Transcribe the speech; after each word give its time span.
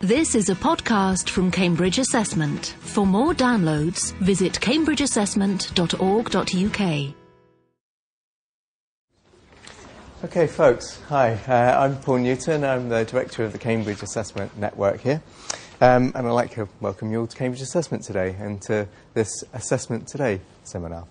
This 0.00 0.34
is 0.34 0.50
a 0.50 0.54
podcast 0.54 1.30
from 1.30 1.50
Cambridge 1.50 1.96
Assessment. 1.96 2.74
For 2.80 3.06
more 3.06 3.32
downloads, 3.32 4.12
visit 4.18 4.52
cambridgeassessment.org.uk. 4.52 7.14
Okay, 10.22 10.46
folks. 10.48 11.00
Hi, 11.08 11.32
uh, 11.48 11.82
I'm 11.82 11.96
Paul 11.96 12.18
Newton. 12.18 12.62
I'm 12.62 12.90
the 12.90 13.06
director 13.06 13.42
of 13.42 13.52
the 13.52 13.58
Cambridge 13.58 14.02
Assessment 14.02 14.54
Network 14.58 15.00
here. 15.00 15.22
Um, 15.80 16.12
and 16.14 16.28
I'd 16.28 16.32
like 16.32 16.50
to 16.56 16.68
welcome 16.82 17.10
you 17.10 17.20
all 17.20 17.26
to 17.26 17.34
Cambridge 17.34 17.62
Assessment 17.62 18.04
today 18.04 18.36
and 18.38 18.60
to 18.64 18.86
this 19.14 19.44
Assessment 19.54 20.08
Today 20.08 20.42
seminar. 20.64 21.06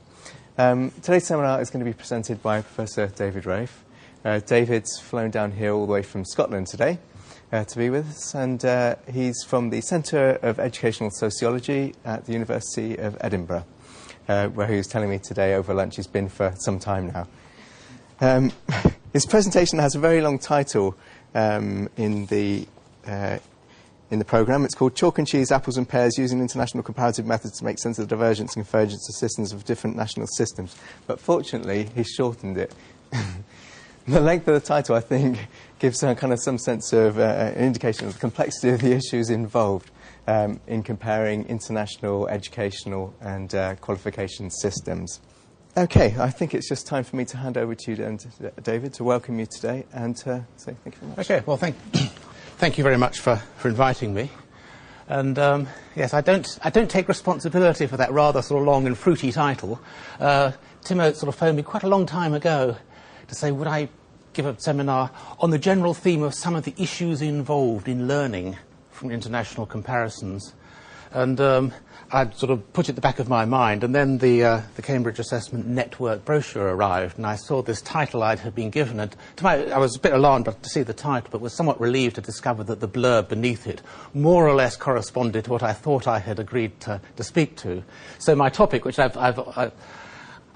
Um, 0.59 0.91
today's 1.01 1.25
seminar 1.25 1.59
is 1.59 1.71
going 1.71 1.83
to 1.83 1.89
be 1.89 1.97
presented 1.97 2.43
by 2.43 2.61
Professor 2.61 3.07
David 3.07 3.45
Raffe. 3.45 3.79
Uh, 4.23 4.41
David's 4.41 4.99
flown 4.99 5.31
down 5.31 5.53
here 5.53 5.73
all 5.73 5.87
the 5.87 5.91
way 5.91 6.03
from 6.03 6.23
Scotland 6.23 6.67
today 6.67 6.99
uh, 7.51 7.63
to 7.63 7.77
be 7.77 7.89
with 7.89 8.09
us, 8.09 8.33
and 8.35 8.63
uh, 8.65 8.95
he's 9.11 9.43
from 9.43 9.69
the 9.69 9.81
Centre 9.81 10.39
of 10.41 10.59
Educational 10.59 11.11
Sociology 11.11 11.93
at 12.03 12.25
the 12.25 12.33
University 12.33 12.97
of 12.97 13.17
Edinburgh, 13.21 13.65
uh, 14.27 14.47
where 14.49 14.67
he 14.67 14.77
was 14.77 14.87
telling 14.87 15.09
me 15.09 15.19
today 15.19 15.53
over 15.53 15.73
lunch 15.73 15.95
he's 15.95 16.07
been 16.07 16.29
for 16.29 16.53
some 16.57 16.79
time 16.79 17.11
now. 17.11 17.27
Um, 18.21 18.51
his 19.13 19.25
presentation 19.25 19.79
has 19.79 19.95
a 19.95 19.99
very 19.99 20.21
long 20.21 20.39
title 20.39 20.95
um, 21.33 21.89
in 21.97 22.25
the 22.27 22.67
uh, 23.05 23.39
in 24.11 24.19
the 24.19 24.25
programme. 24.25 24.65
It's 24.65 24.75
called 24.75 24.95
Chalk 24.95 25.17
and 25.17 25.27
Cheese, 25.27 25.51
Apples 25.51 25.77
and 25.77 25.87
Pears, 25.87 26.17
Using 26.17 26.39
International 26.39 26.83
Comparative 26.83 27.25
Methods 27.25 27.57
to 27.59 27.65
Make 27.65 27.79
Sense 27.79 27.99
of 27.99 28.07
the 28.07 28.15
Divergence 28.15 28.55
and 28.55 28.65
Convergence 28.65 29.09
of 29.09 29.15
Systems 29.15 29.51
of 29.51 29.65
Different 29.65 29.95
National 29.95 30.27
Systems. 30.27 30.75
But 31.07 31.19
fortunately, 31.19 31.89
he's 31.95 32.09
shortened 32.09 32.57
it. 32.57 32.73
the 34.07 34.21
length 34.21 34.47
of 34.47 34.53
the 34.53 34.59
title, 34.59 34.95
I 34.95 34.99
think, 34.99 35.47
gives 35.85 35.99
some 35.99 36.15
kind 36.15 36.33
of 36.33 36.39
some 36.39 36.57
sense 36.57 36.93
of 36.93 37.19
uh, 37.19 37.21
an 37.21 37.63
indication 37.63 38.07
of 38.07 38.13
the 38.13 38.19
complexity 38.19 38.69
of 38.69 38.81
the 38.81 38.91
issues 38.91 39.29
involved 39.29 39.91
um, 40.25 40.59
in 40.65 40.81
comparing 40.81 41.45
international 41.45 42.27
educational 42.27 43.13
and 43.21 43.53
uh, 43.53 43.75
qualification 43.75 44.49
systems. 44.49 45.21
Okay, 45.77 46.15
I 46.17 46.31
think 46.31 46.55
it's 46.55 46.67
just 46.67 46.87
time 46.87 47.03
for 47.03 47.17
me 47.17 47.25
to 47.25 47.37
hand 47.37 47.55
over 47.55 47.75
to 47.75 47.91
you, 47.91 47.97
then, 47.97 48.17
David, 48.63 48.95
to 48.95 49.03
welcome 49.03 49.37
you 49.37 49.45
today 49.45 49.85
and 49.93 50.17
to 50.17 50.43
say 50.55 50.75
thank 50.83 50.95
you 50.95 51.01
very 51.01 51.09
much. 51.17 51.29
Okay, 51.29 51.43
well, 51.45 51.57
thank, 51.57 51.75
thank 52.57 52.79
you 52.79 52.83
very 52.83 52.97
much 52.97 53.19
for, 53.19 53.35
for 53.57 53.67
inviting 53.67 54.11
me. 54.11 54.31
And 55.07 55.37
um, 55.37 55.67
yes, 55.95 56.15
I 56.15 56.21
don't, 56.21 56.47
I 56.63 56.71
don't 56.71 56.89
take 56.89 57.07
responsibility 57.07 57.85
for 57.85 57.97
that 57.97 58.11
rather 58.11 58.41
sort 58.41 58.59
of 58.59 58.65
long 58.65 58.87
and 58.87 58.97
fruity 58.97 59.31
title. 59.31 59.79
Uh, 60.19 60.53
Tim 60.83 60.99
Oates 60.99 61.19
sort 61.19 61.27
of 61.27 61.35
phoned 61.35 61.57
me 61.57 61.61
quite 61.61 61.83
a 61.83 61.87
long 61.87 62.07
time 62.07 62.33
ago 62.33 62.75
to 63.27 63.35
say, 63.35 63.51
would 63.51 63.67
I 63.67 63.89
give 64.35 64.45
a 64.45 64.59
seminar 64.59 65.09
on 65.39 65.49
the 65.49 65.57
general 65.57 65.93
theme 65.93 66.21
of 66.21 66.33
some 66.33 66.55
of 66.55 66.65
the 66.65 66.73
issues 66.77 67.21
involved 67.21 67.87
in 67.87 68.07
learning 68.07 68.57
from 68.91 69.09
international 69.09 69.65
comparisons. 69.65 70.53
And 71.11 71.39
um, 71.39 71.71
I 72.11 72.29
sort 72.31 72.51
of 72.51 72.73
put 72.73 72.87
it 72.87 72.89
at 72.89 72.95
the 72.95 73.01
back 73.01 73.19
of 73.19 73.29
my 73.29 73.45
mind, 73.45 73.83
and 73.85 73.95
then 73.95 74.17
the, 74.17 74.43
uh, 74.43 74.61
the 74.75 74.81
Cambridge 74.81 75.17
Assessment 75.17 75.65
Network 75.65 76.25
brochure 76.25 76.67
arrived, 76.67 77.17
and 77.17 77.25
I 77.25 77.37
saw 77.37 77.61
this 77.61 77.81
title 77.81 78.21
I'd 78.21 78.39
had 78.39 78.53
been 78.53 78.69
given. 78.69 78.99
And 78.99 79.15
to 79.37 79.43
my, 79.43 79.71
I 79.71 79.77
was 79.77 79.95
a 79.95 79.99
bit 79.99 80.11
alarmed 80.11 80.45
to 80.45 80.69
see 80.69 80.83
the 80.83 80.93
title, 80.93 81.29
but 81.31 81.39
was 81.39 81.55
somewhat 81.55 81.79
relieved 81.79 82.15
to 82.15 82.21
discover 82.21 82.65
that 82.65 82.81
the 82.81 82.87
blurb 82.89 83.29
beneath 83.29 83.65
it 83.65 83.81
more 84.13 84.45
or 84.45 84.53
less 84.53 84.75
corresponded 84.75 85.45
to 85.45 85.51
what 85.51 85.63
I 85.63 85.71
thought 85.71 86.07
I 86.07 86.19
had 86.19 86.37
agreed 86.37 86.79
to, 86.81 86.99
to 87.15 87.23
speak 87.23 87.55
to. 87.57 87.83
So 88.19 88.35
my 88.35 88.49
topic, 88.49 88.83
which 88.83 88.99
I've, 88.99 89.15
I've, 89.15 89.39
I've 89.57 89.73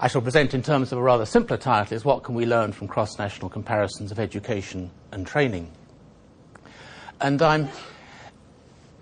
I 0.02 0.08
shall 0.08 0.22
present 0.22 0.54
in 0.54 0.62
terms 0.62 0.92
of 0.92 0.98
a 0.98 1.02
rather 1.02 1.26
simpler 1.26 1.58
title 1.58 1.94
is 1.94 2.06
What 2.06 2.22
Can 2.22 2.34
We 2.34 2.46
Learn 2.46 2.72
from 2.72 2.88
Cross-National 2.88 3.50
Comparisons 3.50 4.10
of 4.10 4.18
Education 4.18 4.90
and 5.12 5.26
Training? 5.26 5.70
And 7.20 7.42
I'm, 7.42 7.68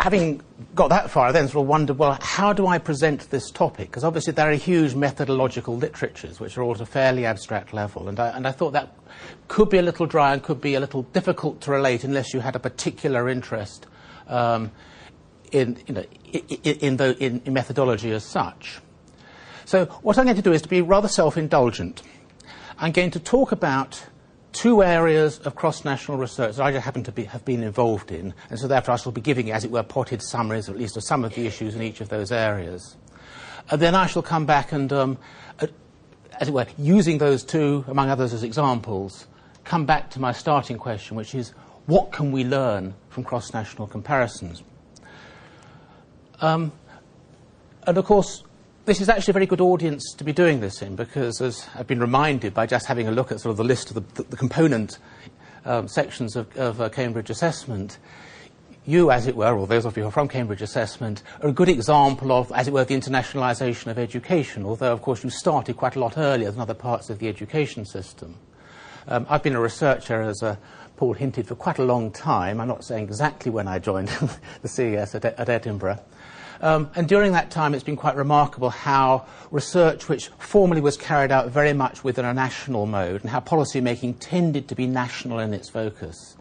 having 0.01 0.43
got 0.75 0.89
that 0.89 1.09
far, 1.09 1.29
I 1.29 1.33
then 1.33 1.47
sort 1.47 1.63
of 1.63 1.69
wondered, 1.69 1.99
well, 1.99 2.19
how 2.21 2.53
do 2.53 2.67
I 2.67 2.79
present 2.79 3.31
this 3.31 3.49
topic? 3.53 3.91
Because 3.91 4.03
obviously 4.03 4.33
there 4.33 4.51
are 4.51 4.55
huge 4.55 4.97
methodological 4.97 5.77
literatures 5.77 6.41
which 6.41 6.59
are 6.59 6.65
all 6.65 6.75
at 6.75 6.81
a 6.81 6.87
fairly 6.87 7.25
abstract 7.25 7.73
level. 7.73 8.09
And 8.09 8.19
I, 8.19 8.31
and 8.31 8.45
I 8.45 8.51
thought 8.51 8.73
that 8.73 8.93
could 9.47 9.71
be 9.71 9.79
a 9.79 9.83
little 9.83 10.07
dry 10.07 10.33
and 10.33 10.43
could 10.43 10.61
be 10.61 10.75
a 10.75 10.81
little 10.81 11.03
difficult 11.03 11.61
to 11.61 11.71
relate 11.71 12.03
unless 12.03 12.35
you 12.35 12.41
had 12.41 12.57
a 12.57 12.59
particular 12.59 13.29
interest 13.29 13.87
um, 14.27 14.73
in, 15.53 15.81
you 15.87 15.95
know, 15.95 16.05
in, 16.33 16.75
in, 16.81 16.97
the, 16.97 17.17
in 17.25 17.53
methodology 17.53 18.11
as 18.11 18.25
such. 18.25 18.81
So 19.69 19.85
what 20.01 20.17
I'm 20.17 20.25
going 20.25 20.35
to 20.35 20.41
do 20.41 20.55
is 20.55 20.63
to 20.63 20.69
be 20.69 20.81
rather 20.81 21.09
self-indulgent. 21.09 22.01
I'm 22.79 22.91
going 22.91 23.11
to 23.11 23.21
talk 23.21 23.53
about 23.53 24.03
two 24.53 24.83
areas 24.83 25.41
of 25.41 25.57
cross-national 25.57 26.17
research 26.17 26.57
that 26.57 26.63
I 26.63 26.71
happen 26.79 27.03
to 27.03 27.13
be, 27.13 27.25
have 27.25 27.45
been 27.45 27.63
involved 27.63 28.11
in, 28.11 28.33
and 28.49 28.59
so 28.59 28.67
therefore 28.67 28.95
I 28.95 28.97
shall 28.97 29.13
be 29.13 29.21
giving, 29.21 29.53
as 29.53 29.67
it 29.67 29.71
were, 29.71 29.83
potted 29.83 30.23
summaries, 30.23 30.71
at 30.71 30.79
least 30.79 30.97
of 30.97 31.05
some 31.05 31.23
of 31.23 31.35
the 31.35 31.47
issues 31.47 31.75
in 31.75 31.83
each 31.83 32.01
of 32.01 32.09
those 32.09 32.33
areas. 32.33 32.97
And 33.71 33.79
then 33.79 33.95
I 33.95 34.07
shall 34.07 34.23
come 34.23 34.47
back 34.47 34.73
and, 34.73 34.91
um, 34.91 35.19
as 36.41 36.49
it 36.49 36.55
were, 36.55 36.65
using 36.79 37.19
those 37.19 37.45
two, 37.45 37.85
among 37.89 38.09
others, 38.09 38.33
as 38.33 38.45
examples, 38.45 39.27
come 39.65 39.85
back 39.85 40.09
to 40.13 40.19
my 40.19 40.33
starting 40.33 40.79
question, 40.79 41.15
which 41.15 41.35
is, 41.35 41.51
what 41.85 42.11
can 42.11 42.33
we 42.33 42.43
learn 42.43 42.95
from 43.11 43.23
cross-national 43.23 43.89
comparisons? 43.89 44.63
Um, 46.41 46.73
and 47.87 47.99
of 47.99 48.07
course, 48.07 48.45
this 48.89 49.03
is 49.03 49.11
actually 49.11 49.33
a 49.33 49.35
very 49.35 49.45
good 49.45 49.61
audience 49.61 50.15
to 50.15 50.25
be 50.25 50.33
doing 50.33 50.61
this 50.61 50.81
in 50.81 50.97
because, 50.97 51.43
as 51.43 51.69
I've 51.75 51.87
been 51.87 52.01
reminded 52.01 52.55
by 52.55 52.65
just 52.65 52.87
having 52.87 53.07
a 53.07 53.11
look 53.11 53.31
at 53.31 53.39
sort 53.39 53.51
of 53.51 53.59
the 53.59 53.65
list 53.65 53.91
of 53.91 53.97
the, 53.97 54.23
the, 54.23 54.31
the 54.31 54.37
component 54.37 54.99
um, 55.67 55.89
sections 55.89 56.37
of, 56.37 56.57
of 56.57 56.81
uh, 56.81 56.89
Cambridge 56.89 57.29
Assessment, 57.29 57.99
you, 58.87 59.11
as 59.11 59.27
it 59.27 59.37
were, 59.37 59.55
or 59.55 59.67
those 59.67 59.85
of 59.85 59.95
you 59.95 60.05
who 60.05 60.09
are 60.09 60.13
from 60.13 60.27
Cambridge 60.27 60.63
Assessment, 60.63 61.23
are 61.43 61.51
a 61.51 61.53
good 61.53 61.69
example 61.69 62.33
of, 62.33 62.51
as 62.53 62.67
it 62.67 62.73
were, 62.73 62.83
the 62.83 62.95
internationalisation 62.95 63.89
of 63.89 63.99
education, 63.99 64.65
although, 64.65 64.95
of 64.95 65.03
course, 65.03 65.23
you 65.23 65.29
started 65.29 65.77
quite 65.77 65.95
a 65.95 66.01
lot 66.01 66.17
earlier 66.17 66.51
than 66.51 66.63
other 66.63 66.73
parts 66.73 67.11
of 67.11 67.19
the 67.19 67.29
education 67.29 67.85
system. 67.85 68.37
Um, 69.07 69.27
I've 69.29 69.43
been 69.43 69.55
a 69.55 69.61
researcher, 69.61 70.23
as 70.23 70.43
uh, 70.43 70.57
Paul 70.97 71.13
hinted, 71.13 71.47
for 71.47 71.57
quite 71.57 71.79
a 71.79 71.85
long 71.85 72.11
time. 72.11 72.59
I'm 72.59 72.69
not 72.69 72.85
saying 72.85 73.05
exactly 73.05 73.53
when 73.53 73.69
I 73.69 73.81
joined 73.81 74.09
the 74.63 74.69
CES 74.69 75.15
at, 75.15 75.27
at 75.27 75.51
Edinburgh. 75.51 75.99
Um, 76.61 76.91
and 76.97 77.09
during 77.09 77.33
that 77.33 77.51
time, 77.51 77.75
it's 77.75 77.85
been 77.85 77.97
quite 77.97 78.17
remarkable 78.17 78.71
how 78.71 79.27
research, 79.51 80.09
which 80.09 80.29
formerly 80.39 80.81
was 80.81 80.97
carried 80.97 81.31
out 81.31 81.51
very 81.51 81.73
much 81.73 82.03
within 82.03 82.25
a 82.25 82.35
national 82.35 82.87
mode, 82.87 83.21
and 83.21 83.31
how 83.31 83.41
policy 83.41 83.81
making 83.81 84.15
tended 84.15 84.69
to 84.69 84.75
be 84.75 84.87
national 84.87 85.39
in 85.39 85.55
its 85.55 85.69
focus, 85.69 86.37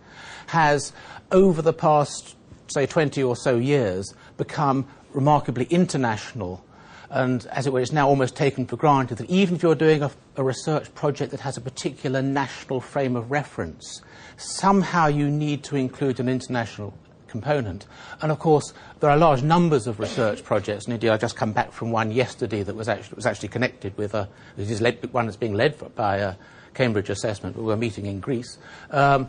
has, 0.48 0.92
over 1.32 1.62
the 1.62 1.74
past, 1.74 2.36
say, 2.68 2.86
20 2.86 3.22
or 3.22 3.36
so 3.36 3.58
years, 3.58 4.14
become 4.38 4.88
remarkably 5.14 5.66
international. 5.66 6.64
And 7.10 7.46
as 7.48 7.68
it 7.68 7.74
were, 7.74 7.80
it's 7.80 7.92
now 7.92 8.10
almost 8.10 8.36
taken 8.36 8.66
for 8.66 8.76
granted 8.76 9.20
that 9.20 9.30
even 9.30 9.56
if 9.56 9.64
you're 9.64 9.76
doing 9.76 10.02
a, 10.04 10.12
a 10.36 10.44
research 10.44 10.94
project 10.94 11.32
that 11.32 11.40
has 11.42 11.56
a 11.58 11.62
particular 11.62 12.22
national 12.22 12.82
frame 12.82 13.16
of 13.16 13.32
reference, 13.32 14.02
somehow 14.36 15.08
you 15.08 15.30
need 15.30 15.64
to 15.66 15.76
include 15.76 16.20
an 16.20 16.28
international 16.28 16.94
component. 17.28 17.86
And 18.22 18.32
of 18.32 18.40
course, 18.40 18.74
there 19.00 19.10
are 19.10 19.18
large 19.18 19.44
numbers 19.44 19.88
of 19.88 20.00
research 20.00 20.44
projects, 20.44 20.86
and 20.86 20.94
indeed 20.94 21.10
I 21.10 21.18
just 21.18 21.36
come 21.36 21.52
back 21.52 21.72
from 21.72 21.92
one 21.92 22.12
yesterday 22.12 22.64
that 22.64 22.76
was 22.76 22.88
actually, 22.88 23.16
was 23.16 23.26
actually 23.26 23.50
connected 23.50 23.98
with 23.98 24.14
a, 24.14 24.28
is 24.58 24.82
led, 24.82 25.12
one 25.14 25.26
that's 25.26 25.38
being 25.38 25.54
led 25.54 25.96
by 25.96 26.18
a 26.18 26.36
Cambridge 26.74 27.10
Assessment. 27.10 27.56
We 27.56 27.64
were 27.64 27.78
meeting 27.78 28.06
in 28.06 28.20
Greece. 28.20 28.58
Um, 28.92 29.28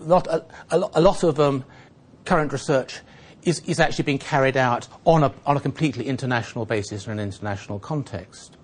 lot, 0.00 0.26
a, 0.26 0.44
a, 0.70 0.90
a, 0.94 1.00
lot 1.00 1.22
of 1.22 1.38
um, 1.38 1.64
current 2.24 2.52
research 2.52 3.00
is, 3.44 3.60
is 3.60 3.80
actually 3.80 4.04
being 4.04 4.18
carried 4.18 4.56
out 4.56 4.88
on 5.04 5.24
a, 5.24 5.32
on 5.46 5.56
a 5.56 5.60
completely 5.60 6.06
international 6.06 6.64
basis 6.64 7.06
in 7.06 7.12
an 7.12 7.20
international 7.20 7.78
context. 7.78 8.56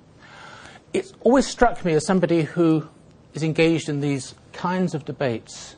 It's 0.92 1.12
always 1.20 1.46
struck 1.46 1.84
me 1.84 1.94
as 1.94 2.06
somebody 2.06 2.42
who 2.42 2.88
is 3.34 3.42
engaged 3.42 3.88
in 3.88 4.00
these 4.00 4.34
kinds 4.52 4.94
of 4.94 5.04
debates 5.04 5.76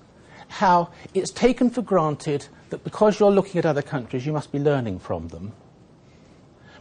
how 0.50 0.90
it's 1.14 1.30
taken 1.30 1.70
for 1.70 1.80
granted 1.80 2.46
that 2.70 2.84
because 2.84 3.18
you're 3.18 3.30
looking 3.30 3.58
at 3.58 3.66
other 3.66 3.82
countries, 3.82 4.26
you 4.26 4.32
must 4.32 4.52
be 4.52 4.58
learning 4.58 4.98
from 4.98 5.28
them. 5.28 5.52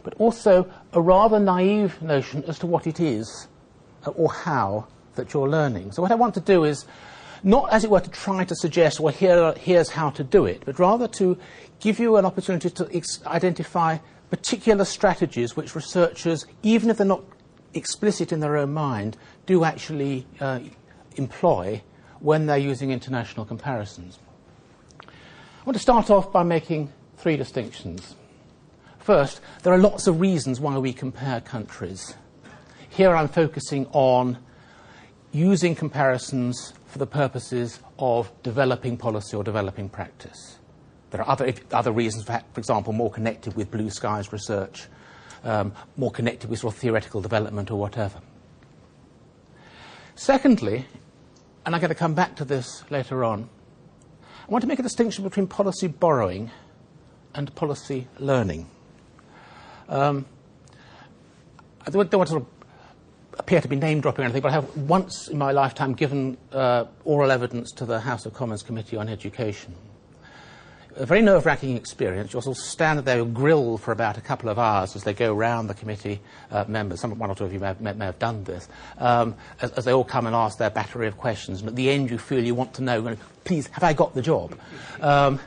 But 0.02 0.14
also 0.14 0.70
a 0.92 1.00
rather 1.00 1.38
naive 1.38 2.00
notion 2.02 2.44
as 2.44 2.58
to 2.60 2.66
what 2.66 2.86
it 2.86 3.00
is 3.00 3.48
uh, 4.06 4.10
or 4.10 4.32
how 4.32 4.86
that 5.14 5.32
you're 5.32 5.48
learning. 5.48 5.92
So 5.92 6.02
what 6.02 6.10
I 6.10 6.14
want 6.14 6.34
to 6.34 6.40
do 6.40 6.64
is 6.64 6.86
not, 7.42 7.72
as 7.72 7.84
it 7.84 7.90
were, 7.90 8.00
to 8.00 8.10
try 8.10 8.44
to 8.44 8.54
suggest, 8.54 9.00
well, 9.00 9.14
here, 9.14 9.54
here's 9.54 9.90
how 9.90 10.10
to 10.10 10.24
do 10.24 10.46
it, 10.46 10.62
but 10.64 10.78
rather 10.78 11.08
to 11.08 11.38
give 11.78 11.98
you 11.98 12.16
an 12.16 12.24
opportunity 12.24 12.70
to 12.70 12.88
ex- 12.94 13.24
identify 13.26 13.98
particular 14.30 14.84
strategies 14.84 15.56
which 15.56 15.74
researchers, 15.74 16.46
even 16.62 16.90
if 16.90 16.98
they're 16.98 17.06
not 17.06 17.24
explicit 17.74 18.32
in 18.32 18.40
their 18.40 18.56
own 18.56 18.72
mind, 18.72 19.16
do 19.46 19.64
actually 19.64 20.26
uh, 20.40 20.60
employ 21.16 21.82
when 22.20 22.46
they're 22.46 22.58
using 22.58 22.90
international 22.90 23.44
comparisons. 23.44 24.18
I 25.02 25.64
want 25.64 25.76
to 25.76 25.82
start 25.82 26.10
off 26.10 26.32
by 26.32 26.42
making 26.42 26.92
three 27.16 27.36
distinctions. 27.36 28.14
First, 28.98 29.40
there 29.62 29.72
are 29.72 29.78
lots 29.78 30.06
of 30.06 30.20
reasons 30.20 30.60
why 30.60 30.78
we 30.78 30.92
compare 30.92 31.40
countries. 31.40 32.14
Here 32.88 33.14
I'm 33.14 33.28
focusing 33.28 33.86
on 33.92 34.38
using 35.32 35.74
comparisons 35.74 36.72
for 36.86 36.98
the 36.98 37.06
purposes 37.06 37.80
of 37.98 38.30
developing 38.42 38.96
policy 38.96 39.36
or 39.36 39.44
developing 39.44 39.88
practice. 39.88 40.58
There 41.10 41.20
are 41.20 41.28
other, 41.28 41.52
other 41.72 41.92
reasons, 41.92 42.24
for, 42.24 42.42
example, 42.56 42.92
more 42.92 43.10
connected 43.10 43.56
with 43.56 43.70
blue 43.70 43.90
skies 43.90 44.32
research, 44.32 44.86
um, 45.44 45.72
more 45.96 46.10
connected 46.10 46.50
with 46.50 46.60
sort 46.60 46.74
of 46.74 46.80
theoretical 46.80 47.20
development 47.20 47.70
or 47.70 47.78
whatever. 47.78 48.20
Secondly, 50.14 50.86
and 51.64 51.74
I'm 51.74 51.80
going 51.80 51.90
to 51.90 51.94
come 51.94 52.14
back 52.14 52.36
to 52.36 52.44
this 52.44 52.84
later 52.90 53.24
on, 53.24 53.48
I 54.22 54.50
want 54.50 54.62
to 54.62 54.68
make 54.68 54.78
a 54.78 54.82
distinction 54.82 55.24
between 55.24 55.46
policy 55.46 55.86
borrowing 55.86 56.50
and 57.34 57.54
policy 57.54 58.08
learning. 58.18 58.66
Um, 59.88 60.26
I 61.86 61.90
don't, 61.90 62.12
want 62.12 62.28
to 62.28 62.32
sort 62.32 62.42
of 62.42 62.48
appear 63.38 63.60
to 63.60 63.68
be 63.68 63.76
name 63.76 64.00
dropping 64.00 64.22
or 64.22 64.26
anything, 64.26 64.42
but 64.42 64.48
I 64.48 64.54
have 64.54 64.76
once 64.76 65.28
in 65.28 65.38
my 65.38 65.52
lifetime 65.52 65.94
given 65.94 66.36
uh, 66.52 66.84
oral 67.04 67.30
evidence 67.30 67.72
to 67.72 67.84
the 67.84 68.00
House 68.00 68.26
of 68.26 68.34
Commons 68.34 68.62
Committee 68.62 68.96
on 68.96 69.08
Education 69.08 69.74
a 71.00 71.06
very 71.06 71.22
nerve-wracking 71.22 71.76
experience. 71.76 72.32
You'll 72.32 72.42
sort 72.42 72.58
of 72.58 72.62
stand 72.62 73.00
there 73.00 73.24
grilled 73.24 73.80
for 73.80 73.90
about 73.90 74.18
a 74.18 74.20
couple 74.20 74.50
of 74.50 74.58
hours 74.58 74.94
as 74.94 75.04
they 75.04 75.14
go 75.14 75.34
around 75.34 75.68
the 75.68 75.74
committee 75.74 76.20
uh, 76.50 76.64
members. 76.68 77.00
Some, 77.00 77.18
one 77.18 77.30
or 77.30 77.34
two 77.34 77.44
of 77.44 77.52
you 77.52 77.58
may 77.58 77.68
have, 77.68 77.80
may 77.80 78.04
have 78.04 78.18
done 78.18 78.44
this. 78.44 78.68
Um, 78.98 79.34
as, 79.62 79.70
as, 79.72 79.86
they 79.86 79.92
all 79.92 80.04
come 80.04 80.26
and 80.26 80.36
ask 80.36 80.58
their 80.58 80.70
battery 80.70 81.06
of 81.06 81.16
questions. 81.16 81.60
And 81.60 81.68
at 81.70 81.76
the 81.76 81.90
end, 81.90 82.10
you 82.10 82.18
feel 82.18 82.44
you 82.44 82.54
want 82.54 82.74
to 82.74 82.82
know, 82.82 83.16
please, 83.44 83.66
have 83.68 83.82
I 83.82 83.94
got 83.94 84.14
the 84.14 84.22
job? 84.22 84.58
Um, 85.00 85.40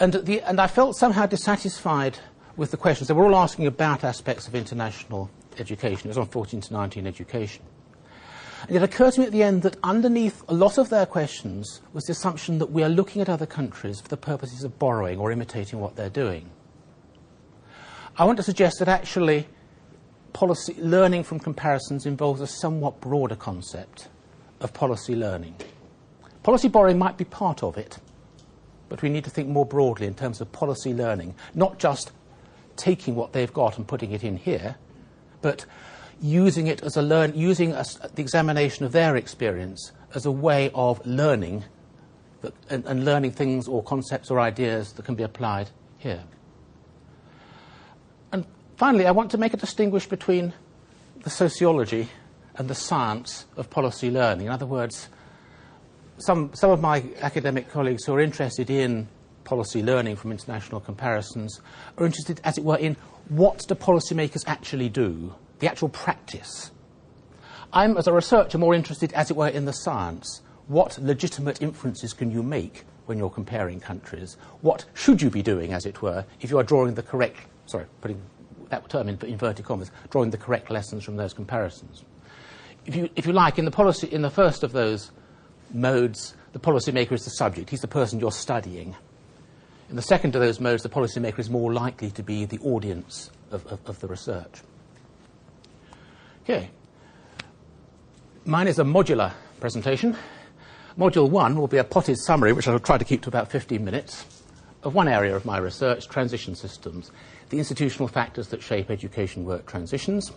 and, 0.00 0.12
the, 0.12 0.40
and 0.42 0.60
I 0.60 0.66
felt 0.66 0.96
somehow 0.96 1.26
dissatisfied 1.26 2.18
with 2.56 2.72
the 2.72 2.76
questions. 2.76 3.06
They 3.06 3.14
were 3.14 3.26
all 3.26 3.36
asking 3.36 3.66
about 3.66 4.02
aspects 4.02 4.48
of 4.48 4.56
international 4.56 5.30
education. 5.58 6.08
It 6.08 6.10
was 6.10 6.18
on 6.18 6.26
14 6.26 6.60
to 6.62 6.72
19 6.72 7.06
education. 7.06 7.62
And 8.62 8.76
it 8.76 8.82
occurred 8.82 9.14
to 9.14 9.20
me 9.20 9.26
at 9.26 9.32
the 9.32 9.42
end 9.42 9.62
that 9.62 9.76
underneath 9.82 10.42
a 10.48 10.54
lot 10.54 10.78
of 10.78 10.88
their 10.88 11.06
questions 11.06 11.80
was 11.92 12.04
the 12.04 12.12
assumption 12.12 12.58
that 12.58 12.70
we 12.70 12.82
are 12.82 12.88
looking 12.88 13.22
at 13.22 13.28
other 13.28 13.46
countries 13.46 14.00
for 14.00 14.08
the 14.08 14.16
purposes 14.16 14.64
of 14.64 14.78
borrowing 14.78 15.18
or 15.18 15.30
imitating 15.30 15.80
what 15.80 15.96
they're 15.96 16.10
doing. 16.10 16.50
I 18.18 18.24
want 18.24 18.38
to 18.38 18.42
suggest 18.42 18.78
that 18.78 18.88
actually 18.88 19.46
policy, 20.32 20.74
learning 20.78 21.24
from 21.24 21.38
comparisons 21.38 22.06
involves 22.06 22.40
a 22.40 22.46
somewhat 22.46 23.00
broader 23.00 23.36
concept 23.36 24.08
of 24.60 24.72
policy 24.72 25.14
learning. 25.14 25.54
Policy 26.42 26.68
borrowing 26.68 26.98
might 26.98 27.18
be 27.18 27.24
part 27.24 27.62
of 27.62 27.76
it, 27.76 27.98
but 28.88 29.02
we 29.02 29.08
need 29.08 29.24
to 29.24 29.30
think 29.30 29.48
more 29.48 29.66
broadly 29.66 30.06
in 30.06 30.14
terms 30.14 30.40
of 30.40 30.50
policy 30.52 30.94
learning, 30.94 31.34
not 31.54 31.78
just 31.78 32.12
taking 32.76 33.14
what 33.14 33.32
they've 33.32 33.52
got 33.52 33.76
and 33.76 33.86
putting 33.86 34.12
it 34.12 34.24
in 34.24 34.36
here, 34.36 34.76
but 35.42 35.66
using 36.20 36.66
it 36.66 36.82
as 36.82 36.96
a 36.96 37.02
learn, 37.02 37.34
using 37.34 37.72
a, 37.72 37.84
the 38.14 38.22
examination 38.22 38.84
of 38.84 38.92
their 38.92 39.16
experience 39.16 39.92
as 40.14 40.26
a 40.26 40.30
way 40.30 40.70
of 40.74 41.04
learning 41.06 41.64
that, 42.40 42.54
and, 42.70 42.84
and 42.86 43.04
learning 43.04 43.32
things 43.32 43.68
or 43.68 43.82
concepts 43.82 44.30
or 44.30 44.40
ideas 44.40 44.92
that 44.92 45.04
can 45.04 45.14
be 45.14 45.22
applied 45.22 45.70
here. 45.98 46.22
And 48.32 48.46
finally, 48.76 49.06
I 49.06 49.10
want 49.10 49.30
to 49.32 49.38
make 49.38 49.54
a 49.54 49.56
distinguish 49.56 50.06
between 50.06 50.52
the 51.22 51.30
sociology 51.30 52.08
and 52.56 52.68
the 52.68 52.74
science 52.74 53.46
of 53.56 53.68
policy 53.68 54.10
learning. 54.10 54.46
In 54.46 54.52
other 54.52 54.66
words, 54.66 55.08
some, 56.18 56.50
some 56.54 56.70
of 56.70 56.80
my 56.80 57.04
academic 57.20 57.70
colleagues 57.70 58.04
who 58.04 58.14
are 58.14 58.20
interested 58.20 58.70
in 58.70 59.08
policy 59.44 59.82
learning 59.82 60.16
from 60.16 60.32
international 60.32 60.80
comparisons 60.80 61.60
are 61.98 62.06
interested, 62.06 62.40
as 62.42 62.58
it 62.58 62.64
were, 62.64 62.76
in 62.76 62.96
what 63.28 63.66
do 63.68 63.74
policymakers 63.74 64.44
actually 64.46 64.88
do 64.88 65.34
the 65.58 65.68
actual 65.68 65.88
practice. 65.88 66.70
I'm, 67.72 67.96
as 67.96 68.06
a 68.06 68.12
researcher, 68.12 68.58
more 68.58 68.74
interested, 68.74 69.12
as 69.12 69.30
it 69.30 69.36
were, 69.36 69.48
in 69.48 69.64
the 69.64 69.72
science. 69.72 70.42
What 70.68 70.98
legitimate 70.98 71.62
inferences 71.62 72.12
can 72.12 72.30
you 72.30 72.42
make 72.42 72.84
when 73.06 73.18
you're 73.18 73.30
comparing 73.30 73.80
countries? 73.80 74.36
What 74.62 74.84
should 74.94 75.22
you 75.22 75.30
be 75.30 75.42
doing, 75.42 75.72
as 75.72 75.86
it 75.86 76.02
were, 76.02 76.24
if 76.40 76.50
you 76.50 76.58
are 76.58 76.64
drawing 76.64 76.94
the 76.94 77.02
correct, 77.02 77.38
sorry, 77.66 77.86
putting 78.00 78.20
that 78.68 78.88
term 78.88 79.08
in 79.08 79.18
inverted 79.22 79.64
commas, 79.64 79.90
drawing 80.10 80.30
the 80.30 80.38
correct 80.38 80.70
lessons 80.70 81.04
from 81.04 81.16
those 81.16 81.32
comparisons? 81.32 82.04
If 82.84 82.96
you, 82.96 83.08
if 83.16 83.26
you 83.26 83.32
like, 83.32 83.58
in 83.58 83.64
the, 83.64 83.70
policy, 83.70 84.06
in 84.08 84.22
the 84.22 84.30
first 84.30 84.62
of 84.62 84.72
those 84.72 85.10
modes, 85.72 86.34
the 86.52 86.58
policymaker 86.58 87.12
is 87.12 87.24
the 87.24 87.30
subject. 87.30 87.70
He's 87.70 87.80
the 87.80 87.88
person 87.88 88.20
you're 88.20 88.32
studying. 88.32 88.94
In 89.90 89.96
the 89.96 90.02
second 90.02 90.34
of 90.34 90.40
those 90.40 90.60
modes, 90.60 90.82
the 90.82 90.88
policymaker 90.88 91.38
is 91.38 91.50
more 91.50 91.72
likely 91.72 92.10
to 92.12 92.22
be 92.22 92.44
the 92.44 92.58
audience 92.60 93.30
of, 93.50 93.66
of, 93.66 93.80
of 93.86 94.00
the 94.00 94.08
research. 94.08 94.62
Okay. 96.48 96.70
Mine 98.44 98.68
is 98.68 98.78
a 98.78 98.84
modular 98.84 99.32
presentation. 99.58 100.16
Module 100.96 101.28
one 101.28 101.56
will 101.56 101.66
be 101.66 101.78
a 101.78 101.82
potted 101.82 102.16
summary, 102.18 102.52
which 102.52 102.68
I'll 102.68 102.78
try 102.78 102.98
to 102.98 103.04
keep 103.04 103.22
to 103.22 103.28
about 103.28 103.50
15 103.50 103.84
minutes, 103.84 104.24
of 104.84 104.94
one 104.94 105.08
area 105.08 105.34
of 105.34 105.44
my 105.44 105.58
research, 105.58 106.06
transition 106.06 106.54
systems, 106.54 107.10
the 107.48 107.58
institutional 107.58 108.06
factors 108.06 108.46
that 108.48 108.62
shape 108.62 108.92
education 108.92 109.44
work 109.44 109.66
transitions. 109.66 110.30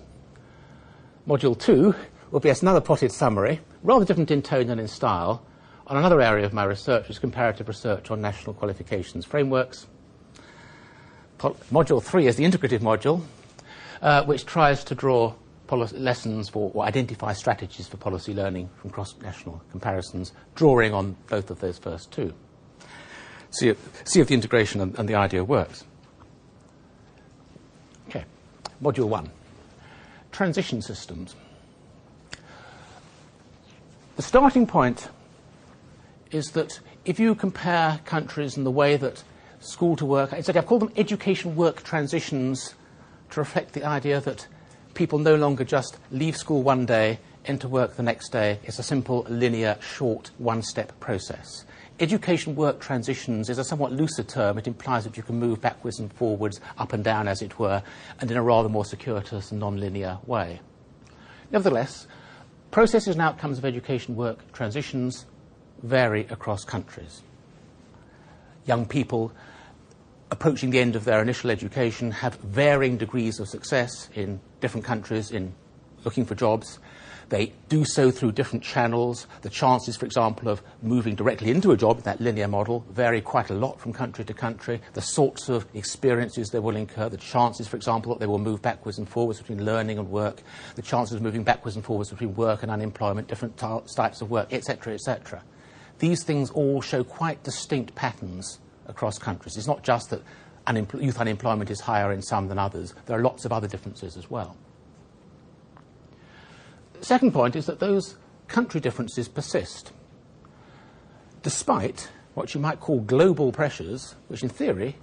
Module 1.27 1.55
two 1.55 1.93
will 2.31 2.39
be 2.39 2.49
another 2.49 2.81
potted 2.81 3.11
summary, 3.11 3.59
rather 3.83 4.03
different 4.03 4.31
in 4.31 4.41
tone 4.41 4.65
than 4.65 4.79
in 4.79 4.87
style, 4.87 5.45
on 5.85 5.95
another 5.95 6.21
area 6.21 6.43
of 6.43 6.53
my 6.53 6.63
research, 6.63 7.03
which 7.03 7.11
is 7.11 7.19
comparative 7.19 7.67
research 7.67 8.09
on 8.09 8.19
national 8.19 8.55
qualifications 8.55 9.25
frameworks. 9.25 9.85
Module 11.37 12.01
three 12.01 12.25
is 12.25 12.35
the 12.35 12.45
integrative 12.45 12.79
module, 12.79 13.21
uh, 14.01 14.23
which 14.23 14.47
tries 14.47 14.83
to 14.85 14.95
draw 14.95 15.35
lessons 15.77 16.49
for 16.49 16.71
or 16.73 16.83
identify 16.85 17.33
strategies 17.33 17.87
for 17.87 17.97
policy 17.97 18.33
learning 18.33 18.69
from 18.77 18.89
cross-national 18.89 19.61
comparisons, 19.71 20.33
drawing 20.55 20.93
on 20.93 21.15
both 21.27 21.49
of 21.49 21.59
those 21.59 21.77
first 21.77 22.11
two. 22.11 22.33
See 23.51 23.69
if, 23.69 23.77
see 24.05 24.19
if 24.19 24.27
the 24.27 24.33
integration 24.35 24.81
and, 24.81 24.97
and 24.97 25.09
the 25.09 25.15
idea 25.15 25.43
works. 25.43 25.83
Okay, 28.07 28.25
module 28.81 29.07
one, 29.07 29.29
transition 30.31 30.81
systems. 30.81 31.35
The 34.15 34.23
starting 34.23 34.67
point 34.67 35.09
is 36.31 36.51
that 36.51 36.79
if 37.05 37.19
you 37.19 37.33
compare 37.35 37.99
countries 38.05 38.57
in 38.57 38.63
the 38.63 38.71
way 38.71 38.97
that 38.97 39.23
school 39.61 39.95
to 39.95 40.05
work, 40.05 40.33
it's 40.33 40.47
like 40.47 40.57
I've 40.57 40.65
called 40.65 40.81
them 40.81 40.93
education 40.95 41.55
work 41.55 41.83
transitions 41.83 42.75
to 43.31 43.39
reflect 43.39 43.73
the 43.73 43.83
idea 43.83 44.19
that 44.21 44.47
people 44.99 45.17
no 45.17 45.35
longer 45.35 45.63
just 45.63 45.97
leave 46.11 46.35
school 46.35 46.61
one 46.61 46.85
day, 46.85 47.17
enter 47.45 47.69
work 47.69 47.95
the 47.95 48.03
next 48.03 48.33
day. 48.33 48.59
It's 48.65 48.79
a 48.79 48.83
simple, 48.83 49.25
linear, 49.29 49.77
short, 49.79 50.31
one 50.39 50.61
step 50.61 50.99
process. 50.99 51.63
Education 52.01 52.53
work 52.53 52.81
transitions 52.81 53.49
is 53.49 53.57
a 53.59 53.63
somewhat 53.63 53.93
looser 53.93 54.23
term. 54.23 54.57
It 54.57 54.67
implies 54.67 55.05
that 55.05 55.15
you 55.15 55.23
can 55.23 55.39
move 55.39 55.61
backwards 55.61 55.99
and 55.99 56.11
forwards, 56.11 56.59
up 56.77 56.91
and 56.91 57.01
down, 57.01 57.29
as 57.29 57.41
it 57.41 57.57
were, 57.57 57.81
and 58.19 58.29
in 58.29 58.35
a 58.35 58.43
rather 58.43 58.67
more 58.67 58.83
circuitous 58.83 59.51
and 59.51 59.61
non 59.61 59.79
linear 59.79 60.17
way. 60.25 60.59
Nevertheless, 61.49 62.05
processes 62.69 63.15
and 63.15 63.21
outcomes 63.21 63.57
of 63.57 63.63
education 63.63 64.17
work 64.17 64.51
transitions 64.51 65.25
vary 65.81 66.27
across 66.29 66.65
countries. 66.65 67.21
Young 68.65 68.85
people 68.85 69.31
approaching 70.31 70.69
the 70.69 70.79
end 70.79 70.95
of 70.95 71.05
their 71.05 71.21
initial 71.21 71.49
education 71.49 72.11
have 72.11 72.35
varying 72.35 72.97
degrees 72.97 73.39
of 73.39 73.47
success 73.47 74.09
in 74.13 74.39
different 74.61 74.85
countries 74.85 75.31
in 75.31 75.53
looking 76.03 76.25
for 76.25 76.35
jobs. 76.35 76.79
They 77.29 77.53
do 77.67 77.85
so 77.85 78.09
through 78.09 78.31
different 78.31 78.63
channels. 78.63 79.27
The 79.41 79.51
chances, 79.51 79.95
for 79.95 80.05
example, 80.05 80.49
of 80.49 80.63
moving 80.81 81.13
directly 81.13 81.51
into 81.51 81.71
a 81.71 81.77
job, 81.77 82.01
that 82.01 82.19
linear 82.19 82.47
model, 82.47 82.83
vary 82.89 83.21
quite 83.21 83.51
a 83.51 83.53
lot 83.53 83.79
from 83.79 83.93
country 83.93 84.25
to 84.25 84.33
country. 84.33 84.81
The 84.93 85.01
sorts 85.01 85.47
of 85.47 85.67
experiences 85.75 86.49
they 86.49 86.57
will 86.57 86.75
incur, 86.75 87.07
the 87.09 87.17
chances, 87.17 87.67
for 87.67 87.75
example, 87.75 88.13
that 88.13 88.19
they 88.19 88.25
will 88.25 88.39
move 88.39 88.63
backwards 88.63 88.97
and 88.97 89.07
forwards 89.07 89.39
between 89.39 89.63
learning 89.63 89.99
and 89.99 90.09
work, 90.09 90.41
the 90.73 90.81
chances 90.81 91.15
of 91.15 91.21
moving 91.21 91.43
backwards 91.43 91.75
and 91.75 91.85
forwards 91.85 92.09
between 92.09 92.33
work 92.35 92.63
and 92.63 92.71
unemployment, 92.71 93.27
different 93.27 93.57
types 93.57 94.21
of 94.21 94.31
work, 94.31 94.51
etc., 94.51 94.95
etc. 94.95 95.43
These 95.99 96.23
things 96.23 96.49
all 96.49 96.81
show 96.81 97.03
quite 97.03 97.43
distinct 97.43 97.93
patterns 97.93 98.59
across 98.89 99.17
countries. 99.17 99.55
It's 99.55 99.67
not 99.67 99.83
just 99.83 100.09
that 100.09 100.21
unempl- 100.67 101.01
youth 101.01 101.19
unemployment 101.19 101.69
is 101.69 101.79
higher 101.79 102.11
in 102.11 102.21
some 102.21 102.47
than 102.47 102.59
others, 102.59 102.93
there 103.05 103.17
are 103.17 103.21
lots 103.21 103.45
of 103.45 103.53
other 103.53 103.67
differences 103.67 104.17
as 104.17 104.29
well. 104.29 104.57
The 106.99 107.05
second 107.05 107.31
point 107.31 107.55
is 107.55 107.65
that 107.67 107.79
those 107.79 108.17
country 108.47 108.81
differences 108.81 109.29
persist, 109.29 109.93
despite 111.43 112.09
what 112.33 112.53
you 112.53 112.59
might 112.59 112.79
call 112.79 112.99
global 112.99 113.51
pressures, 113.51 114.15
which 114.27 114.43
in 114.43 114.49
theory 114.49 114.95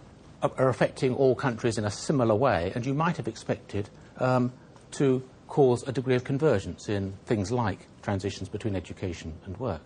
are, 0.42 0.50
are 0.58 0.68
affecting 0.68 1.14
all 1.14 1.34
countries 1.34 1.78
in 1.78 1.84
a 1.84 1.90
similar 1.90 2.34
way, 2.34 2.72
and 2.74 2.84
you 2.84 2.92
might 2.92 3.16
have 3.16 3.28
expected 3.28 3.88
um, 4.18 4.52
to 4.92 5.22
cause 5.48 5.86
a 5.86 5.92
degree 5.92 6.14
of 6.14 6.24
convergence 6.24 6.88
in 6.88 7.14
things 7.24 7.50
like 7.50 7.86
transitions 8.02 8.48
between 8.48 8.76
education 8.76 9.32
and 9.44 9.56
work. 9.58 9.82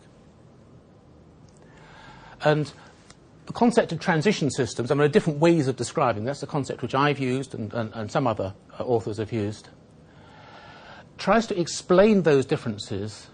And 2.43 2.73
the 3.51 3.55
concept 3.55 3.91
of 3.91 3.99
transition 3.99 4.49
systems, 4.49 4.93
I 4.93 4.95
mean, 4.95 4.99
there 4.99 5.07
are 5.07 5.09
different 5.09 5.41
ways 5.41 5.67
of 5.67 5.75
describing 5.75 6.23
that's 6.23 6.39
the 6.39 6.47
concept 6.47 6.83
which 6.83 6.95
I've 6.95 7.19
used 7.19 7.53
and, 7.53 7.75
and, 7.75 7.93
and 7.95 8.09
some 8.09 8.29
other 8.29 8.55
uh, 8.79 8.85
authors 8.85 9.17
have 9.17 9.33
used, 9.33 9.71
tries 11.19 11.49
to 11.49 11.59
explain 11.59 12.23
those 12.23 12.47
differences 12.47 13.27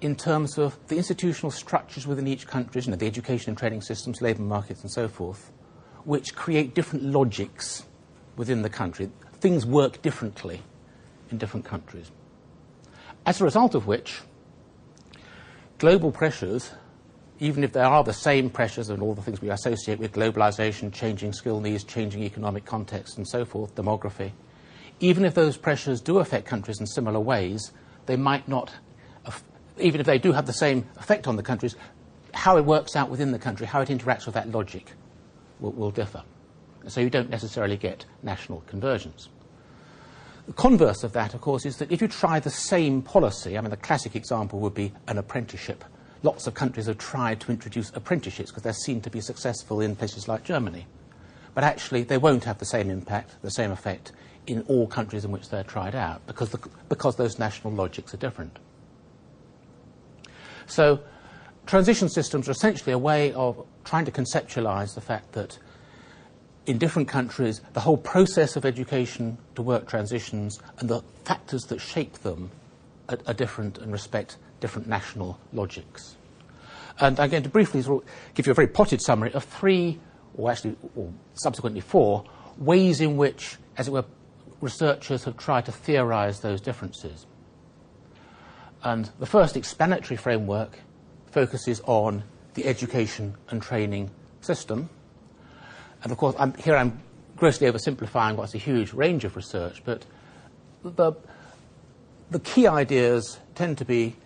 in 0.00 0.16
terms 0.16 0.56
of 0.56 0.78
the 0.88 0.96
institutional 0.96 1.50
structures 1.50 2.06
within 2.06 2.26
each 2.26 2.46
country, 2.46 2.80
you 2.80 2.90
know, 2.90 2.96
the 2.96 3.06
education 3.06 3.50
and 3.50 3.58
training 3.58 3.82
systems, 3.82 4.22
labour 4.22 4.40
markets, 4.40 4.80
and 4.80 4.90
so 4.90 5.06
forth, 5.06 5.52
which 6.04 6.34
create 6.34 6.74
different 6.74 7.04
logics 7.04 7.84
within 8.36 8.62
the 8.62 8.70
country. 8.70 9.10
Things 9.40 9.66
work 9.66 10.00
differently 10.00 10.62
in 11.30 11.36
different 11.36 11.66
countries. 11.66 12.10
As 13.26 13.42
a 13.42 13.44
result 13.44 13.74
of 13.74 13.86
which, 13.86 14.22
global 15.76 16.12
pressures, 16.12 16.70
even 17.40 17.64
if 17.64 17.72
there 17.72 17.84
are 17.84 18.04
the 18.04 18.12
same 18.12 18.50
pressures 18.50 18.90
and 18.90 19.02
all 19.02 19.14
the 19.14 19.22
things 19.22 19.40
we 19.40 19.50
associate 19.50 19.98
with 19.98 20.12
globalization, 20.12 20.92
changing 20.92 21.32
skill 21.32 21.60
needs, 21.60 21.82
changing 21.82 22.22
economic 22.22 22.66
context, 22.66 23.16
and 23.16 23.26
so 23.26 23.46
forth, 23.46 23.74
demography, 23.74 24.30
even 25.00 25.24
if 25.24 25.34
those 25.34 25.56
pressures 25.56 26.02
do 26.02 26.18
affect 26.18 26.46
countries 26.46 26.78
in 26.78 26.86
similar 26.86 27.18
ways, 27.18 27.72
they 28.04 28.16
might 28.16 28.46
not, 28.46 28.70
even 29.78 30.00
if 30.00 30.06
they 30.06 30.18
do 30.18 30.32
have 30.32 30.46
the 30.46 30.52
same 30.52 30.86
effect 30.98 31.26
on 31.26 31.36
the 31.36 31.42
countries, 31.42 31.76
how 32.34 32.58
it 32.58 32.64
works 32.64 32.94
out 32.94 33.08
within 33.08 33.32
the 33.32 33.38
country, 33.38 33.66
how 33.66 33.80
it 33.80 33.88
interacts 33.88 34.26
with 34.26 34.34
that 34.34 34.50
logic 34.50 34.92
will, 35.60 35.72
will 35.72 35.90
differ. 35.90 36.22
So 36.88 37.00
you 37.00 37.10
don't 37.10 37.30
necessarily 37.30 37.78
get 37.78 38.04
national 38.22 38.62
convergence. 38.66 39.30
The 40.46 40.52
converse 40.52 41.04
of 41.04 41.12
that, 41.12 41.32
of 41.32 41.40
course, 41.40 41.64
is 41.64 41.78
that 41.78 41.90
if 41.90 42.02
you 42.02 42.08
try 42.08 42.40
the 42.40 42.50
same 42.50 43.00
policy, 43.00 43.56
I 43.56 43.60
mean, 43.60 43.70
the 43.70 43.76
classic 43.76 44.14
example 44.14 44.58
would 44.60 44.74
be 44.74 44.92
an 45.06 45.16
apprenticeship. 45.16 45.84
Lots 46.22 46.46
of 46.46 46.54
countries 46.54 46.86
have 46.86 46.98
tried 46.98 47.40
to 47.40 47.50
introduce 47.50 47.90
apprenticeships 47.94 48.50
because 48.50 48.62
they're 48.62 48.72
seen 48.72 49.00
to 49.02 49.10
be 49.10 49.20
successful 49.20 49.80
in 49.80 49.96
places 49.96 50.28
like 50.28 50.44
Germany. 50.44 50.86
But 51.54 51.64
actually, 51.64 52.02
they 52.02 52.18
won't 52.18 52.44
have 52.44 52.58
the 52.58 52.66
same 52.66 52.90
impact, 52.90 53.36
the 53.42 53.50
same 53.50 53.70
effect 53.70 54.12
in 54.46 54.62
all 54.62 54.86
countries 54.86 55.24
in 55.24 55.30
which 55.30 55.48
they're 55.48 55.64
tried 55.64 55.94
out 55.94 56.26
because, 56.26 56.50
the, 56.50 56.58
because 56.88 57.16
those 57.16 57.38
national 57.38 57.72
logics 57.72 58.12
are 58.12 58.18
different. 58.18 58.58
So, 60.66 61.00
transition 61.66 62.08
systems 62.08 62.48
are 62.48 62.52
essentially 62.52 62.92
a 62.92 62.98
way 62.98 63.32
of 63.32 63.66
trying 63.84 64.04
to 64.04 64.12
conceptualize 64.12 64.94
the 64.94 65.00
fact 65.00 65.32
that 65.32 65.58
in 66.66 66.78
different 66.78 67.08
countries, 67.08 67.60
the 67.72 67.80
whole 67.80 67.96
process 67.96 68.56
of 68.56 68.64
education 68.64 69.38
to 69.54 69.62
work 69.62 69.88
transitions 69.88 70.60
and 70.78 70.88
the 70.88 71.02
factors 71.24 71.64
that 71.64 71.80
shape 71.80 72.18
them 72.18 72.50
are, 73.08 73.18
are 73.26 73.34
different 73.34 73.78
and 73.78 73.90
respect 73.90 74.36
different 74.60 74.88
national 74.88 75.38
logics. 75.52 76.16
And 77.00 77.18
I'm 77.18 77.30
going 77.30 77.42
to 77.42 77.48
briefly 77.48 77.82
give 78.34 78.46
you 78.46 78.52
a 78.52 78.54
very 78.54 78.68
potted 78.68 79.00
summary 79.00 79.32
of 79.32 79.44
three, 79.44 79.98
or 80.34 80.50
actually, 80.50 80.76
or 80.94 81.12
subsequently 81.34 81.80
four, 81.80 82.24
ways 82.58 83.00
in 83.00 83.16
which, 83.16 83.56
as 83.76 83.88
it 83.88 83.90
were, 83.90 84.04
researchers 84.60 85.24
have 85.24 85.36
tried 85.36 85.64
to 85.64 85.72
theorize 85.72 86.40
those 86.40 86.60
differences. 86.60 87.26
And 88.82 89.10
the 89.18 89.26
first 89.26 89.56
explanatory 89.56 90.16
framework 90.16 90.78
focuses 91.30 91.80
on 91.86 92.22
the 92.54 92.66
education 92.66 93.36
and 93.48 93.62
training 93.62 94.10
system. 94.40 94.90
And 96.02 96.12
of 96.12 96.18
course, 96.18 96.34
I'm, 96.38 96.54
here 96.54 96.76
I'm 96.76 97.00
grossly 97.36 97.70
oversimplifying 97.70 98.36
what's 98.36 98.54
a 98.54 98.58
huge 98.58 98.92
range 98.92 99.24
of 99.24 99.36
research, 99.36 99.82
but 99.84 100.04
the, 100.82 101.12
the 102.30 102.40
key 102.40 102.66
ideas 102.66 103.38
tend 103.54 103.78
to 103.78 103.84
be 103.84 104.16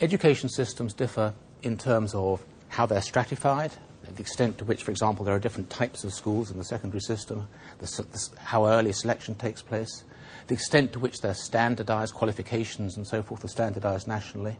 education 0.00 0.48
systems 0.48 0.94
differ 0.94 1.34
in 1.62 1.76
terms 1.76 2.14
of 2.14 2.44
how 2.68 2.86
they're 2.86 3.02
stratified, 3.02 3.72
the 4.14 4.20
extent 4.22 4.58
to 4.58 4.64
which, 4.64 4.82
for 4.82 4.90
example, 4.90 5.24
there 5.24 5.34
are 5.34 5.40
different 5.40 5.70
types 5.70 6.04
of 6.04 6.14
schools 6.14 6.50
in 6.50 6.58
the 6.58 6.64
secondary 6.64 7.00
system, 7.00 7.48
the, 7.78 7.86
the, 7.86 8.28
how 8.40 8.66
early 8.66 8.92
selection 8.92 9.34
takes 9.34 9.62
place, 9.62 10.04
the 10.46 10.54
extent 10.54 10.92
to 10.92 10.98
which 10.98 11.20
they're 11.20 11.34
standardized, 11.34 12.14
qualifications 12.14 12.96
and 12.96 13.06
so 13.06 13.22
forth 13.22 13.44
are 13.44 13.48
standardized 13.48 14.08
nationally, 14.08 14.56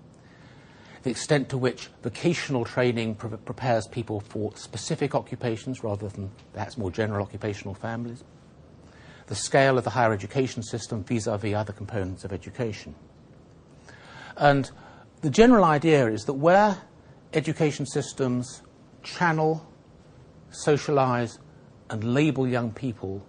the 1.02 1.11
extent 1.11 1.49
to 1.49 1.57
which 1.57 1.88
vocational 2.02 2.64
training 2.64 3.14
pre- 3.14 3.30
prepares 3.38 3.87
people 3.87 4.21
for 4.21 4.54
specific 4.57 5.14
occupations 5.14 5.83
rather 5.83 6.09
than 6.09 6.30
perhaps 6.52 6.76
more 6.76 6.90
general 6.90 7.23
occupational 7.23 7.75
families, 7.75 8.25
the 9.28 9.35
scale 9.35 9.78
of 9.78 9.85
the 9.85 9.90
higher 9.90 10.12
education 10.12 10.62
system 10.62 11.04
vis 11.04 11.26
a 11.26 11.38
vis 11.38 11.54
other 11.54 11.73
components 11.73 12.25
of 12.25 12.33
education. 12.33 12.95
And 14.37 14.71
the 15.20 15.30
general 15.30 15.64
idea 15.64 16.06
is 16.06 16.25
that 16.25 16.34
where 16.34 16.78
education 17.32 17.87
systems 17.87 18.62
channel, 19.02 19.66
socialize, 20.50 21.38
and 21.90 22.04
label 22.04 22.46
young 22.46 22.70
people 22.70 23.25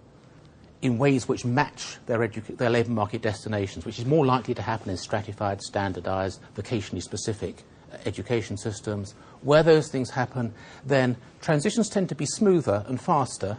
in 0.82 0.98
ways 0.98 1.28
which 1.28 1.44
match 1.44 1.98
their, 2.06 2.26
their 2.28 2.70
labour 2.70 2.90
market 2.90 3.20
destinations, 3.20 3.84
which 3.84 3.98
is 3.98 4.06
more 4.06 4.24
likely 4.24 4.54
to 4.54 4.62
happen 4.62 4.90
in 4.90 4.96
stratified, 4.96 5.60
standardised, 5.60 6.40
vocationally 6.54 7.02
specific 7.02 7.64
uh, 7.92 7.96
education 8.06 8.56
systems. 8.56 9.14
Where 9.42 9.62
those 9.62 9.88
things 9.88 10.10
happen, 10.10 10.54
then 10.84 11.16
transitions 11.40 11.88
tend 11.88 12.08
to 12.10 12.14
be 12.14 12.26
smoother 12.26 12.84
and 12.88 13.00
faster, 13.00 13.58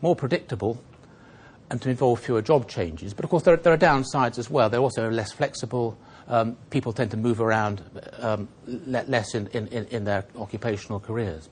more 0.00 0.16
predictable, 0.16 0.82
and 1.70 1.80
to 1.82 1.90
involve 1.90 2.20
fewer 2.20 2.42
job 2.42 2.68
changes. 2.68 3.14
But 3.14 3.24
of 3.24 3.30
course, 3.30 3.44
there, 3.44 3.56
there 3.56 3.72
are 3.72 3.78
downsides 3.78 4.38
as 4.38 4.50
well. 4.50 4.68
They're 4.68 4.80
also 4.80 5.10
less 5.10 5.32
flexible. 5.32 5.96
Um, 6.28 6.56
people 6.70 6.92
tend 6.92 7.10
to 7.12 7.16
move 7.16 7.40
around 7.40 7.82
um, 8.18 8.48
le- 8.66 9.04
less 9.08 9.34
in, 9.34 9.46
in, 9.48 9.66
in 9.68 10.04
their 10.04 10.26
occupational 10.36 11.00
careers. 11.00 11.48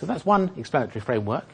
So 0.00 0.06
that's 0.06 0.24
one 0.24 0.50
explanatory 0.56 1.00
framework 1.00 1.46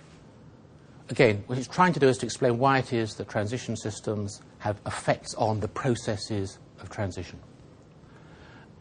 again, 1.10 1.42
what 1.46 1.58
it's 1.58 1.68
trying 1.68 1.92
to 1.92 2.00
do 2.00 2.08
is 2.08 2.18
to 2.18 2.26
explain 2.26 2.58
why 2.58 2.78
it 2.78 2.92
is 2.92 3.14
that 3.16 3.28
transition 3.28 3.76
systems 3.76 4.40
have 4.58 4.80
effects 4.86 5.34
on 5.34 5.60
the 5.60 5.68
processes 5.68 6.58
of 6.80 6.88
transition. 6.88 7.38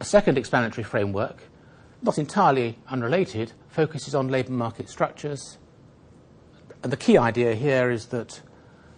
A 0.00 0.04
second 0.04 0.38
explanatory 0.38 0.84
framework, 0.84 1.42
not 2.02 2.18
entirely 2.18 2.78
unrelated, 2.88 3.52
focuses 3.68 4.14
on 4.14 4.28
labour 4.28 4.52
market 4.52 4.88
structures. 4.88 5.58
And 6.82 6.90
the 6.90 6.96
key 6.96 7.18
idea 7.18 7.54
here 7.54 7.90
is 7.90 8.06
that 8.06 8.40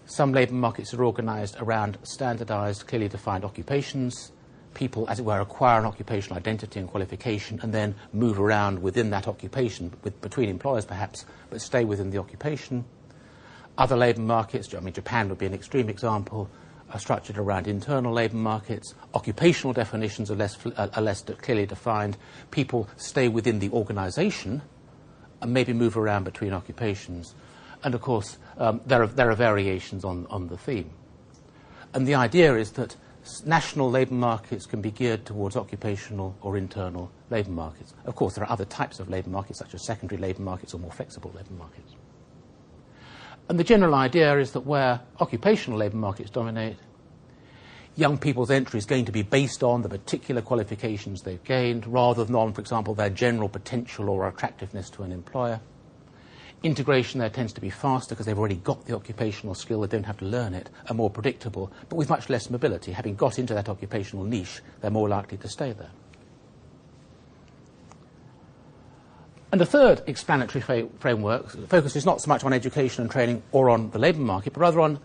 some 0.06 0.32
labour 0.32 0.54
markets 0.54 0.92
are 0.92 1.04
organised 1.04 1.56
around 1.60 1.98
standardised, 2.02 2.86
clearly 2.86 3.08
defined 3.08 3.44
occupations. 3.44 4.32
People, 4.74 5.08
as 5.08 5.18
it 5.18 5.24
were, 5.24 5.40
acquire 5.40 5.78
an 5.78 5.86
occupational 5.86 6.38
identity 6.38 6.80
and 6.80 6.88
qualification 6.88 7.60
and 7.62 7.72
then 7.72 7.94
move 8.12 8.40
around 8.40 8.82
within 8.82 9.10
that 9.10 9.28
occupation, 9.28 9.92
with, 10.02 10.20
between 10.20 10.48
employers 10.48 10.84
perhaps, 10.84 11.24
but 11.50 11.60
stay 11.60 11.84
within 11.84 12.10
the 12.10 12.18
occupation. 12.18 12.84
Other 13.78 13.96
labour 13.96 14.20
markets, 14.20 14.74
I 14.74 14.80
mean, 14.80 14.92
Japan 14.92 15.28
would 15.28 15.38
be 15.38 15.46
an 15.46 15.54
extreme 15.54 15.88
example, 15.88 16.50
are 16.92 16.98
structured 16.98 17.38
around 17.38 17.66
internal 17.66 18.12
labour 18.12 18.36
markets. 18.36 18.94
Occupational 19.14 19.72
definitions 19.72 20.30
are 20.30 20.36
less, 20.36 20.58
uh, 20.66 20.88
are 20.94 21.02
less 21.02 21.22
clearly 21.22 21.66
defined. 21.66 22.16
People 22.50 22.88
stay 22.96 23.28
within 23.28 23.58
the 23.60 23.70
organisation 23.70 24.62
and 25.40 25.52
maybe 25.52 25.72
move 25.72 25.96
around 25.96 26.24
between 26.24 26.52
occupations. 26.52 27.34
And 27.82 27.94
of 27.94 28.00
course, 28.02 28.38
um, 28.58 28.80
there, 28.86 29.02
are, 29.02 29.06
there 29.06 29.30
are 29.30 29.36
variations 29.36 30.04
on, 30.04 30.26
on 30.30 30.48
the 30.48 30.56
theme. 30.56 30.90
And 31.94 32.06
the 32.06 32.14
idea 32.14 32.56
is 32.56 32.72
that 32.72 32.96
national 33.44 33.90
labour 33.90 34.14
markets 34.14 34.66
can 34.66 34.80
be 34.80 34.90
geared 34.90 35.24
towards 35.24 35.56
occupational 35.56 36.36
or 36.40 36.56
internal 36.56 37.10
labour 37.30 37.50
markets. 37.50 37.94
Of 38.04 38.16
course, 38.16 38.34
there 38.34 38.44
are 38.44 38.50
other 38.50 38.64
types 38.64 39.00
of 39.00 39.08
labour 39.08 39.30
markets, 39.30 39.58
such 39.58 39.74
as 39.74 39.84
secondary 39.84 40.20
labour 40.20 40.42
markets 40.42 40.74
or 40.74 40.80
more 40.80 40.90
flexible 40.90 41.32
labour 41.34 41.54
markets. 41.54 41.94
And 43.48 43.58
the 43.58 43.64
general 43.64 43.94
idea 43.94 44.38
is 44.38 44.52
that 44.52 44.60
where 44.60 45.00
occupational 45.20 45.78
labour 45.78 45.96
markets 45.96 46.30
dominate, 46.30 46.76
young 47.96 48.16
people's 48.16 48.50
entry 48.50 48.78
is 48.78 48.86
going 48.86 49.04
to 49.04 49.12
be 49.12 49.22
based 49.22 49.62
on 49.62 49.82
the 49.82 49.88
particular 49.88 50.40
qualifications 50.40 51.22
they've 51.22 51.42
gained 51.44 51.86
rather 51.86 52.24
than 52.24 52.34
on, 52.34 52.52
for 52.52 52.60
example, 52.60 52.94
their 52.94 53.10
general 53.10 53.48
potential 53.48 54.08
or 54.08 54.26
attractiveness 54.28 54.88
to 54.90 55.02
an 55.02 55.12
employer. 55.12 55.60
Integration 56.62 57.18
there 57.18 57.28
tends 57.28 57.52
to 57.54 57.60
be 57.60 57.70
faster 57.70 58.14
because 58.14 58.26
they've 58.26 58.38
already 58.38 58.56
got 58.56 58.84
the 58.86 58.94
occupational 58.94 59.54
skill, 59.54 59.80
they 59.80 59.88
don't 59.88 60.04
have 60.04 60.18
to 60.18 60.24
learn 60.24 60.54
it, 60.54 60.70
and 60.88 60.96
more 60.96 61.10
predictable, 61.10 61.72
but 61.88 61.96
with 61.96 62.08
much 62.08 62.30
less 62.30 62.50
mobility. 62.50 62.92
Having 62.92 63.16
got 63.16 63.38
into 63.38 63.52
that 63.54 63.68
occupational 63.68 64.24
niche, 64.24 64.60
they're 64.80 64.90
more 64.90 65.08
likely 65.08 65.38
to 65.38 65.48
stay 65.48 65.72
there. 65.72 65.90
And 69.50 69.60
the 69.60 69.66
third 69.66 70.02
explanatory 70.06 70.62
fa- 70.62 70.88
framework 70.98 71.50
focuses 71.68 72.06
not 72.06 72.22
so 72.22 72.28
much 72.28 72.42
on 72.42 72.54
education 72.54 73.02
and 73.02 73.10
training 73.10 73.42
or 73.52 73.68
on 73.68 73.90
the 73.90 73.98
labour 73.98 74.20
market, 74.20 74.54
but 74.54 74.60
rather 74.60 74.80
on 74.80 74.98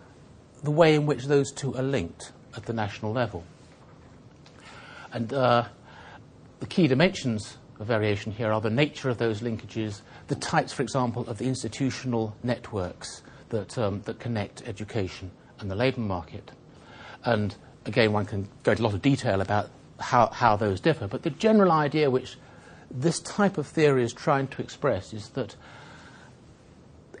the 0.62 0.70
way 0.70 0.94
in 0.94 1.04
which 1.04 1.26
those 1.26 1.52
two 1.52 1.74
are 1.76 1.82
linked 1.82 2.32
at 2.56 2.64
the 2.64 2.72
national 2.72 3.12
level. 3.12 3.44
And 5.12 5.32
uh, 5.32 5.64
the 6.60 6.66
key 6.66 6.86
dimensions 6.86 7.58
of 7.78 7.86
variation 7.86 8.32
here 8.32 8.50
are 8.50 8.60
the 8.60 8.70
nature 8.70 9.10
of 9.10 9.18
those 9.18 9.40
linkages, 9.40 10.00
the 10.28 10.34
types, 10.34 10.72
for 10.72 10.82
example, 10.82 11.26
of 11.28 11.38
the 11.38 11.46
institutional 11.46 12.36
networks 12.42 13.22
that, 13.48 13.76
um, 13.78 14.02
that 14.02 14.20
connect 14.20 14.62
education 14.66 15.30
and 15.58 15.70
the 15.70 15.74
labour 15.74 16.00
market. 16.00 16.50
And 17.24 17.56
again, 17.86 18.12
one 18.12 18.26
can 18.26 18.48
go 18.62 18.72
into 18.72 18.82
a 18.82 18.84
lot 18.84 18.94
of 18.94 19.02
detail 19.02 19.40
about 19.40 19.70
how, 19.98 20.28
how 20.28 20.56
those 20.56 20.80
differ, 20.80 21.08
but 21.08 21.22
the 21.22 21.30
general 21.30 21.72
idea 21.72 22.10
which 22.10 22.36
this 22.90 23.20
type 23.20 23.58
of 23.58 23.66
theory 23.66 24.04
is 24.04 24.12
trying 24.12 24.46
to 24.48 24.62
express 24.62 25.12
is 25.12 25.30
that 25.30 25.56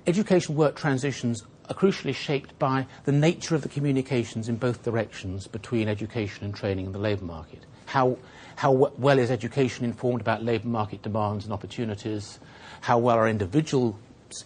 education 0.06 0.54
work 0.54 0.76
transitions 0.76 1.42
are 1.68 1.74
crucially 1.74 2.14
shaped 2.14 2.58
by 2.58 2.86
the 3.04 3.12
nature 3.12 3.54
of 3.54 3.62
the 3.62 3.68
communications 3.68 4.48
in 4.48 4.56
both 4.56 4.82
directions 4.82 5.46
between 5.46 5.88
education 5.88 6.44
and 6.44 6.54
training 6.54 6.86
and 6.86 6.94
the 6.94 6.98
labour 6.98 7.24
market. 7.24 7.66
How, 7.86 8.16
how 8.56 8.72
well 8.72 9.18
is 9.18 9.30
education 9.30 9.84
informed 9.84 10.20
about 10.20 10.42
labour 10.42 10.68
market 10.68 11.02
demands 11.02 11.44
and 11.44 11.52
opportunities? 11.52 12.38
How 12.80 12.98
well 12.98 13.16
are 13.16 13.28
individuals 13.28 13.94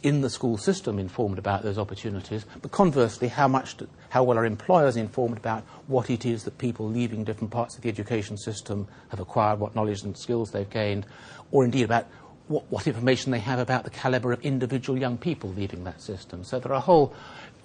in 0.02 0.20
the 0.20 0.30
school 0.30 0.56
system 0.56 0.98
informed 0.98 1.38
about 1.38 1.62
those 1.62 1.78
opportunities? 1.78 2.46
But 2.60 2.70
conversely, 2.70 3.28
how, 3.28 3.48
much 3.48 3.76
do, 3.76 3.88
how 4.10 4.24
well 4.24 4.38
are 4.38 4.44
employers 4.44 4.96
informed 4.96 5.36
about 5.36 5.64
what 5.86 6.10
it 6.10 6.24
is 6.24 6.44
that 6.44 6.58
people 6.58 6.88
leaving 6.88 7.24
different 7.24 7.50
parts 7.50 7.76
of 7.76 7.82
the 7.82 7.88
education 7.88 8.36
system 8.36 8.88
have 9.10 9.20
acquired, 9.20 9.60
what 9.60 9.74
knowledge 9.74 10.02
and 10.02 10.16
skills 10.16 10.50
they've 10.50 10.68
gained, 10.68 11.06
or 11.50 11.64
indeed 11.64 11.84
about 11.84 12.06
what, 12.48 12.64
what 12.70 12.86
information 12.86 13.32
they 13.32 13.38
have 13.38 13.58
about 13.58 13.84
the 13.84 13.90
calibre 13.90 14.32
of 14.32 14.40
individual 14.42 14.98
young 14.98 15.18
people 15.18 15.50
leaving 15.50 15.84
that 15.84 16.00
system. 16.00 16.44
So 16.44 16.58
there 16.58 16.72
are 16.72 16.76
a 16.76 16.80
whole 16.80 17.14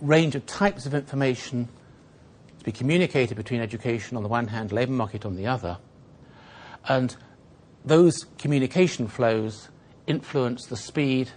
range 0.01 0.35
of 0.35 0.45
types 0.45 0.85
of 0.85 0.93
information 0.93 1.67
to 2.59 2.65
be 2.65 2.71
communicated 2.71 3.35
between 3.35 3.61
education 3.61 4.17
on 4.17 4.23
the 4.23 4.29
one 4.29 4.47
hand, 4.47 4.71
labour 4.71 4.91
market 4.91 5.25
on 5.25 5.35
the 5.35 5.47
other. 5.47 5.77
And 6.87 7.15
those 7.85 8.25
communication 8.37 9.07
flows 9.07 9.69
influence 10.07 10.65
the 10.65 10.77
speed, 10.77 11.29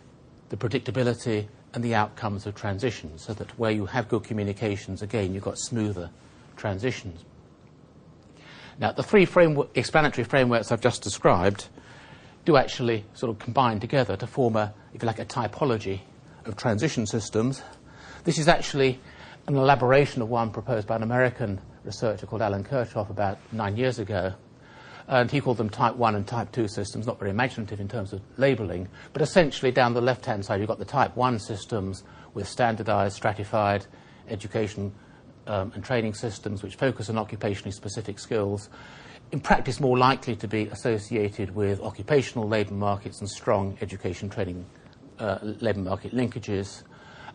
the 0.48 0.56
predictability, 0.56 1.48
and 1.74 1.84
the 1.84 1.94
outcomes 1.94 2.46
of 2.46 2.54
transitions, 2.54 3.22
so 3.24 3.34
that 3.34 3.58
where 3.58 3.70
you 3.70 3.86
have 3.86 4.08
good 4.08 4.24
communications, 4.24 5.02
again, 5.02 5.34
you've 5.34 5.44
got 5.44 5.58
smoother 5.58 6.10
transitions. 6.56 7.24
Now, 8.78 8.92
the 8.92 9.02
three 9.02 9.24
framework, 9.24 9.68
explanatory 9.76 10.24
frameworks 10.24 10.72
I've 10.72 10.80
just 10.80 11.02
described 11.02 11.68
do 12.44 12.56
actually 12.56 13.04
sort 13.12 13.30
of 13.30 13.38
combine 13.38 13.78
together 13.78 14.16
to 14.16 14.26
form 14.26 14.56
a, 14.56 14.72
if 14.94 15.02
you 15.02 15.06
like, 15.06 15.18
a 15.18 15.24
typology 15.24 16.00
of 16.46 16.56
transition 16.56 17.06
systems. 17.06 17.62
This 18.24 18.38
is 18.38 18.48
actually 18.48 18.98
an 19.46 19.56
elaboration 19.56 20.22
of 20.22 20.30
one 20.30 20.50
proposed 20.50 20.86
by 20.86 20.96
an 20.96 21.02
American 21.02 21.60
researcher 21.84 22.26
called 22.26 22.42
Alan 22.42 22.64
Kerckhoff 22.64 23.10
about 23.10 23.38
nine 23.52 23.76
years 23.76 23.98
ago. 23.98 24.34
And 25.10 25.30
he 25.30 25.40
called 25.40 25.58
them 25.58 25.68
type 25.68 25.96
1 25.96 26.14
and 26.14 26.26
type 26.26 26.52
2 26.52 26.68
systems, 26.68 27.06
not 27.06 27.18
very 27.18 27.30
imaginative 27.30 27.80
in 27.80 27.88
terms 27.88 28.14
of 28.14 28.22
labeling. 28.38 28.88
But 29.12 29.20
essentially, 29.20 29.72
down 29.72 29.92
the 29.92 30.00
left 30.00 30.24
hand 30.24 30.46
side, 30.46 30.60
you've 30.60 30.68
got 30.68 30.78
the 30.78 30.84
type 30.84 31.14
1 31.16 31.38
systems 31.40 32.04
with 32.32 32.48
standardized, 32.48 33.16
stratified 33.16 33.86
education 34.28 34.92
um, 35.46 35.72
and 35.74 35.84
training 35.84 36.14
systems 36.14 36.62
which 36.62 36.76
focus 36.76 37.10
on 37.10 37.16
occupationally 37.16 37.74
specific 37.74 38.18
skills 38.18 38.70
in 39.32 39.40
practice 39.40 39.80
more 39.80 39.96
likely 39.96 40.34
to 40.36 40.48
be 40.48 40.66
associated 40.68 41.54
with 41.54 41.80
occupational 41.80 42.48
labour 42.48 42.74
markets 42.74 43.20
and 43.20 43.28
strong 43.28 43.76
education 43.80 44.28
training 44.28 44.66
uh, 45.18 45.38
labour 45.42 45.80
market 45.80 46.12
linkages. 46.12 46.82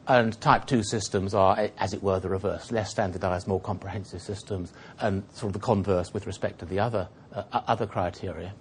And 0.07 0.39
type 0.39 0.65
2 0.67 0.83
systems 0.83 1.33
are, 1.33 1.69
as 1.79 1.93
it 1.93 2.03
were, 2.03 2.19
the 2.19 2.29
reverse, 2.29 2.71
less 2.71 2.91
standardized, 2.91 3.47
more 3.47 3.59
comprehensive 3.59 4.21
systems, 4.21 4.71
and 5.00 5.24
sort 5.33 5.50
of 5.50 5.53
the 5.53 5.65
converse 5.65 6.13
with 6.13 6.27
respect 6.27 6.59
to 6.59 6.65
the 6.65 6.79
other, 6.79 7.09
uh, 7.33 7.43
other 7.51 7.88
criteria. 7.88 8.53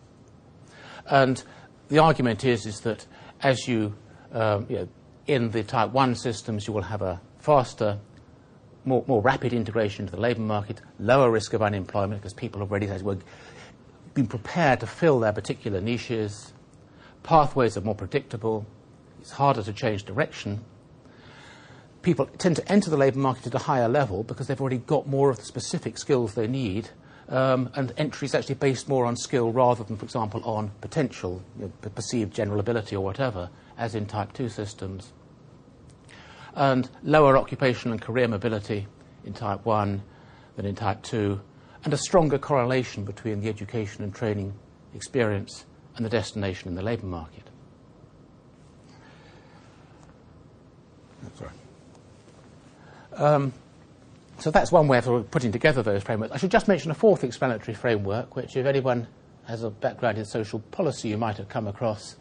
And 1.11 1.43
the 1.89 1.99
argument 1.99 2.45
is, 2.45 2.65
is 2.65 2.81
that 2.81 3.07
as 3.43 3.69
you, 3.69 3.95
um, 4.33 4.67
you 4.71 4.77
know, 4.77 4.89
in 5.27 5.51
the 5.51 5.63
type 5.63 5.91
1 5.91 6.15
systems, 6.15 6.67
you 6.67 6.73
will 6.73 6.83
have 6.83 7.03
a 7.03 7.21
faster 7.39 7.99
more, 8.85 9.05
more 9.07 9.23
rapid 9.23 9.53
integration 9.53 10.05
into 10.05 10.17
the 10.17 10.21
labour 10.21 10.43
market, 10.43 10.81
lower 10.99 11.31
risk 11.31 11.53
of 11.53 11.63
unemployment 11.63 12.21
because 12.21 12.35
people 12.35 12.61
have 12.61 12.71
already 12.71 12.87
well, 13.03 13.19
been 14.15 14.27
prepared 14.27 14.81
to 14.81 14.87
fill 14.87 15.21
their 15.21 15.33
particular 15.33 15.81
niches. 15.81 16.53
Pathways 17.23 17.77
are 17.77 17.81
more 17.81 17.95
predictable. 17.95 18.67
It's 19.21 19.31
harder 19.31 19.63
to 19.63 19.73
change 19.73 20.05
direction. 20.05 20.65
People 22.05 22.27
tend 22.39 22.57
to 22.57 22.73
enter 22.73 22.91
the 22.91 22.97
labour 22.97 23.19
market 23.19 23.49
at 23.49 23.55
a 23.55 23.59
higher 23.59 23.89
level 23.89 24.23
because 24.23 24.47
they've 24.47 24.61
already 24.61 24.79
got 24.79 25.09
more 25.09 25.31
of 25.31 25.39
the 25.39 25.45
specific 25.45 25.99
skills 25.99 26.35
they 26.35 26.47
need. 26.47 26.91
Um, 27.29 27.71
and 27.75 27.93
entry 27.97 28.27
is 28.27 28.35
actually 28.35 28.57
based 28.57 28.89
more 28.89 29.07
on 29.07 29.17
skill 29.17 29.51
rather 29.51 29.83
than, 29.83 29.97
for 29.97 30.05
example, 30.05 30.45
on 30.45 30.71
potential, 30.83 31.43
you 31.59 31.65
know, 31.65 31.91
perceived 31.91 32.33
general 32.33 32.61
ability 32.61 32.95
or 32.95 33.03
whatever, 33.03 33.49
as 33.79 33.95
in 33.95 34.07
Type 34.07 34.35
2 34.35 34.51
systems 34.51 35.13
and 36.55 36.89
lower 37.03 37.37
occupational 37.37 37.93
and 37.93 38.03
career 38.03 38.29
mobility 38.29 38.87
in 39.25 39.33
type 39.33 39.65
1 39.65 40.03
than 40.57 40.67
in 40.67 40.75
type 40.75 41.03
2, 41.03 41.41
and 41.85 41.93
a 41.93 41.97
stronger 41.97 42.39
correlation 42.39 43.05
between 43.05 43.41
the 43.41 43.49
education 43.49 44.05
and 44.05 44.15
training 44.15 44.55
experience 44.95 45.65
and 45.97 46.05
the 46.05 46.11
destination 46.11 46.69
in 46.69 46.75
the 46.75 46.83
labour 46.83 47.07
market. 47.07 47.51
Sorry. 51.37 51.51
Um, 53.17 53.53
so 54.39 54.51
that's 54.51 54.73
one 54.73 54.89
way 54.89 54.99
of 54.99 55.31
putting 55.31 55.53
together 55.53 55.83
those 55.83 56.03
frameworks. 56.03 56.33
I 56.35 56.39
should 56.39 56.51
just 56.51 56.69
mention 56.69 56.91
a 56.91 56.95
fourth 56.95 57.25
explanatory 57.25 57.75
framework, 57.75 58.37
which, 58.37 58.57
if 58.57 58.67
anyone 58.67 59.07
has 59.47 59.63
a 59.63 59.71
background 59.71 60.19
in 60.19 60.25
social 60.25 60.59
policy, 60.59 61.09
you 61.09 61.19
might 61.19 61.37
have 61.37 61.49
come 61.49 61.67
across, 61.67 62.17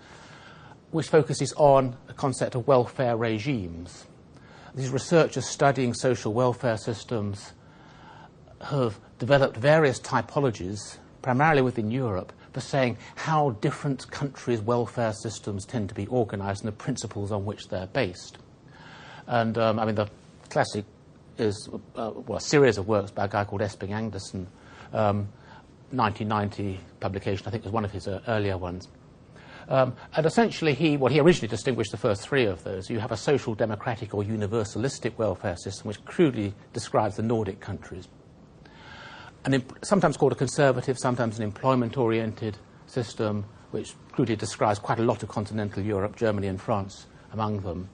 which 0.92 1.08
focuses 1.08 1.54
on 1.54 1.96
the 2.08 2.14
concept 2.14 2.56
of 2.56 2.68
welfare 2.68 3.18
regimes 3.18 4.06
these 4.76 4.90
researchers 4.90 5.46
studying 5.46 5.94
social 5.94 6.34
welfare 6.34 6.78
systems 6.78 7.54
have 8.62 9.00
developed 9.20 9.56
various 9.56 10.00
typologies, 10.00 10.98
primarily 11.22 11.62
within 11.62 11.92
Europe, 11.92 12.34
for 12.54 12.60
saying 12.60 12.98
how 13.16 13.52
different 13.62 14.10
countries' 14.10 14.62
welfare 14.62 15.14
systems 15.14 15.66
tend 15.66 15.90
to 15.90 15.96
be 15.96 16.08
organized 16.08 16.64
and 16.64 16.68
the 16.68 16.76
principles 16.76 17.32
on 17.32 17.46
which 17.46 17.68
they're 17.68 17.88
based. 17.88 18.38
And 19.28 19.58
um, 19.58 19.80
I 19.80 19.86
mean, 19.86 19.96
the 19.96 20.10
classic 20.54 20.86
is 21.40 21.68
uh, 21.96 22.12
well, 22.28 22.38
a 22.38 22.42
series 22.42 22.78
of 22.78 22.88
works 22.88 23.10
by 23.10 23.26
a 23.26 23.28
guy 23.28 23.44
called 23.44 23.62
Esping 23.62 23.90
Andersen, 23.90 24.48
um, 24.94 25.28
1990 25.90 26.80
publication, 27.00 27.48
I 27.48 27.50
think 27.50 27.64
was 27.64 27.74
one 27.74 27.84
of 27.84 27.92
his 27.92 28.08
uh, 28.08 28.22
earlier 28.28 28.56
ones. 28.56 28.88
Um, 29.68 29.96
and 30.16 30.26
essentially, 30.28 30.76
he, 30.76 30.96
well, 30.96 31.12
he 31.12 31.20
originally 31.20 31.48
distinguished 31.48 31.90
the 31.90 31.98
first 31.98 32.22
three 32.22 32.46
of 32.46 32.64
those. 32.64 32.88
You 32.88 33.00
have 33.00 33.12
a 33.12 33.18
social 33.18 33.56
democratic 33.56 34.14
or 34.14 34.24
universalistic 34.24 35.18
welfare 35.18 35.58
system, 35.58 35.88
which 35.88 36.06
crudely 36.06 36.54
describes 36.72 37.16
the 37.16 37.24
Nordic 37.24 37.60
countries. 37.60 38.08
And 39.46 39.64
sometimes 39.82 40.18
called 40.18 40.34
a 40.34 40.36
conservative, 40.36 41.00
sometimes 41.00 41.38
an 41.38 41.44
employment 41.44 41.98
oriented 41.98 42.58
system, 42.86 43.46
which 43.72 43.94
crudely 44.12 44.36
describes 44.36 44.78
quite 44.78 45.00
a 45.00 45.04
lot 45.04 45.24
of 45.24 45.30
continental 45.30 45.82
Europe, 45.82 46.16
Germany 46.16 46.48
and 46.48 46.62
France 46.62 47.08
among 47.32 47.62
them. 47.62 47.90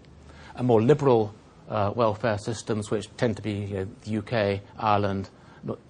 A 0.56 0.64
more 0.64 0.82
liberal 0.82 1.34
uh, 1.70 1.92
welfare 1.96 2.38
systems, 2.38 2.92
which 2.92 3.10
tend 3.18 3.36
to 3.38 3.42
be 3.42 3.52
you 3.52 3.76
know, 3.76 3.88
the 4.04 4.18
UK, 4.18 4.62
Ireland, 4.78 5.30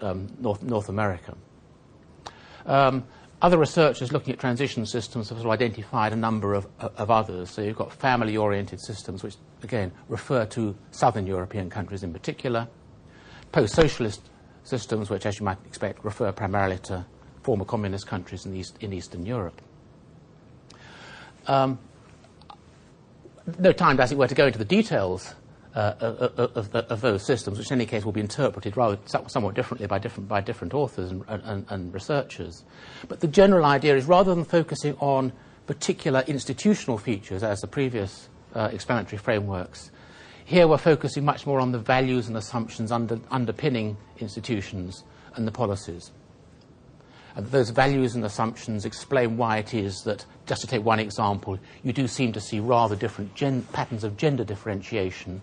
um, 0.01 0.27
North, 0.39 0.61
North 0.61 0.89
America. 0.89 1.35
Um, 2.65 3.05
other 3.41 3.57
researchers 3.57 4.11
looking 4.11 4.33
at 4.33 4.39
transition 4.39 4.85
systems 4.85 5.29
have 5.29 5.45
identified 5.47 6.11
a 6.11 6.15
number 6.17 6.53
of, 6.53 6.67
of 6.79 7.09
others. 7.09 7.49
So 7.49 7.61
you've 7.61 7.77
got 7.77 7.93
family 7.93 8.35
oriented 8.35 8.81
systems, 8.81 9.23
which 9.23 9.35
again 9.63 9.91
refer 10.09 10.45
to 10.47 10.75
southern 10.91 11.25
European 11.25 11.69
countries 11.69 12.03
in 12.03 12.11
particular, 12.11 12.67
post 13.53 13.75
socialist 13.75 14.21
systems, 14.63 15.09
which, 15.09 15.25
as 15.25 15.39
you 15.39 15.45
might 15.45 15.57
expect, 15.65 16.03
refer 16.03 16.31
primarily 16.33 16.77
to 16.79 17.05
former 17.41 17.63
communist 17.63 18.07
countries 18.07 18.45
in, 18.45 18.55
East, 18.55 18.77
in 18.81 18.91
Eastern 18.91 19.25
Europe. 19.25 19.61
Um, 21.47 21.79
no 23.57 23.71
time, 23.71 23.99
as 24.01 24.11
it 24.11 24.17
were, 24.17 24.27
to 24.27 24.35
go 24.35 24.45
into 24.45 24.59
the 24.59 24.65
details 24.65 25.33
uh, 25.79 25.95
of, 26.01 26.57
of, 26.57 26.75
of, 26.75 27.01
those 27.01 27.25
systems, 27.25 27.57
which 27.57 27.71
in 27.71 27.77
any 27.77 27.85
case 27.85 28.03
will 28.03 28.11
be 28.11 28.19
interpreted 28.19 28.75
rather 28.75 28.97
somewhat 29.27 29.55
differently 29.55 29.87
by 29.87 29.97
different, 29.97 30.27
by 30.27 30.41
different 30.41 30.73
authors 30.73 31.09
and, 31.09 31.23
and, 31.29 31.65
and 31.69 31.93
researchers. 31.93 32.65
But 33.07 33.21
the 33.21 33.27
general 33.27 33.63
idea 33.63 33.95
is 33.95 34.03
rather 34.03 34.35
than 34.35 34.43
focusing 34.43 34.95
on 34.99 35.31
particular 35.67 36.23
institutional 36.27 36.97
features 36.97 37.43
as 37.43 37.61
the 37.61 37.67
previous 37.67 38.27
uh, 38.55 38.69
explanatory 38.73 39.19
frameworks, 39.19 39.91
here 40.43 40.67
we're 40.67 40.77
focusing 40.77 41.23
much 41.23 41.47
more 41.47 41.61
on 41.61 41.71
the 41.71 41.79
values 41.79 42.27
and 42.27 42.35
assumptions 42.35 42.91
under, 42.91 43.17
underpinning 43.31 43.95
institutions 44.17 45.05
and 45.35 45.47
the 45.47 45.51
policies. 45.51 46.11
And 47.35 47.47
those 47.47 47.69
values 47.69 48.15
and 48.15 48.25
assumptions 48.25 48.83
explain 48.83 49.37
why 49.37 49.59
it 49.59 49.73
is 49.73 50.01
that, 50.03 50.25
just 50.45 50.59
to 50.59 50.67
take 50.67 50.83
one 50.83 50.99
example, 50.99 51.57
you 51.83 51.93
do 51.93 52.05
seem 52.05 52.33
to 52.33 52.41
see 52.41 52.59
rather 52.59 52.97
different 52.97 53.33
patterns 53.71 54.03
of 54.03 54.17
gender 54.17 54.43
differentiation 54.43 55.41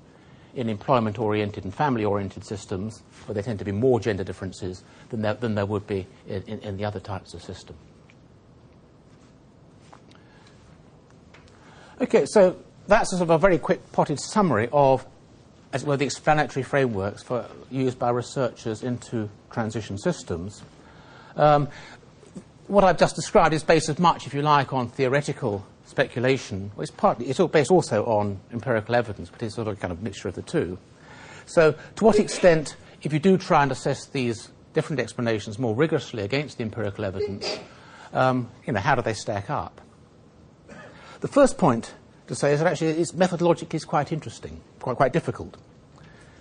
in 0.57 0.71
employment 0.71 1.19
oriented 1.19 1.65
and 1.65 1.73
family 1.73 2.05
oriented 2.05 2.45
systems, 2.45 3.03
where 3.27 3.35
there 3.35 3.43
tend 3.43 3.59
to 3.59 3.65
be 3.65 3.73
more 3.73 4.01
gender 4.01 4.25
differences 4.25 4.83
than 5.11 5.21
there, 5.21 5.35
than 5.35 5.55
there 5.55 5.67
would 5.67 5.87
be 5.87 6.07
in, 6.27 6.43
in, 6.45 6.59
in 6.61 6.77
the 6.79 6.85
other 6.85 6.99
types 6.99 7.35
of 7.35 7.43
system. 7.43 7.77
Okay, 12.01 12.25
so 12.27 12.57
that's 12.87 13.11
sort 13.11 13.23
of 13.23 13.31
a 13.31 13.39
very 13.39 13.59
quick 13.59 13.93
potted 13.93 14.19
summary 14.19 14.69
of, 14.73 15.07
as 15.73 15.85
well, 15.85 15.97
the 15.97 16.05
explanatory 16.05 16.63
frameworks 16.63 17.23
for, 17.23 17.47
used 17.71 17.99
by 17.99 18.11
researchers 18.11 18.83
into 18.83 19.29
transition 19.51 19.99
systems. 19.99 20.63
Um, 21.37 21.69
what 22.67 22.83
I've 22.83 22.99
just 22.99 23.15
described 23.15 23.55
is 23.55 23.63
based 23.63 23.89
as 23.89 23.99
much, 23.99 24.27
if 24.27 24.35
you 24.35 24.43
like, 24.43 24.73
on 24.73 24.89
theoretical 24.89 25.67
speculation. 25.87 26.71
Well, 26.77 26.83
it's 26.83 26.91
partly 26.91 27.27
it's 27.27 27.41
all 27.41 27.49
based 27.49 27.71
also 27.71 28.05
on 28.05 28.41
empirical 28.53 28.95
evidence, 28.95 29.31
but 29.31 29.43
it's 29.43 29.55
sort 29.55 29.69
of 29.69 29.79
a 29.79 29.81
kind 29.81 29.93
of 29.93 30.03
mixture 30.03 30.29
of 30.29 30.35
the 30.35 30.43
two. 30.43 30.79
So, 31.47 31.75
to 31.97 32.05
what 32.05 32.19
extent, 32.19 32.77
if 33.03 33.13
you 33.13 33.19
do 33.19 33.39
try 33.39 33.63
and 33.63 33.73
assess 33.73 34.07
these 34.07 34.51
different 34.75 35.01
explanations 35.01 35.59
more 35.59 35.75
rigorously 35.75 36.23
against 36.23 36.59
the 36.59 36.65
empirical 36.65 37.05
evidence, 37.05 37.59
um, 38.13 38.51
you 38.67 38.73
know, 38.73 38.81
how 38.81 38.95
do 38.95 39.03
they 39.03 39.15
stack 39.15 39.49
up? 39.49 39.81
The 41.21 41.29
first 41.29 41.57
point 41.57 41.95
to 42.27 42.35
say 42.35 42.53
is 42.53 42.61
that 42.61 42.67
actually 42.67 42.89
it's 42.89 43.13
methodologically 43.13 43.75
is 43.75 43.85
quite 43.85 44.13
interesting, 44.13 44.61
quite, 44.81 44.97
quite 44.97 45.13
difficult. 45.13 45.57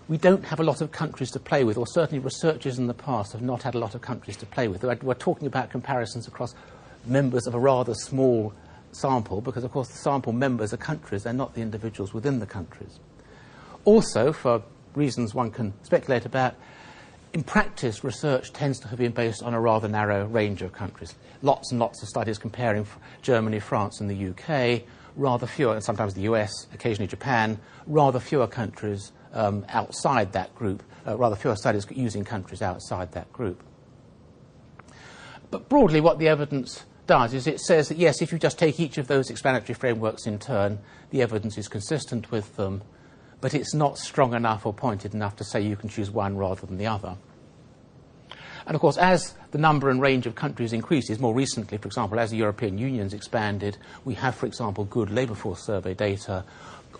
We 0.07 0.17
don't 0.17 0.43
have 0.45 0.59
a 0.59 0.63
lot 0.63 0.81
of 0.81 0.91
countries 0.91 1.31
to 1.31 1.39
play 1.39 1.63
with, 1.63 1.77
or 1.77 1.87
certainly 1.87 2.19
researchers 2.19 2.77
in 2.77 2.87
the 2.87 2.93
past 2.93 3.31
have 3.31 3.41
not 3.41 3.63
had 3.63 3.73
a 3.73 3.79
lot 3.79 3.95
of 3.95 4.01
countries 4.01 4.37
to 4.37 4.45
play 4.45 4.67
with. 4.67 4.83
We're 4.83 5.13
talking 5.15 5.47
about 5.47 5.71
comparisons 5.71 6.27
across 6.27 6.53
members 7.05 7.47
of 7.47 7.55
a 7.55 7.59
rather 7.59 7.93
small 7.93 8.53
sample, 8.95 9.41
because 9.41 9.63
of 9.63 9.71
course 9.71 9.87
the 9.89 9.97
sample 9.97 10.33
members 10.33 10.73
are 10.73 10.77
countries, 10.77 11.23
they're 11.23 11.33
not 11.33 11.53
the 11.53 11.61
individuals 11.61 12.13
within 12.13 12.39
the 12.39 12.45
countries. 12.45 12.99
Also, 13.83 14.33
for 14.33 14.63
reasons 14.95 15.33
one 15.33 15.51
can 15.51 15.73
speculate 15.83 16.25
about, 16.25 16.55
in 17.33 17.43
practice, 17.43 18.03
research 18.03 18.53
tends 18.53 18.79
to 18.79 18.87
have 18.87 18.97
been 18.97 19.11
based 19.11 19.43
on 19.43 19.53
a 19.53 19.59
rather 19.59 19.89
narrow 19.89 20.25
range 20.25 20.61
of 20.61 20.71
countries. 20.71 21.15
Lots 21.41 21.71
and 21.71 21.79
lots 21.79 22.01
of 22.01 22.07
studies 22.07 22.37
comparing 22.37 22.87
Germany, 23.21 23.59
France, 23.59 23.99
and 23.99 24.09
the 24.09 24.29
UK, 24.29 24.83
rather 25.17 25.45
fewer, 25.45 25.73
and 25.73 25.83
sometimes 25.83 26.13
the 26.13 26.21
US, 26.21 26.67
occasionally 26.73 27.07
Japan, 27.07 27.59
rather 27.87 28.19
fewer 28.19 28.47
countries 28.47 29.11
um, 29.33 29.65
outside 29.69 30.31
that 30.31 30.55
group, 30.55 30.81
uh, 31.05 31.17
rather 31.17 31.35
fewer 31.35 31.55
studies 31.57 31.85
using 31.91 32.23
countries 32.23 32.61
outside 32.61 33.11
that 33.11 33.31
group. 33.33 33.61
But 35.51 35.69
broadly, 35.69 36.01
what 36.01 36.19
the 36.19 36.27
evidence 36.29 36.85
does 37.07 37.33
is 37.33 37.47
it 37.47 37.59
says 37.59 37.89
that 37.89 37.97
yes, 37.97 38.21
if 38.21 38.31
you 38.31 38.39
just 38.39 38.59
take 38.59 38.79
each 38.79 38.97
of 38.97 39.07
those 39.07 39.29
explanatory 39.29 39.73
frameworks 39.73 40.25
in 40.25 40.39
turn, 40.39 40.79
the 41.11 41.21
evidence 41.21 41.57
is 41.57 41.67
consistent 41.67 42.31
with 42.31 42.55
them, 42.55 42.83
but 43.41 43.53
it's 43.53 43.73
not 43.73 43.97
strong 43.97 44.33
enough 44.33 44.65
or 44.65 44.73
pointed 44.73 45.13
enough 45.13 45.35
to 45.37 45.43
say 45.43 45.61
you 45.61 45.75
can 45.75 45.89
choose 45.89 46.09
one 46.09 46.37
rather 46.37 46.65
than 46.65 46.77
the 46.77 46.87
other. 46.87 47.17
And 48.67 48.73
of 48.73 48.81
course, 48.81 48.97
as 48.97 49.35
the 49.51 49.59
number 49.59 49.89
and 49.89 50.01
range 50.01 50.25
of 50.25 50.33
countries 50.33 50.73
increases, 50.73 51.19
more 51.19 51.35
recently, 51.35 51.77
for 51.77 51.87
example, 51.87 52.19
as 52.19 52.31
the 52.31 52.37
European 52.37 52.77
Union's 52.79 53.13
expanded, 53.13 53.77
we 54.05 54.15
have, 54.15 54.35
for 54.35 54.47
example, 54.47 54.85
good 54.85 55.11
labour 55.11 55.35
force 55.35 55.61
survey 55.61 55.93
data 55.93 56.43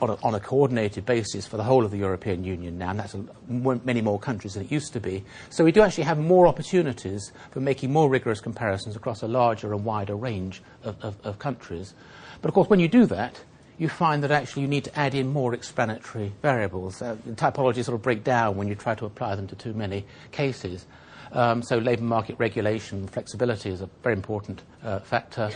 on 0.02 0.10
a, 0.10 0.18
on 0.24 0.36
a, 0.36 0.40
coordinated 0.40 1.06
basis 1.06 1.48
for 1.48 1.58
the 1.58 1.64
whole 1.64 1.86
of 1.86 1.92
the 1.92 1.98
European 1.98 2.44
Union 2.44 2.78
now, 2.78 2.92
and 2.92 3.00
that's 3.00 3.16
many 3.48 4.02
more 4.02 4.20
countries 4.20 4.54
than 4.54 4.64
it 4.64 4.72
used 4.72 4.94
to 4.94 5.00
be. 5.00 5.24
So 5.50 5.64
we 5.64 5.72
do 5.72 5.82
actually 5.82 6.04
have 6.06 6.18
more 6.18 6.48
opportunities 6.48 7.32
for 7.52 7.60
making 7.60 7.92
more 7.92 8.10
rigorous 8.10 8.40
comparisons 8.40 8.96
across 8.96 9.22
a 9.22 9.28
larger 9.28 9.74
and 9.74 9.84
wider 9.86 10.16
range 10.16 10.62
of, 10.84 10.96
of, 11.02 11.16
of 11.24 11.40
countries. 11.40 11.94
But 12.42 12.50
of 12.50 12.54
course, 12.54 12.70
when 12.70 12.80
you 12.80 12.88
do 12.88 13.06
that, 13.08 13.42
you 13.78 13.90
find 13.90 14.24
that 14.24 14.32
actually 14.32 14.62
you 14.62 14.68
need 14.68 14.86
to 14.86 15.00
add 15.00 15.14
in 15.14 15.28
more 15.28 15.54
explanatory 15.54 16.32
variables. 16.42 17.02
Uh, 17.02 17.16
typologies 17.32 17.86
sort 17.86 17.96
of 17.96 18.02
break 18.02 18.24
down 18.24 18.56
when 18.56 18.68
you 18.68 18.76
try 18.76 18.96
to 18.96 19.06
apply 19.06 19.36
them 19.36 19.48
to 19.48 19.56
too 19.56 19.74
many 19.74 20.06
cases. 20.32 20.86
Um, 21.32 21.62
so 21.62 21.78
labour 21.78 22.04
market 22.04 22.38
regulation, 22.40 23.08
flexibility 23.08 23.70
is 23.70 23.82
a 23.82 23.90
very 24.04 24.16
important 24.16 24.62
uh, 24.84 25.00
factor. 25.00 25.52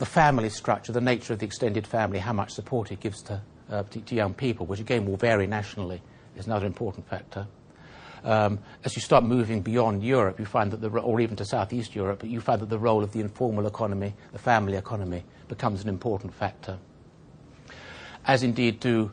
The 0.00 0.06
family 0.06 0.48
structure, 0.48 0.92
the 0.92 1.02
nature 1.02 1.34
of 1.34 1.40
the 1.40 1.44
extended 1.44 1.86
family, 1.86 2.20
how 2.20 2.32
much 2.32 2.52
support 2.52 2.90
it 2.90 3.00
gives 3.00 3.20
to, 3.24 3.42
uh, 3.70 3.82
to, 3.82 4.14
young 4.14 4.32
people, 4.32 4.64
which 4.64 4.80
again 4.80 5.04
will 5.04 5.18
vary 5.18 5.46
nationally, 5.46 6.00
is 6.38 6.46
another 6.46 6.64
important 6.64 7.06
factor. 7.06 7.46
Um, 8.24 8.60
as 8.82 8.96
you 8.96 9.02
start 9.02 9.24
moving 9.24 9.60
beyond 9.60 10.02
Europe, 10.02 10.40
you 10.40 10.46
find 10.46 10.70
that 10.70 10.80
the, 10.80 10.88
or 10.88 11.20
even 11.20 11.36
to 11.36 11.44
Southeast 11.44 11.94
Europe, 11.94 12.24
you 12.24 12.40
find 12.40 12.62
that 12.62 12.70
the 12.70 12.78
role 12.78 13.04
of 13.04 13.12
the 13.12 13.20
informal 13.20 13.66
economy, 13.66 14.14
the 14.32 14.38
family 14.38 14.78
economy, 14.78 15.22
becomes 15.48 15.82
an 15.82 15.90
important 15.90 16.32
factor. 16.32 16.78
As 18.26 18.42
indeed 18.42 18.80
do 18.80 19.10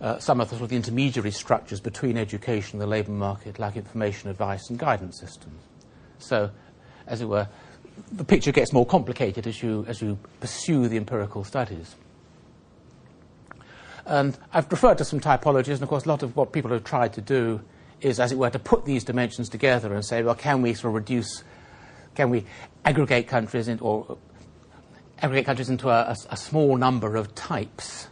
uh, 0.00 0.20
some 0.20 0.40
of 0.40 0.50
the, 0.50 0.54
sort 0.54 0.62
of 0.62 0.68
the 0.68 0.76
intermediary 0.76 1.32
structures 1.32 1.80
between 1.80 2.16
education 2.16 2.76
and 2.76 2.80
the 2.80 2.86
labour 2.86 3.10
market, 3.10 3.58
like 3.58 3.76
information, 3.76 4.30
advice, 4.30 4.70
and 4.70 4.78
guidance 4.78 5.18
systems. 5.18 5.60
So, 6.20 6.52
as 7.08 7.20
it 7.22 7.26
were, 7.26 7.48
the 8.12 8.24
picture 8.24 8.52
gets 8.52 8.72
more 8.72 8.86
complicated 8.86 9.46
as 9.46 9.62
you, 9.62 9.84
as 9.88 10.00
you 10.02 10.18
pursue 10.40 10.88
the 10.88 10.96
empirical 10.96 11.44
studies. 11.44 11.96
And 14.06 14.36
I've 14.52 14.70
referred 14.70 14.98
to 14.98 15.04
some 15.04 15.20
typologies, 15.20 15.74
and 15.74 15.82
of 15.82 15.88
course, 15.88 16.06
a 16.06 16.08
lot 16.08 16.22
of 16.22 16.34
what 16.36 16.52
people 16.52 16.70
have 16.70 16.84
tried 16.84 17.12
to 17.14 17.20
do 17.20 17.60
is, 18.00 18.18
as 18.18 18.32
it 18.32 18.38
were, 18.38 18.50
to 18.50 18.58
put 18.58 18.84
these 18.84 19.04
dimensions 19.04 19.48
together 19.48 19.94
and 19.94 20.04
say, 20.04 20.22
well, 20.22 20.34
can 20.34 20.62
we 20.62 20.72
sort 20.74 20.90
of 20.90 20.94
reduce, 20.94 21.44
can 22.14 22.30
we 22.30 22.44
aggregate 22.84 23.28
countries 23.28 23.68
in, 23.68 23.78
or 23.80 24.16
aggregate 25.20 25.44
countries 25.44 25.68
into 25.68 25.90
a, 25.90 26.02
a, 26.02 26.16
a 26.30 26.36
small 26.36 26.76
number 26.76 27.16
of 27.16 27.34
types 27.34 28.08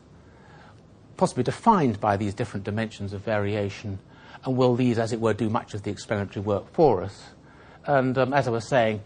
possibly 1.17 1.43
defined 1.43 2.01
by 2.01 2.17
these 2.17 2.35
different 2.35 2.65
dimensions 2.65 3.13
of 3.13 3.23
variation, 3.23 3.99
and 4.45 4.57
will 4.57 4.75
these, 4.77 4.99
as 4.99 5.13
it 5.13 5.21
were, 5.21 5.35
do 5.35 5.49
much 5.49 5.75
of 5.75 5.83
the 5.83 5.91
explanatory 5.91 6.45
work 6.45 6.73
for 6.73 7.03
us? 7.03 7.31
And 7.87 8.17
um, 8.19 8.33
as 8.33 8.47
I 8.47 8.51
was 8.51 8.69
saying, 8.69 9.03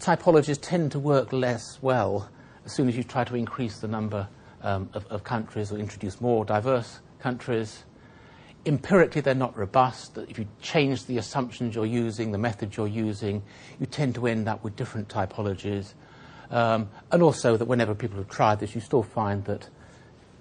typologies 0.00 0.58
tend 0.60 0.92
to 0.92 0.98
work 0.98 1.32
less 1.32 1.78
well 1.82 2.28
as 2.64 2.72
soon 2.72 2.88
as 2.88 2.96
you 2.96 3.02
try 3.02 3.24
to 3.24 3.34
increase 3.34 3.78
the 3.78 3.88
number 3.88 4.28
um, 4.62 4.88
of, 4.92 5.06
of, 5.06 5.24
countries 5.24 5.70
or 5.72 5.78
introduce 5.78 6.20
more 6.20 6.44
diverse 6.44 7.00
countries. 7.20 7.84
Empirically, 8.66 9.20
they're 9.20 9.34
not 9.34 9.56
robust. 9.56 10.18
If 10.18 10.38
you 10.38 10.46
change 10.60 11.06
the 11.06 11.18
assumptions 11.18 11.74
you're 11.74 11.86
using, 11.86 12.32
the 12.32 12.38
methods 12.38 12.76
you're 12.76 12.86
using, 12.86 13.42
you 13.78 13.86
tend 13.86 14.16
to 14.16 14.26
end 14.26 14.48
up 14.48 14.64
with 14.64 14.76
different 14.76 15.08
typologies. 15.08 15.94
Um, 16.50 16.88
and 17.12 17.22
also 17.22 17.56
that 17.56 17.66
whenever 17.66 17.94
people 17.94 18.18
have 18.18 18.28
tried 18.28 18.60
this, 18.60 18.74
you 18.74 18.80
still 18.80 19.02
find 19.02 19.44
that 19.44 19.68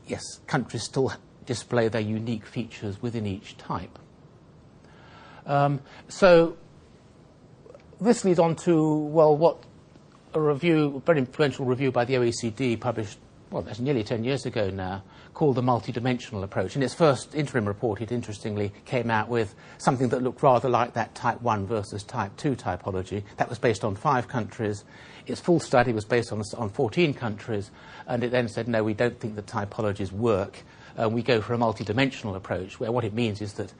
yes, 0.08 0.40
countries 0.48 0.84
still 0.84 1.14
display 1.46 1.88
their 1.88 2.02
unique 2.02 2.46
features 2.46 3.02
within 3.02 3.26
each 3.26 3.58
type. 3.58 4.00
Um, 5.46 5.82
so 6.10 6.58
this 8.00 8.24
leads 8.24 8.40
on 8.40 8.56
to, 8.56 8.96
well, 8.96 9.36
what 9.36 9.58
a 10.34 10.40
review, 10.40 10.98
a 10.98 11.00
very 11.00 11.20
influential 11.20 11.66
review 11.66 11.92
by 11.92 12.06
the 12.06 12.16
OECD 12.16 12.80
published, 12.80 13.18
well, 13.50 13.62
that's 13.62 13.80
nearly 13.80 14.04
10 14.04 14.24
years 14.24 14.46
ago 14.46 14.70
now, 14.70 15.04
called 15.34 15.56
the 15.56 15.62
multidimensional 15.62 16.44
approach. 16.44 16.76
In 16.76 16.84
its 16.84 16.94
first 16.94 17.34
interim 17.34 17.66
report, 17.66 18.02
it 18.02 18.12
interestingly 18.12 18.72
came 18.86 19.10
out 19.10 19.30
with 19.30 19.56
something 19.78 20.10
that 20.10 20.22
looked 20.22 20.44
rather 20.44 20.70
like 20.70 20.94
that 20.94 21.16
type 21.16 21.42
1 21.42 21.66
versus 21.66 22.04
type 22.04 22.36
2 22.38 22.56
typology. 22.56 23.24
That 23.38 23.50
was 23.50 23.60
based 23.60 23.84
on 23.84 23.96
five 23.96 24.28
countries. 24.28 24.84
Its 25.26 25.40
full 25.40 25.60
study 25.60 25.94
was 25.94 26.06
based 26.06 26.32
on, 26.32 26.42
on 26.58 26.70
14 26.70 27.14
countries, 27.14 27.72
and 28.08 28.24
it 28.24 28.32
then 28.32 28.48
said, 28.48 28.68
no, 28.68 28.84
we 28.84 28.94
don't 28.94 29.20
think 29.20 29.36
the 29.36 29.44
typologies 29.44 30.12
work. 30.12 30.64
Uh, 31.00 31.10
we 31.10 31.22
go 31.22 31.42
for 31.42 31.54
a 31.54 31.58
multidimensional 31.58 32.36
approach, 32.36 32.80
where 32.80 32.92
what 32.92 33.04
it 33.04 33.14
means 33.14 33.42
is 33.42 33.54
that 33.54 33.72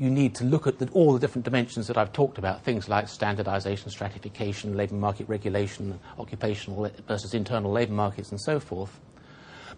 you 0.00 0.10
need 0.10 0.34
to 0.34 0.44
look 0.44 0.66
at 0.66 0.78
the, 0.78 0.88
all 0.92 1.12
the 1.12 1.18
different 1.18 1.44
dimensions 1.44 1.86
that 1.86 1.98
I've 1.98 2.12
talked 2.12 2.38
about, 2.38 2.64
things 2.64 2.88
like 2.88 3.06
standardization, 3.06 3.90
stratification, 3.90 4.74
labor 4.74 4.94
market 4.94 5.28
regulation, 5.28 6.00
occupational 6.18 6.90
versus 7.06 7.34
internal 7.34 7.70
labor 7.70 7.92
markets, 7.92 8.30
and 8.30 8.40
so 8.40 8.58
forth. 8.58 8.98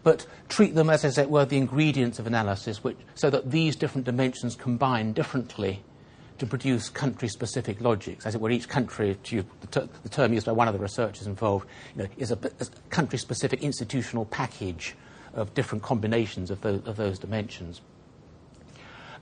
But 0.04 0.24
treat 0.48 0.76
them 0.76 0.90
as, 0.90 1.04
as 1.04 1.18
it 1.18 1.28
were, 1.28 1.44
the 1.44 1.56
ingredients 1.56 2.20
of 2.20 2.28
analysis, 2.28 2.84
which, 2.84 2.96
so 3.16 3.30
that 3.30 3.50
these 3.50 3.74
different 3.74 4.04
dimensions 4.04 4.54
combine 4.54 5.12
differently 5.12 5.82
to 6.38 6.46
produce 6.46 6.88
country-specific 6.88 7.80
logics, 7.80 8.24
as 8.24 8.36
it 8.36 8.40
were, 8.40 8.50
each 8.50 8.68
country, 8.68 9.16
to 9.24 9.44
the, 9.60 9.66
ter- 9.66 9.88
the, 10.04 10.08
term 10.08 10.32
used 10.32 10.46
by 10.46 10.52
one 10.52 10.68
of 10.68 10.74
the 10.74 10.80
researchers 10.80 11.26
involved, 11.26 11.66
you 11.96 12.04
know, 12.04 12.08
is 12.16 12.30
a, 12.30 12.38
a 12.60 12.66
country-specific 12.90 13.60
institutional 13.60 14.24
package 14.26 14.94
of 15.34 15.52
different 15.54 15.82
combinations 15.82 16.50
of 16.50 16.64
of 16.64 16.96
those 16.96 17.18
dimensions. 17.18 17.80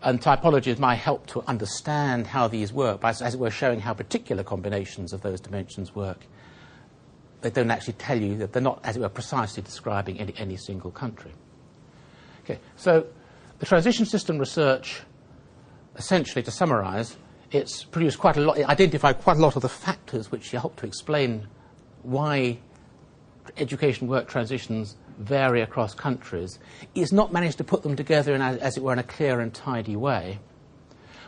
And 0.02 0.20
typologies 0.20 0.78
might 0.78 0.94
help 0.94 1.26
to 1.28 1.42
understand 1.46 2.26
how 2.26 2.48
these 2.48 2.72
work 2.72 3.00
by, 3.00 3.10
as 3.10 3.34
it 3.34 3.38
were, 3.38 3.50
showing 3.50 3.80
how 3.80 3.92
particular 3.92 4.42
combinations 4.42 5.12
of 5.12 5.20
those 5.20 5.40
dimensions 5.40 5.94
work. 5.94 6.20
They 7.42 7.50
don't 7.50 7.70
actually 7.70 7.94
tell 7.94 8.18
you 8.18 8.38
that 8.38 8.52
they're 8.52 8.62
not, 8.62 8.80
as 8.84 8.96
it 8.96 9.00
were, 9.00 9.08
precisely 9.08 9.62
describing 9.62 10.18
any, 10.18 10.34
any 10.38 10.56
single 10.56 10.90
country. 10.90 11.32
Okay, 12.44 12.58
so 12.76 13.06
the 13.58 13.66
transition 13.66 14.06
system 14.06 14.38
research 14.38 15.02
essentially, 15.96 16.42
to 16.42 16.50
summarize, 16.50 17.16
it's 17.52 17.84
produced 17.84 18.18
quite 18.18 18.36
a 18.36 18.40
lot, 18.40 18.58
it 18.58 18.68
identified 18.68 19.18
quite 19.18 19.36
a 19.36 19.40
lot 19.40 19.56
of 19.56 19.62
the 19.62 19.68
factors 19.68 20.30
which 20.30 20.50
help 20.50 20.76
to 20.76 20.86
explain 20.86 21.46
why 22.02 22.58
education 23.56 24.08
work 24.08 24.28
transitions 24.28 24.96
vary 25.20 25.60
across 25.60 25.94
countries. 25.94 26.58
It's 26.94 27.12
not 27.12 27.32
managed 27.32 27.58
to 27.58 27.64
put 27.64 27.82
them 27.82 27.94
together, 27.94 28.34
in, 28.34 28.42
as 28.42 28.76
it 28.76 28.82
were, 28.82 28.92
in 28.92 28.98
a 28.98 29.04
clear 29.04 29.40
and 29.40 29.52
tidy 29.52 29.96
way. 29.96 30.38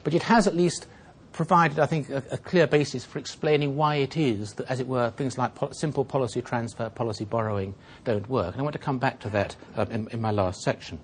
But 0.02 0.14
it 0.14 0.24
has 0.24 0.46
at 0.46 0.57
least 0.57 0.87
provided, 1.33 1.78
I 1.78 1.87
think, 1.87 2.11
a, 2.11 2.22
a, 2.31 2.38
clear 2.38 2.66
basis 2.66 3.05
for 3.05 3.18
explaining 3.18 3.76
why 3.76 3.96
it 3.96 4.16
is 4.16 4.55
that, 4.55 4.68
as 4.68 4.81
it 4.81 4.87
were, 4.87 5.11
things 5.11 5.38
like 5.38 5.52
simple 5.72 6.05
policy 6.05 6.42
transfer, 6.42 6.90
policy 6.90 7.24
borrowing 7.24 7.74
don't 8.05 8.28
work. 8.28 8.52
And 8.52 8.61
I 8.61 8.62
want 8.62 8.74
to 8.74 8.78
come 8.78 8.98
back 8.98 9.20
to 9.20 9.31
that 9.31 9.57
um, 9.76 9.90
in, 9.90 10.09
in 10.09 10.20
my 10.20 10.31
last 10.31 10.62
section. 10.62 10.98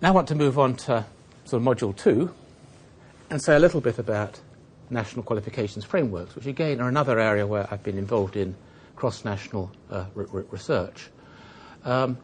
Now 0.00 0.08
I 0.08 0.12
want 0.12 0.28
to 0.28 0.36
move 0.36 0.58
on 0.58 0.76
to 0.76 1.04
sort 1.44 1.62
of 1.62 1.66
module 1.66 1.96
two 1.96 2.32
and 3.30 3.42
say 3.42 3.56
a 3.56 3.58
little 3.58 3.80
bit 3.80 3.98
about 3.98 4.40
national 4.90 5.24
qualifications 5.24 5.84
frameworks, 5.84 6.36
which 6.36 6.46
again 6.46 6.80
are 6.80 6.88
another 6.88 7.18
area 7.18 7.46
where 7.46 7.66
I've 7.70 7.82
been 7.82 7.98
involved 7.98 8.36
in 8.36 8.54
cross-national 8.98 9.70
uh, 9.90 10.06
research. 10.14 11.08
Um, 11.84 12.18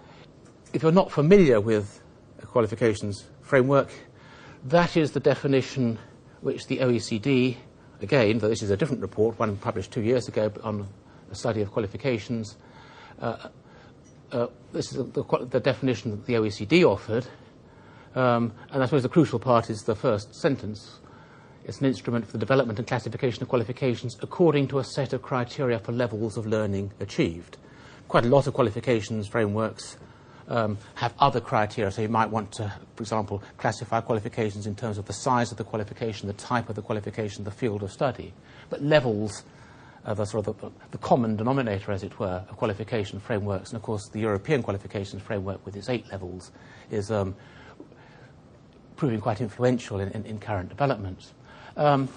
if 0.72 0.82
you're 0.82 0.90
not 0.90 1.12
familiar 1.12 1.60
with 1.60 2.00
a 2.42 2.46
qualifications 2.46 3.26
framework, 3.42 3.90
that 4.64 4.96
is 4.96 5.12
the 5.12 5.20
definition 5.20 6.00
which 6.40 6.66
the 6.66 6.78
OECD, 6.78 7.56
again, 8.02 8.38
though 8.38 8.48
this 8.48 8.60
is 8.60 8.70
a 8.70 8.76
different 8.76 9.02
report, 9.02 9.38
one 9.38 9.56
published 9.56 9.92
two 9.92 10.02
years 10.02 10.26
ago 10.26 10.52
on 10.64 10.88
a 11.30 11.34
study 11.36 11.60
of 11.60 11.70
qualifications, 11.70 12.56
uh, 13.20 13.48
uh, 14.32 14.48
this 14.72 14.90
is 14.90 14.96
the, 14.96 15.22
the, 15.22 15.46
the, 15.46 15.60
definition 15.60 16.10
that 16.10 16.26
the 16.26 16.34
OECD 16.34 16.82
offered, 16.82 17.24
um, 18.16 18.52
and 18.72 18.82
I 18.82 18.86
suppose 18.86 19.04
the 19.04 19.08
crucial 19.08 19.38
part 19.38 19.70
is 19.70 19.84
the 19.84 19.94
first 19.94 20.34
sentence. 20.34 20.98
It's 21.64 21.80
an 21.80 21.86
instrument 21.86 22.26
for 22.26 22.32
the 22.32 22.38
development 22.38 22.78
and 22.78 22.86
classification 22.86 23.42
of 23.42 23.48
qualifications 23.48 24.16
according 24.20 24.68
to 24.68 24.78
a 24.80 24.84
set 24.84 25.12
of 25.14 25.22
criteria 25.22 25.78
for 25.78 25.92
levels 25.92 26.36
of 26.36 26.46
learning 26.46 26.92
achieved. 27.00 27.56
Quite 28.08 28.26
a 28.26 28.28
lot 28.28 28.46
of 28.46 28.52
qualifications 28.52 29.26
frameworks 29.26 29.96
um, 30.48 30.76
have 30.96 31.14
other 31.18 31.40
criteria. 31.40 31.90
So 31.90 32.02
you 32.02 32.08
might 32.08 32.28
want 32.28 32.52
to, 32.52 32.72
for 32.96 33.02
example, 33.02 33.42
classify 33.56 34.02
qualifications 34.02 34.66
in 34.66 34.74
terms 34.74 34.98
of 34.98 35.06
the 35.06 35.14
size 35.14 35.50
of 35.52 35.56
the 35.56 35.64
qualification, 35.64 36.26
the 36.26 36.34
type 36.34 36.68
of 36.68 36.76
the 36.76 36.82
qualification, 36.82 37.44
the 37.44 37.50
field 37.50 37.82
of 37.82 37.90
study. 37.90 38.34
But 38.68 38.82
levels 38.82 39.44
are 40.04 40.14
the 40.14 40.26
sort 40.26 40.46
of 40.46 40.60
the, 40.60 40.70
the 40.90 40.98
common 40.98 41.36
denominator, 41.36 41.92
as 41.92 42.02
it 42.02 42.18
were, 42.18 42.44
of 42.50 42.56
qualification 42.58 43.20
frameworks. 43.20 43.70
And 43.70 43.76
of 43.76 43.82
course, 43.82 44.08
the 44.12 44.20
European 44.20 44.62
qualifications 44.62 45.22
framework 45.22 45.64
with 45.64 45.76
its 45.76 45.88
eight 45.88 46.04
levels 46.10 46.52
is 46.90 47.10
um, 47.10 47.34
proving 48.96 49.20
quite 49.22 49.40
influential 49.40 49.98
in, 50.00 50.10
in, 50.10 50.26
in 50.26 50.38
current 50.38 50.68
developments. 50.68 51.32
Um, 51.76 52.08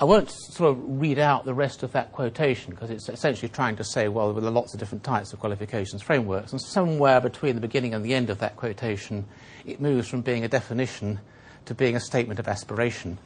I 0.00 0.04
won't 0.04 0.30
sort 0.30 0.70
of 0.70 1.00
read 1.00 1.20
out 1.20 1.44
the 1.44 1.54
rest 1.54 1.84
of 1.84 1.92
that 1.92 2.10
quotation 2.10 2.72
because 2.72 2.90
it's 2.90 3.08
essentially 3.08 3.48
trying 3.48 3.76
to 3.76 3.84
say, 3.84 4.08
well, 4.08 4.32
there 4.32 4.44
are 4.44 4.50
lots 4.50 4.74
of 4.74 4.80
different 4.80 5.04
types 5.04 5.32
of 5.32 5.38
qualifications 5.38 6.02
frameworks, 6.02 6.50
and 6.50 6.60
somewhere 6.60 7.20
between 7.20 7.54
the 7.54 7.60
beginning 7.60 7.94
and 7.94 8.04
the 8.04 8.12
end 8.12 8.28
of 8.28 8.38
that 8.40 8.56
quotation, 8.56 9.24
it 9.64 9.80
moves 9.80 10.08
from 10.08 10.20
being 10.22 10.44
a 10.44 10.48
definition 10.48 11.20
to 11.66 11.74
being 11.74 11.94
a 11.94 12.00
statement 12.00 12.40
of 12.40 12.48
aspiration. 12.48 13.18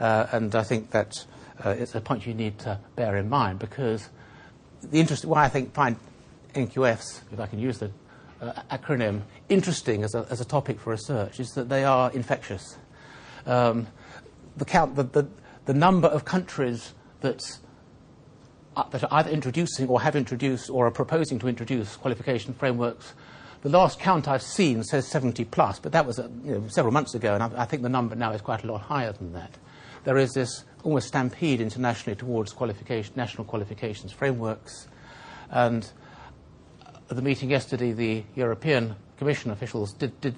Uh, 0.00 0.26
and 0.32 0.54
I 0.54 0.62
think 0.62 0.90
that 0.92 1.14
uh, 1.62 1.70
it's 1.70 1.94
a 1.94 2.00
point 2.00 2.26
you 2.26 2.34
need 2.34 2.58
to 2.60 2.80
bear 2.96 3.16
in 3.16 3.28
mind 3.28 3.58
because 3.58 4.08
the 4.82 5.00
interest, 5.00 5.24
why 5.26 5.44
I 5.44 5.48
think 5.48 5.74
find 5.74 5.96
NQFs, 6.54 7.20
if 7.32 7.38
I 7.38 7.46
can 7.46 7.58
use 7.58 7.78
the 7.78 7.90
uh, 8.40 8.52
acronym, 8.70 9.22
interesting 9.48 10.02
as 10.02 10.14
a, 10.14 10.26
as 10.30 10.40
a 10.40 10.44
topic 10.44 10.80
for 10.80 10.90
research 10.90 11.38
is 11.38 11.50
that 11.50 11.68
they 11.68 11.84
are 11.84 12.10
infectious. 12.12 12.76
Um, 13.46 13.86
the, 14.56 14.64
count, 14.64 14.96
the, 14.96 15.04
the, 15.04 15.28
the, 15.66 15.74
number 15.74 16.08
of 16.08 16.24
countries 16.24 16.94
that, 17.20 17.42
uh, 18.76 18.84
that 18.90 19.04
are 19.04 19.08
either 19.12 19.30
introducing 19.30 19.88
or 19.88 20.00
have 20.00 20.16
introduced 20.16 20.70
or 20.70 20.86
are 20.86 20.90
proposing 20.90 21.38
to 21.40 21.48
introduce 21.48 21.96
qualification 21.96 22.54
frameworks, 22.54 23.14
the 23.62 23.70
last 23.70 23.98
count 23.98 24.28
I've 24.28 24.42
seen 24.42 24.82
says 24.84 25.08
70 25.08 25.44
plus, 25.46 25.78
but 25.78 25.92
that 25.92 26.06
was 26.06 26.18
uh, 26.18 26.28
you 26.44 26.52
know, 26.52 26.68
several 26.68 26.92
months 26.92 27.14
ago, 27.14 27.34
and 27.34 27.42
I, 27.42 27.62
I, 27.62 27.64
think 27.64 27.82
the 27.82 27.88
number 27.88 28.14
now 28.14 28.32
is 28.32 28.42
quite 28.42 28.62
a 28.62 28.66
lot 28.66 28.82
higher 28.82 29.12
than 29.12 29.32
that. 29.32 29.56
There 30.04 30.18
is 30.18 30.34
this 30.34 30.64
almost 30.82 31.08
stampede 31.08 31.62
internationally 31.62 32.14
towards 32.14 32.52
qualification, 32.52 33.14
national 33.16 33.44
qualifications 33.44 34.12
frameworks, 34.12 34.86
and 35.50 35.90
at 37.10 37.16
the 37.16 37.22
meeting 37.22 37.50
yesterday, 37.50 37.92
the 37.92 38.24
European 38.34 38.96
Commission 39.16 39.50
officials 39.50 39.92
did, 39.94 40.20
did 40.20 40.34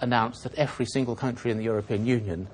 announce 0.00 0.42
that 0.42 0.54
every 0.54 0.86
single 0.86 1.14
country 1.14 1.50
in 1.50 1.58
the 1.58 1.64
European 1.64 2.06
Union 2.06 2.48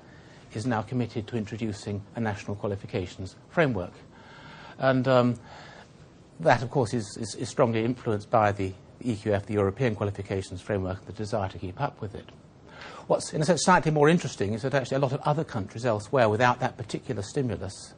is 0.56 0.66
now 0.66 0.82
committed 0.82 1.26
to 1.28 1.36
introducing 1.36 2.02
a 2.16 2.20
national 2.20 2.56
qualifications 2.56 3.36
framework. 3.50 3.92
And 4.78 5.06
um, 5.08 5.34
that, 6.40 6.62
of 6.62 6.70
course, 6.70 6.94
is, 6.94 7.16
is, 7.16 7.34
is, 7.36 7.48
strongly 7.48 7.84
influenced 7.84 8.30
by 8.30 8.52
the 8.52 8.72
EQF, 9.04 9.46
the 9.46 9.54
European 9.54 9.94
Qualifications 9.94 10.60
Framework, 10.60 11.04
the 11.06 11.12
desire 11.12 11.48
to 11.48 11.58
keep 11.58 11.80
up 11.80 12.00
with 12.00 12.14
it. 12.14 12.28
What's, 13.06 13.32
in 13.32 13.42
a 13.42 13.44
sense, 13.44 13.64
slightly 13.64 13.90
more 13.90 14.08
interesting 14.08 14.54
is 14.54 14.62
that 14.62 14.74
actually 14.74 14.96
a 14.96 15.00
lot 15.00 15.12
of 15.12 15.20
other 15.20 15.44
countries 15.44 15.84
elsewhere, 15.84 16.28
without 16.28 16.60
that 16.60 16.76
particular 16.76 17.22
stimulus, 17.22 17.94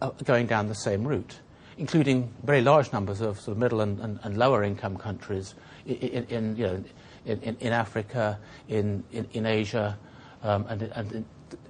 are 0.00 0.12
going 0.24 0.46
down 0.46 0.68
the 0.68 0.74
same 0.74 1.06
route 1.06 1.38
including 1.78 2.32
very 2.44 2.60
large 2.60 2.92
numbers 2.92 3.20
of 3.20 3.40
sort 3.40 3.56
of 3.56 3.58
middle 3.58 3.80
and, 3.80 3.98
and, 4.00 4.18
and 4.22 4.36
lower 4.36 4.62
income 4.62 4.96
countries 4.96 5.54
in, 5.86 6.24
in, 6.24 6.56
you 6.56 6.66
know, 6.66 6.84
in, 7.24 7.56
in 7.60 7.72
Africa, 7.72 8.38
in, 8.68 9.02
in, 9.12 9.26
in 9.32 9.46
Asia, 9.46 9.98
um, 10.42 10.66
and, 10.68 10.82
and, 10.82 11.24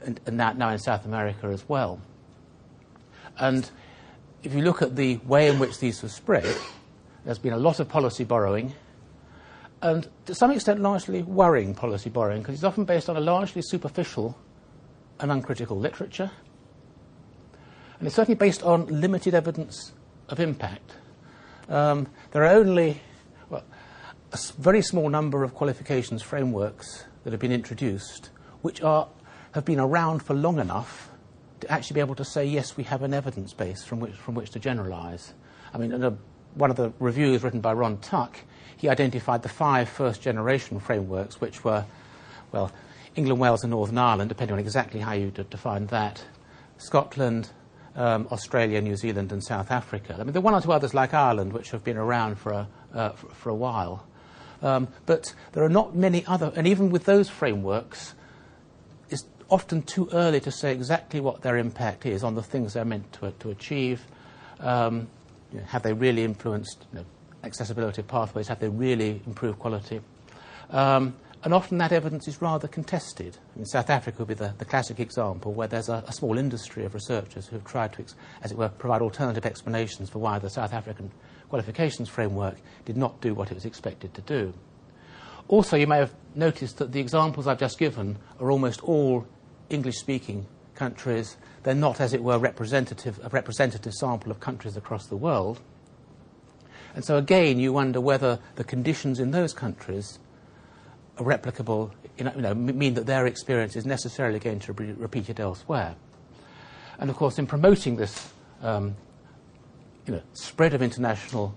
and 0.04 0.40
that 0.40 0.56
now 0.56 0.70
in 0.70 0.78
South 0.78 1.04
America 1.04 1.46
as 1.46 1.68
well. 1.68 2.00
And 3.38 3.68
if 4.42 4.54
you 4.54 4.62
look 4.62 4.82
at 4.82 4.96
the 4.96 5.16
way 5.18 5.48
in 5.48 5.58
which 5.58 5.78
these 5.78 6.00
have 6.00 6.10
spread, 6.10 6.56
there's 7.24 7.38
been 7.38 7.52
a 7.52 7.58
lot 7.58 7.80
of 7.80 7.88
policy 7.88 8.24
borrowing, 8.24 8.74
and 9.80 10.08
to 10.26 10.34
some 10.34 10.50
extent 10.50 10.80
largely 10.80 11.22
worrying 11.22 11.74
policy 11.74 12.10
borrowing, 12.10 12.42
because 12.42 12.54
it's 12.54 12.64
often 12.64 12.84
based 12.84 13.08
on 13.08 13.16
a 13.16 13.20
largely 13.20 13.62
superficial 13.62 14.36
and 15.20 15.30
uncritical 15.30 15.78
literature 15.78 16.30
and 18.02 18.08
it's 18.08 18.16
certainly 18.16 18.34
based 18.34 18.64
on 18.64 18.84
limited 18.86 19.32
evidence 19.32 19.92
of 20.28 20.40
impact. 20.40 20.96
Um, 21.68 22.08
there 22.32 22.42
are 22.42 22.56
only 22.56 23.00
well, 23.48 23.62
a 24.32 24.38
very 24.58 24.82
small 24.82 25.08
number 25.08 25.44
of 25.44 25.54
qualifications 25.54 26.20
frameworks 26.20 27.04
that 27.22 27.30
have 27.32 27.38
been 27.38 27.52
introduced, 27.52 28.30
which 28.62 28.82
are, 28.82 29.06
have 29.52 29.64
been 29.64 29.80
around 29.80 30.22
for 30.22 30.34
long 30.34 30.58
enough 30.58 31.10
to 31.60 31.70
actually 31.70 31.94
be 31.94 32.00
able 32.00 32.14
to 32.16 32.24
say, 32.24 32.44
yes, 32.44 32.76
we 32.76 32.84
have 32.84 33.02
an 33.02 33.14
evidence 33.14 33.52
base 33.52 33.84
from 33.84 34.00
which, 34.00 34.14
from 34.14 34.34
which 34.34 34.50
to 34.50 34.58
generalize. 34.58 35.32
I 35.72 35.78
mean, 35.78 35.92
a, 35.92 36.16
one 36.54 36.70
of 36.70 36.76
the 36.76 36.92
reviews 36.98 37.42
written 37.42 37.60
by 37.60 37.72
Ron 37.72 37.98
Tuck, 37.98 38.38
he 38.76 38.88
identified 38.88 39.42
the 39.42 39.48
five 39.48 39.88
first 39.88 40.20
generation 40.20 40.80
frameworks, 40.80 41.40
which 41.40 41.64
were, 41.64 41.84
well, 42.50 42.72
England, 43.14 43.40
Wales, 43.40 43.62
and 43.62 43.70
Northern 43.70 43.98
Ireland, 43.98 44.28
depending 44.28 44.54
on 44.54 44.58
exactly 44.58 45.00
how 45.00 45.12
you 45.12 45.30
define 45.30 45.86
that, 45.86 46.24
Scotland, 46.78 47.50
um, 47.94 48.26
Australia, 48.32 48.80
New 48.80 48.96
Zealand, 48.96 49.32
and 49.32 49.44
South 49.44 49.70
Africa. 49.70 50.16
I 50.18 50.24
mean, 50.24 50.32
there 50.32 50.40
are 50.40 50.44
one 50.44 50.54
or 50.54 50.60
two 50.60 50.72
others 50.72 50.94
like 50.94 51.14
Ireland 51.14 51.52
which 51.52 51.70
have 51.70 51.84
been 51.84 51.96
around 51.96 52.36
for 52.36 52.52
a, 52.52 52.68
uh, 52.94 53.10
for, 53.10 53.28
for, 53.28 53.50
a 53.50 53.54
while. 53.54 54.06
Um, 54.62 54.88
but 55.06 55.34
there 55.52 55.62
are 55.62 55.68
not 55.68 55.94
many 55.94 56.24
other, 56.26 56.52
and 56.56 56.66
even 56.66 56.90
with 56.90 57.04
those 57.04 57.28
frameworks, 57.28 58.14
often 59.52 59.82
too 59.82 60.08
early 60.14 60.40
to 60.40 60.50
say 60.50 60.72
exactly 60.72 61.20
what 61.20 61.42
their 61.42 61.58
impact 61.58 62.06
is 62.06 62.24
on 62.24 62.34
the 62.34 62.42
things 62.42 62.72
they're 62.72 62.86
meant 62.86 63.12
to, 63.12 63.30
to 63.32 63.50
achieve. 63.50 64.06
Um, 64.60 65.08
you 65.52 65.58
know, 65.58 65.66
have 65.66 65.82
they 65.82 65.92
really 65.92 66.24
influenced 66.24 66.86
you 66.90 67.00
know, 67.00 67.04
accessibility 67.44 68.00
pathways? 68.00 68.48
Have 68.48 68.60
they 68.60 68.70
really 68.70 69.20
improved 69.26 69.58
quality? 69.58 70.00
Um, 70.70 71.14
and 71.44 71.52
often 71.52 71.76
that 71.78 71.92
evidence 71.92 72.26
is 72.28 72.40
rather 72.40 72.66
contested. 72.66 73.36
In 73.56 73.66
South 73.66 73.90
Africa 73.90 74.20
would 74.20 74.28
be 74.28 74.34
the, 74.34 74.54
the 74.56 74.64
classic 74.64 74.98
example 75.00 75.52
where 75.52 75.68
there's 75.68 75.90
a, 75.90 76.02
a, 76.06 76.12
small 76.12 76.38
industry 76.38 76.86
of 76.86 76.94
researchers 76.94 77.46
who 77.46 77.56
have 77.56 77.64
tried 77.66 77.92
to, 77.94 78.04
as 78.42 78.52
it 78.52 78.56
were, 78.56 78.70
provide 78.70 79.02
alternative 79.02 79.44
explanations 79.44 80.08
for 80.08 80.18
why 80.18 80.38
the 80.38 80.48
South 80.48 80.72
African 80.72 81.10
qualifications 81.50 82.08
framework 82.08 82.56
did 82.86 82.96
not 82.96 83.20
do 83.20 83.34
what 83.34 83.50
it 83.50 83.54
was 83.54 83.66
expected 83.66 84.14
to 84.14 84.22
do. 84.22 84.54
Also, 85.48 85.76
you 85.76 85.86
may 85.86 85.98
have 85.98 86.14
noticed 86.34 86.78
that 86.78 86.92
the 86.92 87.00
examples 87.00 87.46
I've 87.46 87.58
just 87.58 87.78
given 87.78 88.16
are 88.40 88.50
almost 88.50 88.80
all 88.84 89.26
English-speaking 89.70 90.46
countries. 90.74 91.36
They're 91.62 91.74
not, 91.74 92.00
as 92.00 92.12
it 92.12 92.22
were, 92.22 92.38
representative, 92.38 93.20
a 93.22 93.28
representative 93.28 93.92
sample 93.92 94.30
of 94.30 94.40
countries 94.40 94.76
across 94.76 95.06
the 95.06 95.16
world. 95.16 95.60
And 96.94 97.04
so 97.04 97.16
again, 97.16 97.58
you 97.58 97.72
wonder 97.72 98.00
whether 98.00 98.38
the 98.56 98.64
conditions 98.64 99.18
in 99.18 99.30
those 99.30 99.54
countries 99.54 100.18
are 101.18 101.24
replicable, 101.24 101.92
you 102.18 102.24
know, 102.24 102.54
mean 102.54 102.94
that 102.94 103.06
their 103.06 103.26
experience 103.26 103.76
is 103.76 103.86
necessarily 103.86 104.38
going 104.38 104.60
to 104.60 104.74
be 104.74 104.92
repeated 104.92 105.40
elsewhere. 105.40 105.94
And 106.98 107.10
of 107.10 107.16
course, 107.16 107.38
in 107.38 107.46
promoting 107.46 107.96
this 107.96 108.32
um, 108.62 108.96
you 110.06 110.14
know, 110.14 110.22
spread 110.34 110.74
of 110.74 110.82
international, 110.82 111.54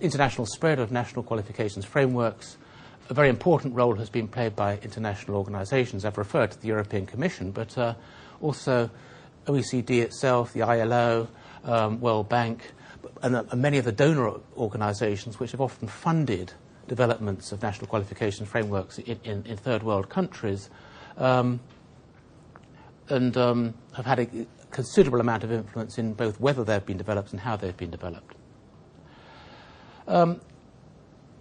international 0.00 0.46
spread 0.46 0.78
of 0.78 0.90
national 0.90 1.22
qualifications 1.22 1.84
frameworks, 1.84 2.56
a 3.08 3.14
very 3.14 3.28
important 3.28 3.74
role 3.74 3.94
has 3.96 4.10
been 4.10 4.28
played 4.28 4.56
by 4.56 4.78
international 4.78 5.36
organizations. 5.36 6.04
I've 6.04 6.18
referred 6.18 6.50
to 6.52 6.60
the 6.60 6.68
European 6.68 7.06
Commission, 7.06 7.52
but 7.52 7.76
uh, 7.78 7.94
also 8.40 8.90
OECD 9.46 10.02
itself, 10.02 10.52
the 10.52 10.62
ILO, 10.62 11.28
um, 11.64 12.00
World 12.00 12.28
Bank, 12.28 12.72
and, 13.22 13.36
uh, 13.36 13.44
many 13.54 13.78
of 13.78 13.84
the 13.84 13.92
donor 13.92 14.34
organizations 14.56 15.38
which 15.38 15.52
have 15.52 15.60
often 15.60 15.88
funded 15.88 16.52
developments 16.88 17.52
of 17.52 17.62
national 17.62 17.86
qualification 17.86 18.46
frameworks 18.46 18.98
in, 18.98 19.18
in, 19.24 19.44
in 19.46 19.56
third 19.56 19.82
world 19.82 20.08
countries 20.08 20.70
um, 21.16 21.60
and 23.08 23.36
um, 23.36 23.74
have 23.94 24.06
had 24.06 24.18
a 24.18 24.28
considerable 24.70 25.20
amount 25.20 25.44
of 25.44 25.52
influence 25.52 25.98
in 25.98 26.12
both 26.12 26.40
whether 26.40 26.64
they've 26.64 26.84
been 26.84 26.96
developed 26.96 27.30
and 27.32 27.40
how 27.40 27.56
they've 27.56 27.76
been 27.76 27.90
developed. 27.90 28.34
Um, 30.08 30.40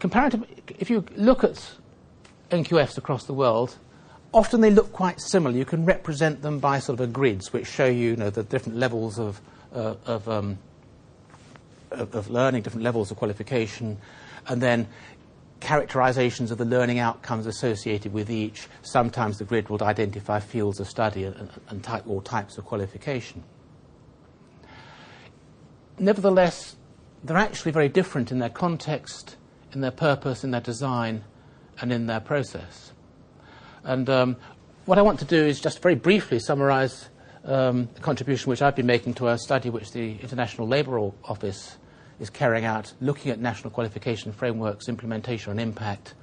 comparative, 0.06 0.44
if 0.78 0.90
you 0.90 1.04
look 1.16 1.44
at 1.44 1.76
NQFs 2.52 2.98
across 2.98 3.26
the 3.26 3.34
world, 3.34 3.76
often 4.34 4.62
they 4.62 4.70
look 4.70 4.94
quite 4.94 5.20
similar. 5.20 5.56
You 5.56 5.66
can 5.66 5.84
represent 5.84 6.44
them 6.44 6.60
by 6.60 6.78
sort 6.78 7.00
of 7.00 7.10
a 7.10 7.12
grids 7.12 7.52
which 7.52 7.66
show 7.66 7.88
you, 7.88 8.12
you 8.12 8.16
know, 8.16 8.30
the 8.30 8.44
different 8.44 8.78
levels 8.78 9.18
of, 9.18 9.42
uh, 9.74 9.96
of 10.06 10.30
um, 10.30 10.60
of, 11.90 12.14
of 12.14 12.30
learning, 12.30 12.62
different 12.62 12.84
levels 12.84 13.10
of 13.10 13.18
qualification, 13.18 13.98
and 14.48 14.62
then 14.62 14.88
characterizations 15.60 16.52
of 16.52 16.60
the 16.60 16.66
learning 16.66 17.00
outcomes 17.00 17.48
associated 17.48 18.14
with 18.14 18.30
each. 18.30 18.68
Sometimes 18.84 19.40
the 19.40 19.44
grid 19.46 19.70
will 19.70 19.82
identify 19.84 20.40
fields 20.40 20.80
of 20.80 20.88
study 20.88 21.24
and, 21.24 21.50
and 21.70 21.84
type, 21.84 22.04
or 22.06 22.22
types 22.22 22.60
of 22.60 22.66
qualification. 22.66 23.44
Nevertheless, 25.98 26.76
they're 27.24 27.38
actually 27.38 27.72
very 27.72 27.90
different 27.90 28.32
in 28.32 28.38
their 28.38 28.50
context, 28.50 29.38
in 29.76 29.82
their 29.82 29.92
purpose, 29.92 30.44
in 30.44 30.52
their 30.52 30.62
design, 30.62 31.24
and 31.80 31.92
in 31.92 32.08
their 32.08 32.20
process. 32.20 32.94
And 33.84 34.10
um, 34.10 34.38
what 34.86 34.98
I 34.98 35.02
want 35.02 35.20
to 35.20 35.26
do 35.26 35.44
is 35.46 35.60
just 35.60 35.82
very 35.82 35.96
briefly 35.96 36.40
summarize 36.40 37.10
um, 37.44 37.90
the 37.94 38.02
contribution 38.02 38.50
which 38.50 38.62
I've 38.62 38.76
been 38.76 38.86
making 38.86 39.14
to 39.16 39.28
a 39.28 39.38
study 39.38 39.70
which 39.70 39.92
the 39.92 40.18
International 40.20 40.68
Labour 40.68 41.12
Office 41.26 41.78
is 42.20 42.30
carrying 42.30 42.66
out, 42.66 42.94
looking 43.02 43.32
at 43.32 43.40
national 43.40 43.70
qualification 43.72 44.32
frameworks, 44.32 44.88
implementation, 44.88 45.52
and 45.52 45.60
impact 45.60 46.16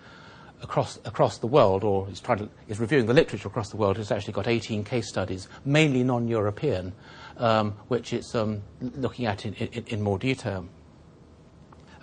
across, 0.63 0.99
across 1.05 1.39
the 1.39 1.47
world, 1.47 1.85
or 1.85 2.09
is, 2.09 2.21
trying 2.21 2.39
to, 2.39 2.49
is 2.69 2.81
reviewing 2.81 3.07
the 3.07 3.15
literature 3.15 3.49
across 3.49 3.71
the 3.71 3.77
world. 3.77 3.99
It's 3.99 4.11
actually 4.11 4.33
got 4.33 4.49
18 4.49 4.85
case 4.85 5.09
studies, 5.09 5.49
mainly 5.65 6.03
non 6.03 6.29
European, 6.29 6.93
um, 7.37 7.73
which 7.89 8.13
it's 8.13 8.35
um, 8.35 8.63
looking 8.81 9.27
at 9.27 9.45
in, 9.45 9.55
in, 9.55 9.85
in, 9.87 10.03
more 10.03 10.19
detail. 10.19 10.67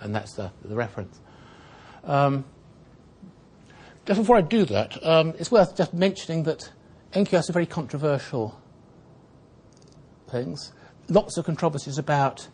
And 0.00 0.14
that's 0.14 0.34
the, 0.34 0.50
the 0.64 0.74
reference. 0.74 1.20
Um, 2.04 2.44
just 4.06 4.20
before 4.20 4.36
I 4.36 4.40
do 4.40 4.64
that, 4.64 5.04
um, 5.06 5.34
it's 5.38 5.50
worth 5.50 5.76
just 5.76 5.94
mentioning 5.94 6.44
that 6.44 6.70
NQFs 7.12 7.50
are 7.50 7.52
very 7.52 7.66
controversial 7.66 8.60
things. 10.30 10.72
Lots 11.08 11.36
of 11.36 11.44
controversies 11.44 11.98
about 11.98 12.48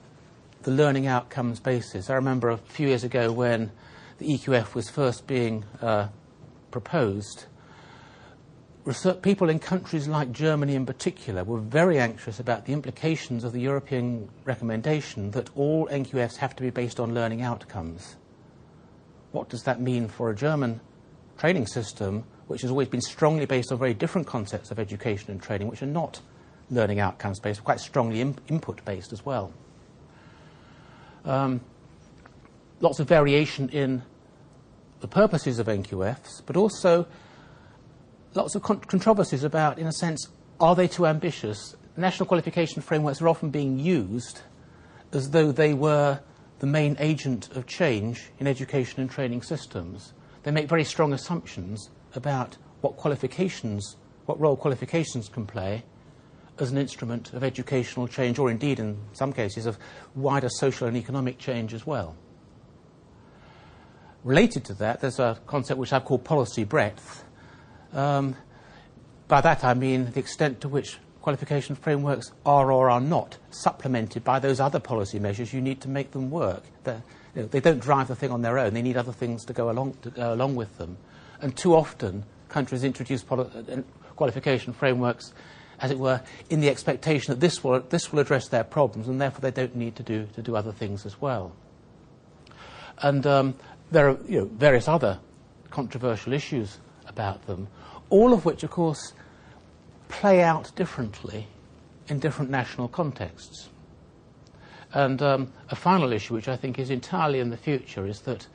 the 0.62 0.70
learning 0.70 1.06
outcomes 1.06 1.60
basis. 1.60 2.10
I 2.10 2.14
remember 2.14 2.48
a 2.48 2.56
few 2.56 2.88
years 2.88 3.04
ago 3.04 3.30
when 3.30 3.70
the 4.18 4.36
EQF 4.36 4.74
was 4.74 4.88
first 4.88 5.26
being 5.26 5.64
uh, 5.80 6.08
proposed, 6.70 7.46
research, 8.84 9.20
people 9.22 9.50
in 9.50 9.58
countries 9.58 10.08
like 10.08 10.32
Germany 10.32 10.74
in 10.74 10.86
particular 10.86 11.44
were 11.44 11.60
very 11.60 11.98
anxious 11.98 12.40
about 12.40 12.64
the 12.64 12.72
implications 12.72 13.44
of 13.44 13.52
the 13.52 13.60
European 13.60 14.28
recommendation 14.44 15.30
that 15.32 15.50
all 15.54 15.86
NQFs 15.88 16.36
have 16.36 16.56
to 16.56 16.62
be 16.62 16.70
based 16.70 16.98
on 16.98 17.14
learning 17.14 17.42
outcomes. 17.42 18.16
What 19.36 19.50
does 19.50 19.64
that 19.64 19.82
mean 19.82 20.08
for 20.08 20.30
a 20.30 20.34
German 20.34 20.80
training 21.36 21.66
system 21.66 22.24
which 22.46 22.62
has 22.62 22.70
always 22.70 22.88
been 22.88 23.02
strongly 23.02 23.44
based 23.44 23.70
on 23.70 23.76
very 23.76 23.92
different 23.92 24.26
concepts 24.26 24.70
of 24.70 24.78
education 24.78 25.30
and 25.30 25.42
training, 25.42 25.68
which 25.68 25.82
are 25.82 25.86
not 25.86 26.22
learning 26.70 27.00
outcomes 27.00 27.38
based, 27.38 27.62
quite 27.62 27.78
strongly 27.78 28.22
in, 28.22 28.38
input 28.48 28.82
based 28.86 29.12
as 29.12 29.26
well? 29.26 29.52
Um, 31.26 31.60
lots 32.80 32.98
of 32.98 33.08
variation 33.08 33.68
in 33.68 34.02
the 35.00 35.08
purposes 35.08 35.58
of 35.58 35.66
NQFs, 35.66 36.40
but 36.46 36.56
also 36.56 37.06
lots 38.32 38.54
of 38.54 38.62
con- 38.62 38.80
controversies 38.80 39.44
about, 39.44 39.78
in 39.78 39.86
a 39.86 39.92
sense, 39.92 40.28
are 40.60 40.74
they 40.74 40.88
too 40.88 41.06
ambitious? 41.06 41.76
National 41.94 42.26
qualification 42.26 42.80
frameworks 42.80 43.20
are 43.20 43.28
often 43.28 43.50
being 43.50 43.78
used 43.78 44.40
as 45.12 45.28
though 45.28 45.52
they 45.52 45.74
were 45.74 46.20
the 46.58 46.66
main 46.66 46.96
agent 46.98 47.54
of 47.56 47.66
change 47.66 48.30
in 48.38 48.46
education 48.46 49.00
and 49.00 49.10
training 49.10 49.42
systems. 49.42 50.12
They 50.42 50.50
make 50.50 50.68
very 50.68 50.84
strong 50.84 51.12
assumptions 51.12 51.90
about 52.14 52.56
what 52.80 52.96
qualifications, 52.96 53.96
what 54.26 54.40
role 54.40 54.56
qualifications 54.56 55.28
can 55.28 55.46
play 55.46 55.84
as 56.58 56.70
an 56.70 56.78
instrument 56.78 57.32
of 57.34 57.44
educational 57.44 58.08
change, 58.08 58.38
or 58.38 58.50
indeed, 58.50 58.78
in 58.78 58.98
some 59.12 59.32
cases, 59.32 59.66
of 59.66 59.78
wider 60.14 60.48
social 60.48 60.88
and 60.88 60.96
economic 60.96 61.38
change 61.38 61.74
as 61.74 61.86
well. 61.86 62.16
Related 64.24 64.64
to 64.64 64.74
that, 64.74 65.00
there's 65.00 65.18
a 65.18 65.38
concept 65.46 65.78
which 65.78 65.92
I've 65.92 66.04
called 66.04 66.24
policy 66.24 66.64
breadth. 66.64 67.24
Um, 67.92 68.36
by 69.28 69.40
that 69.40 69.64
I 69.64 69.74
mean 69.74 70.10
the 70.12 70.20
extent 70.20 70.60
to 70.62 70.68
which 70.68 70.98
qualification 71.26 71.74
frameworks 71.74 72.30
are 72.44 72.70
or 72.70 72.88
are 72.88 73.00
not 73.00 73.36
supplemented 73.50 74.22
by 74.22 74.38
those 74.38 74.60
other 74.60 74.78
policy 74.78 75.18
measures 75.18 75.52
you 75.52 75.60
need 75.60 75.80
to 75.80 75.88
make 75.88 76.12
them 76.12 76.30
work. 76.30 76.62
You 76.86 77.02
know, 77.34 77.46
they 77.48 77.58
don't 77.58 77.80
drive 77.80 78.06
the 78.06 78.14
thing 78.14 78.30
on 78.30 78.42
their 78.42 78.60
own, 78.60 78.74
they 78.74 78.80
need 78.80 78.96
other 78.96 79.10
things 79.10 79.44
to 79.46 79.52
go 79.52 79.68
along, 79.68 79.94
to 80.02 80.10
go 80.10 80.32
along 80.32 80.54
with 80.54 80.78
them. 80.78 80.96
And 81.42 81.56
too 81.56 81.74
often, 81.74 82.22
countries 82.48 82.84
introduce 82.84 83.24
poli- 83.24 83.50
uh, 83.56 83.82
qualification 84.14 84.72
frameworks, 84.72 85.34
as 85.80 85.90
it 85.90 85.98
were, 85.98 86.22
in 86.48 86.60
the 86.60 86.68
expectation 86.68 87.34
that 87.34 87.40
this 87.40 87.64
will, 87.64 87.80
this 87.80 88.12
will 88.12 88.20
address 88.20 88.46
their 88.46 88.62
problems, 88.62 89.08
and 89.08 89.20
therefore 89.20 89.40
they 89.40 89.50
don't 89.50 89.74
need 89.74 89.96
to 89.96 90.04
do, 90.04 90.28
to 90.36 90.42
do 90.42 90.54
other 90.54 90.70
things 90.70 91.04
as 91.04 91.20
well. 91.20 91.50
And 92.98 93.26
um, 93.26 93.56
there 93.90 94.10
are 94.10 94.18
you 94.28 94.38
know, 94.38 94.44
various 94.44 94.86
other 94.86 95.18
controversial 95.70 96.32
issues 96.32 96.78
about 97.08 97.48
them, 97.48 97.66
all 98.10 98.32
of 98.32 98.44
which, 98.44 98.62
of 98.62 98.70
course, 98.70 99.12
play 100.08 100.42
out 100.42 100.74
differently 100.76 101.46
in 102.08 102.18
different 102.18 102.50
national 102.50 102.88
contexts. 102.88 103.68
And 104.92 105.20
um, 105.20 105.52
a 105.68 105.76
final 105.76 106.12
issue, 106.12 106.34
which 106.34 106.48
I 106.48 106.56
think 106.56 106.78
is 106.78 106.90
entirely 106.90 107.40
in 107.40 107.50
the 107.50 107.56
future, 107.56 108.06
is 108.06 108.20
that 108.20 108.46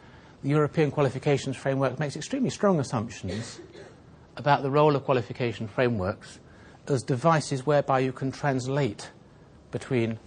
the 0.42 0.50
European 0.50 0.90
qualifications 0.90 1.56
framework 1.56 2.00
makes 2.00 2.16
extremely 2.16 2.50
strong 2.50 2.80
assumptions 2.80 3.60
about 4.38 4.64
the 4.64 4.72
role 4.72 4.96
of 4.96 5.04
qualification 5.04 5.68
frameworks 5.68 6.40
as 6.88 7.04
devices 7.04 7.66
whereby 7.66 8.00
you 8.00 8.12
can 8.12 8.32
translate 8.32 9.12
between 9.72 10.18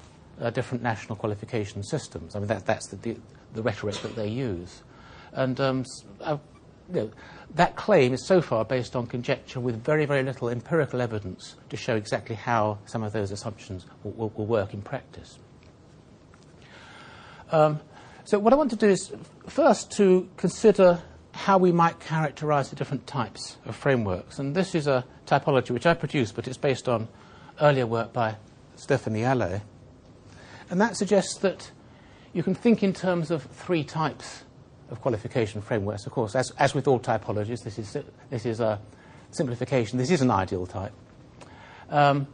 uh, 0.40 0.50
different 0.50 0.82
national 0.82 1.16
qualification 1.16 1.82
systems. 1.82 2.36
I 2.36 2.38
mean, 2.38 2.48
that, 2.48 2.66
that's 2.66 2.88
the, 2.88 2.96
the, 2.96 3.16
the 3.54 3.62
rhetoric 3.62 3.96
that 3.96 4.14
they 4.14 4.28
use. 4.28 4.82
And 5.32 5.60
um, 5.60 5.84
uh, 6.20 6.38
you 6.88 7.00
know, 7.00 7.10
that 7.54 7.76
claim 7.76 8.12
is 8.12 8.26
so 8.26 8.40
far 8.40 8.64
based 8.64 8.96
on 8.96 9.06
conjecture 9.06 9.60
with 9.60 9.82
very, 9.82 10.06
very 10.06 10.22
little 10.22 10.48
empirical 10.48 11.00
evidence 11.00 11.56
to 11.70 11.76
show 11.76 11.96
exactly 11.96 12.34
how 12.34 12.78
some 12.86 13.02
of 13.02 13.12
those 13.12 13.30
assumptions 13.30 13.86
will, 14.02 14.12
will, 14.12 14.32
will 14.36 14.46
work 14.46 14.74
in 14.74 14.82
practice. 14.82 15.38
Um, 17.50 17.80
so, 18.24 18.38
what 18.38 18.52
I 18.52 18.56
want 18.56 18.70
to 18.70 18.76
do 18.76 18.88
is 18.88 19.12
first 19.46 19.92
to 19.92 20.28
consider 20.36 21.02
how 21.32 21.58
we 21.58 21.72
might 21.72 22.00
characterize 22.00 22.70
the 22.70 22.76
different 22.76 23.06
types 23.06 23.56
of 23.66 23.74
frameworks. 23.76 24.38
And 24.38 24.54
this 24.54 24.74
is 24.74 24.86
a 24.86 25.04
typology 25.26 25.70
which 25.70 25.84
I 25.84 25.94
produced, 25.94 26.34
but 26.36 26.46
it's 26.46 26.56
based 26.56 26.88
on 26.88 27.08
earlier 27.60 27.86
work 27.86 28.12
by 28.12 28.36
Stephanie 28.76 29.22
Allais. 29.22 29.62
And 30.70 30.80
that 30.80 30.96
suggests 30.96 31.36
that 31.38 31.70
you 32.32 32.42
can 32.42 32.54
think 32.54 32.82
in 32.82 32.92
terms 32.92 33.30
of 33.30 33.44
three 33.44 33.84
types 33.84 34.44
of 34.90 35.00
qualification 35.00 35.60
frameworks. 35.60 36.06
Of 36.06 36.12
course, 36.12 36.34
as, 36.34 36.50
as 36.58 36.74
with 36.74 36.86
all 36.86 37.00
typologies, 37.00 37.62
this 37.62 37.78
is, 37.78 37.96
this 38.30 38.46
is 38.46 38.60
a 38.60 38.80
simplification. 39.30 39.98
This 39.98 40.10
is 40.10 40.20
an 40.20 40.30
ideal 40.30 40.66
type. 40.66 40.92
Um, 41.90 42.26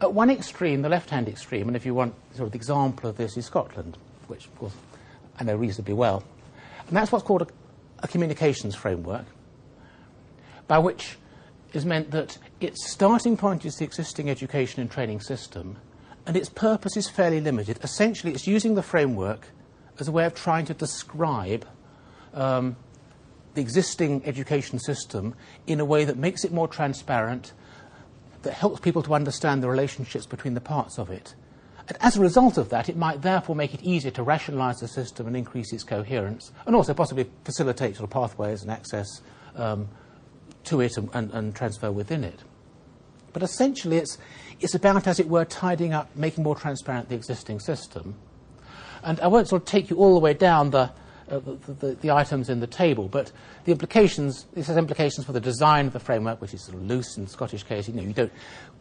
at 0.00 0.12
one 0.12 0.30
extreme, 0.30 0.82
the 0.82 0.88
left-hand 0.88 1.28
extreme, 1.28 1.68
and 1.68 1.76
if 1.76 1.86
you 1.86 1.94
want 1.94 2.14
sort 2.34 2.46
of 2.46 2.52
the 2.52 2.56
example 2.56 3.08
of 3.08 3.16
this 3.16 3.36
is 3.36 3.46
Scotland, 3.46 3.96
which, 4.26 4.46
of 4.46 4.58
course, 4.58 4.74
I 5.38 5.44
know 5.44 5.56
reasonably 5.56 5.94
well. 5.94 6.22
And 6.88 6.96
that's 6.96 7.10
what's 7.10 7.24
called 7.24 7.42
a, 7.42 7.46
a 8.02 8.08
communications 8.08 8.74
framework, 8.74 9.24
by 10.66 10.78
which 10.78 11.16
is 11.72 11.84
meant 11.84 12.10
that 12.10 12.38
its 12.60 12.90
starting 12.90 13.36
point 13.36 13.64
is 13.64 13.76
the 13.76 13.84
existing 13.84 14.30
education 14.30 14.80
and 14.80 14.90
training 14.90 15.20
system, 15.20 15.76
and 16.26 16.36
its 16.36 16.48
purpose 16.48 16.96
is 16.96 17.08
fairly 17.08 17.40
limited. 17.40 17.78
Essentially, 17.82 18.32
it's 18.32 18.46
using 18.46 18.74
the 18.74 18.82
framework 18.82 19.48
as 19.98 20.08
a 20.08 20.12
way 20.12 20.24
of 20.24 20.34
trying 20.34 20.66
to 20.66 20.74
describe 20.74 21.66
um, 22.36 22.76
the 23.54 23.60
existing 23.60 24.22
education 24.24 24.78
system 24.78 25.34
in 25.66 25.80
a 25.80 25.84
way 25.84 26.04
that 26.04 26.16
makes 26.16 26.44
it 26.44 26.52
more 26.52 26.68
transparent, 26.68 27.52
that 28.42 28.52
helps 28.52 28.80
people 28.80 29.02
to 29.02 29.14
understand 29.14 29.62
the 29.62 29.68
relationships 29.68 30.26
between 30.26 30.54
the 30.54 30.60
parts 30.60 30.98
of 30.98 31.10
it. 31.10 31.34
And 31.88 31.96
as 32.00 32.16
a 32.16 32.20
result 32.20 32.58
of 32.58 32.68
that, 32.70 32.88
it 32.88 32.96
might 32.96 33.22
therefore 33.22 33.56
make 33.56 33.72
it 33.72 33.82
easier 33.82 34.10
to 34.12 34.22
rationalize 34.22 34.78
the 34.78 34.88
system 34.88 35.26
and 35.26 35.36
increase 35.36 35.72
its 35.72 35.84
coherence, 35.84 36.52
and 36.66 36.76
also 36.76 36.94
possibly 36.94 37.30
facilitate 37.44 37.96
sort 37.96 38.04
of 38.04 38.10
pathways 38.10 38.62
and 38.62 38.70
access 38.70 39.22
um, 39.54 39.88
to 40.64 40.80
it 40.80 40.96
and, 40.96 41.08
and, 41.14 41.32
and 41.32 41.54
transfer 41.54 41.90
within 41.90 42.24
it. 42.24 42.40
But 43.32 43.42
essentially, 43.42 43.98
it's, 43.98 44.18
it's 44.60 44.74
about, 44.74 45.06
as 45.06 45.20
it 45.20 45.28
were, 45.28 45.44
tidying 45.44 45.92
up, 45.92 46.14
making 46.16 46.42
more 46.42 46.56
transparent 46.56 47.08
the 47.08 47.14
existing 47.14 47.60
system. 47.60 48.16
And 49.02 49.20
I 49.20 49.28
won't 49.28 49.48
sort 49.48 49.62
of 49.62 49.68
take 49.68 49.90
you 49.90 49.96
all 49.96 50.14
the 50.14 50.20
way 50.20 50.34
down 50.34 50.70
the, 50.70 50.90
uh, 51.30 51.38
the, 51.38 51.72
the, 51.72 51.94
the, 51.94 52.10
items 52.10 52.48
in 52.48 52.60
the 52.60 52.66
table, 52.66 53.08
but 53.08 53.32
the 53.64 53.72
implications, 53.72 54.46
this 54.54 54.68
has 54.68 54.76
implications 54.76 55.26
for 55.26 55.32
the 55.32 55.40
design 55.40 55.86
of 55.86 55.92
the 55.92 56.00
framework, 56.00 56.40
which 56.40 56.54
is 56.54 56.62
sort 56.62 56.76
of 56.76 56.84
loose 56.84 57.16
in 57.16 57.26
Scottish 57.26 57.64
case. 57.64 57.88
You 57.88 57.94
know, 57.94 58.02
you 58.02 58.12
don't, 58.12 58.32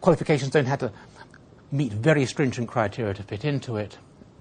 qualifications 0.02 0.52
don't 0.52 0.66
have 0.66 0.80
to 0.80 0.92
meet 1.72 1.92
very 1.92 2.26
stringent 2.26 2.68
criteria 2.68 3.14
to 3.14 3.24
fit 3.24 3.46
into 3.46 3.78
it, 3.78 3.98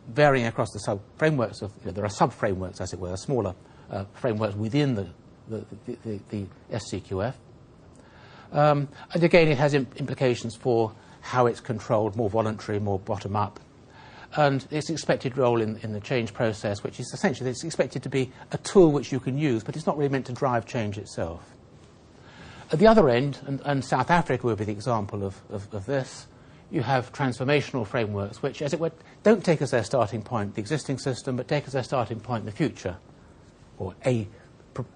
varying 0.08 0.46
across 0.46 0.70
the 0.72 0.80
sub-frameworks 0.80 1.62
of, 1.62 1.72
you 1.80 1.86
know, 1.86 1.92
there 1.92 2.04
are 2.04 2.10
sub-frameworks, 2.10 2.80
as 2.80 2.92
it 2.92 2.98
were, 2.98 3.16
smaller 3.16 3.54
uh, 3.90 4.04
frameworks 4.14 4.54
within 4.54 4.94
the, 4.94 5.08
the, 5.48 5.64
the, 5.86 6.20
the, 6.30 6.46
SCQF. 6.72 7.34
Um, 8.52 8.88
and 9.12 9.24
again, 9.24 9.48
it 9.48 9.58
has 9.58 9.74
imp- 9.74 9.96
implications 9.96 10.54
for 10.54 10.92
how 11.20 11.46
it's 11.46 11.60
controlled, 11.60 12.16
more 12.16 12.28
voluntary, 12.28 12.78
more 12.78 12.98
bottom 12.98 13.34
up. 13.34 13.58
And 14.36 14.66
its 14.70 14.90
expected 14.90 15.36
role 15.36 15.60
in, 15.60 15.78
in 15.82 15.92
the 15.92 16.00
change 16.00 16.34
process, 16.34 16.82
which 16.82 16.98
is 16.98 17.12
essentially 17.12 17.50
it's 17.50 17.64
expected 17.64 18.02
to 18.02 18.08
be 18.08 18.32
a 18.52 18.58
tool 18.58 18.90
which 18.90 19.12
you 19.12 19.20
can 19.20 19.38
use, 19.38 19.62
but 19.62 19.76
it's 19.76 19.86
not 19.86 19.96
really 19.96 20.10
meant 20.10 20.26
to 20.26 20.32
drive 20.32 20.66
change 20.66 20.98
itself. 20.98 21.54
At 22.72 22.78
the 22.78 22.86
other 22.86 23.08
end, 23.08 23.38
and, 23.46 23.60
and 23.64 23.84
South 23.84 24.10
Africa 24.10 24.46
would 24.46 24.58
be 24.58 24.64
the 24.64 24.72
example 24.72 25.24
of, 25.24 25.40
of, 25.50 25.72
of, 25.72 25.86
this, 25.86 26.26
you 26.70 26.82
have 26.82 27.12
transformational 27.12 27.86
frameworks, 27.86 28.42
which, 28.42 28.62
as 28.62 28.72
it 28.72 28.80
were, 28.80 28.90
don't 29.22 29.44
take 29.44 29.62
as 29.62 29.70
their 29.70 29.84
starting 29.84 30.22
point 30.22 30.54
the 30.54 30.60
existing 30.60 30.98
system, 30.98 31.36
but 31.36 31.46
take 31.46 31.66
as 31.66 31.74
their 31.74 31.84
starting 31.84 32.18
point 32.18 32.44
the 32.46 32.50
future, 32.50 32.96
or 33.78 33.94
a 34.04 34.26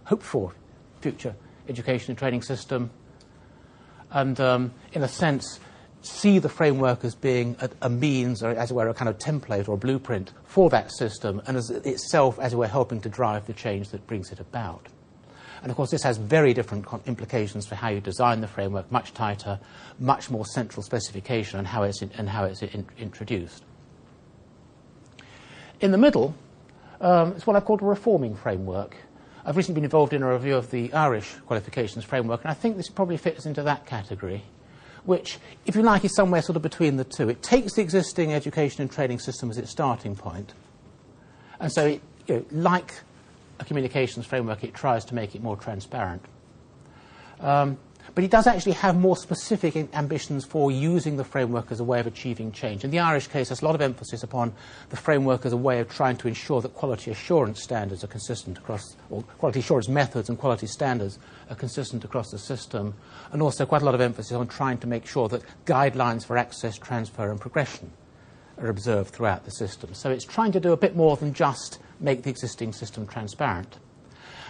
hoped 0.05 0.25
for 0.25 0.53
future 1.01 1.37
education 1.69 2.11
and 2.11 2.19
training 2.19 2.43
system. 2.43 2.91
And 4.11 4.41
um, 4.41 4.73
in 4.93 5.03
a 5.03 5.09
sense, 5.09 5.61
see 6.03 6.39
the 6.39 6.49
framework 6.49 7.05
as 7.05 7.15
being 7.15 7.57
a, 7.61 7.71
a, 7.83 7.91
means, 7.91 8.43
or 8.43 8.51
as 8.51 8.71
it 8.71 8.75
were, 8.75 8.89
a 8.89 8.95
kind 8.95 9.09
of 9.09 9.19
template 9.19 9.69
or 9.69 9.77
blueprint 9.77 10.33
for 10.45 10.71
that 10.71 10.93
system, 10.93 11.43
and 11.47 11.57
as 11.57 11.71
itself, 11.71 12.39
as 12.39 12.53
it 12.53 12.57
were, 12.57 12.69
helping 12.69 13.01
to 13.01 13.09
drive 13.09 13.47
the 13.47 13.53
change 13.53 13.91
that 13.91 14.07
brings 14.07 14.31
it 14.31 14.41
about. 14.41 14.87
And 15.63 15.71
of 15.71 15.77
course, 15.77 15.91
this 15.91 16.05
has 16.05 16.19
very 16.19 16.55
different 16.55 16.87
implications 17.07 17.67
for 17.67 17.75
how 17.75 17.89
you 17.89 18.01
design 18.01 18.41
the 18.41 18.47
framework, 18.47 18.91
much 18.93 19.13
tighter, 19.13 19.59
much 19.99 20.31
more 20.31 20.47
central 20.47 20.83
specification, 20.83 21.59
and 21.59 21.67
how 21.67 21.83
it's, 21.83 22.01
in, 22.01 22.11
and 22.17 22.29
how 22.29 22.45
it's 22.45 22.63
in, 22.63 22.87
introduced. 22.97 23.65
In 25.81 25.91
the 25.91 25.99
middle, 25.99 26.35
um, 27.01 27.33
it's 27.33 27.47
what 27.47 27.57
I've 27.57 27.65
called 27.65 27.83
a 27.83 27.85
reforming 27.85 28.37
framework. 28.37 28.97
I've 29.45 29.57
recently 29.57 29.77
been 29.77 29.85
involved 29.85 30.13
in 30.13 30.23
a 30.23 30.33
review 30.33 30.57
of 30.57 30.71
the 30.71 30.93
Irish 30.93 31.35
qualifications 31.47 32.05
framework, 32.05 32.43
and 32.43 32.51
I 32.51 32.55
think 32.55 32.77
this 32.77 32.89
probably 32.89 33.17
fits 33.17 33.47
into 33.47 33.63
that 33.65 33.87
category 33.87 34.45
which, 35.09 35.39
if 35.65 35.75
you 35.75 35.81
like, 35.81 36.05
is 36.05 36.15
somewhere 36.15 36.43
sort 36.43 36.57
of 36.57 36.63
between 36.63 36.97
the 36.97 37.05
two. 37.05 37.31
It 37.31 37.43
takes 37.43 37.73
the 37.73 37.81
existing 37.81 38.35
education 38.35 38.83
and 38.83 38.93
training 38.93 39.21
system 39.21 39.49
as 39.49 39.57
its 39.57 39.71
starting 39.71 40.15
point, 40.15 40.53
and 41.59 41.73
so, 41.73 41.87
it, 41.87 42.03
you 42.27 42.35
know, 42.37 42.45
like 42.53 42.93
a 43.59 43.65
communications 43.65 44.27
framework, 44.27 44.63
it 44.65 44.75
tries 44.75 45.07
to 45.07 45.15
make 45.15 45.35
it 45.35 45.43
more 45.43 45.57
transparent. 45.57 46.23
Um, 47.41 47.79
but 48.19 48.25
he 48.25 48.29
does 48.29 48.49
actually 48.49 48.73
have 48.73 48.97
more 48.97 49.17
specific 49.17 49.77
ambitions 49.95 50.45
for 50.45 50.73
using 50.73 51.17
the 51.17 51.23
framework 51.23 51.71
as 51.71 51.79
a 51.79 51.85
way 51.85 52.01
of 52.01 52.07
achieving 52.09 52.51
change. 52.51 52.83
In 52.83 52.91
the 52.91 52.99
Irish 52.99 53.29
case, 53.29 53.49
there's 53.49 53.63
a 53.63 53.65
lot 53.65 53.77
of 53.77 53.81
emphasis 53.81 54.25
upon 54.25 54.53
the 54.91 54.97
framework 54.97 55.47
as 55.47 55.53
a 55.53 55.57
way 55.57 55.79
of 55.79 55.89
trying 55.89 56.17
to 56.17 56.27
ensure 56.27 56.61
that 56.63 56.75
quality 56.75 57.13
assurance 57.13 57.63
standards 57.63 58.03
are 58.03 58.09
consistent 58.09 58.59
across, 58.59 58.97
or 59.09 59.23
quality 59.23 59.61
assurance 59.61 59.89
methods 59.89 60.29
and 60.29 60.37
quality 60.37 60.67
standards 60.67 61.21
are 61.49 61.55
consistent 61.55 62.03
across 62.03 62.33
the 62.33 62.41
system, 62.41 62.93
and 63.31 63.41
also 63.41 63.65
quite 63.65 63.83
a 63.83 63.85
lot 63.85 63.95
of 63.95 64.01
emphasis 64.01 64.33
on 64.33 64.49
trying 64.49 64.79
to 64.79 64.89
make 64.89 65.07
sure 65.07 65.29
that 65.29 65.45
guidelines 65.65 66.27
for 66.27 66.37
access, 66.37 66.77
transfer, 66.77 67.31
and 67.31 67.41
progression 67.41 67.89
are 68.57 68.67
observed 68.67 69.15
throughout 69.15 69.45
the 69.45 69.53
system. 69.53 69.95
So 69.95 70.11
it's 70.11 70.25
trying 70.25 70.51
to 70.51 70.59
do 70.59 70.73
a 70.73 70.77
bit 70.77 70.97
more 70.97 71.17
than 71.17 71.35
just 71.35 71.79
make 72.01 72.25
the 72.25 72.31
existing 72.31 72.73
system 72.73 73.07
transparent. 73.07 73.79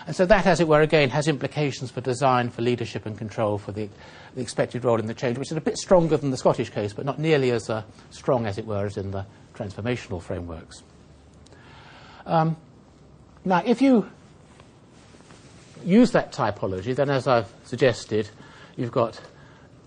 And 0.07 0.17
so 0.17 0.25
that, 0.27 0.47
as 0.47 0.61
it 0.61 0.69
were, 0.69 0.81
again, 0.81 1.11
has 1.11 1.29
implications 1.29 1.91
for 1.91 2.01
design, 2.01 2.51
for 2.51 2.63
leadership 2.63 3.05
and 3.05 3.17
control, 3.17 3.59
for 3.59 3.73
the, 3.73 3.89
the 4.35 4.41
expected 4.41 4.85
role 4.85 4.99
in 4.99 5.07
the 5.07 5.15
change, 5.15 5.39
which 5.39 5.51
is 5.51 5.57
a 5.57 5.61
bit 5.61 5.77
stronger 5.77 6.17
than 6.17 6.31
the 6.31 6.37
Scottish 6.37 6.71
case, 6.71 6.93
but 6.93 7.05
not 7.05 7.19
nearly 7.19 7.51
as 7.51 7.69
uh, 7.69 7.83
strong, 8.11 8.47
as 8.47 8.57
it 8.59 8.67
were, 8.67 8.87
as 8.87 8.97
in 8.97 9.11
the 9.11 9.27
transformational 9.55 10.23
frameworks. 10.23 10.83
Um, 12.25 12.57
now, 13.45 13.63
if 13.65 13.83
you 13.83 14.09
use 15.85 16.11
that 16.13 16.33
typology, 16.33 16.95
then 16.95 17.11
as 17.11 17.27
I've 17.27 17.53
suggested, 17.65 18.29
you've 18.77 18.93
got 18.93 19.21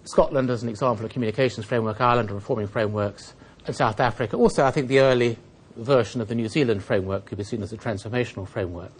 Scotland 0.05 0.49
as 0.49 0.63
an 0.63 0.69
example 0.69 1.05
of 1.05 1.11
communications 1.11 1.65
framework, 1.65 2.01
Ireland 2.01 2.29
and 2.29 2.35
reforming 2.35 2.67
frameworks, 2.67 3.33
and 3.65 3.75
South 3.75 3.99
Africa. 3.99 4.35
Also, 4.35 4.65
I 4.65 4.71
think 4.71 4.87
the 4.87 4.99
early 4.99 5.37
version 5.75 6.21
of 6.21 6.27
the 6.27 6.35
New 6.35 6.47
Zealand 6.47 6.83
framework 6.83 7.25
could 7.25 7.37
be 7.37 7.43
seen 7.43 7.61
as 7.61 7.71
a 7.71 7.77
transformational 7.77 8.47
framework. 8.47 8.91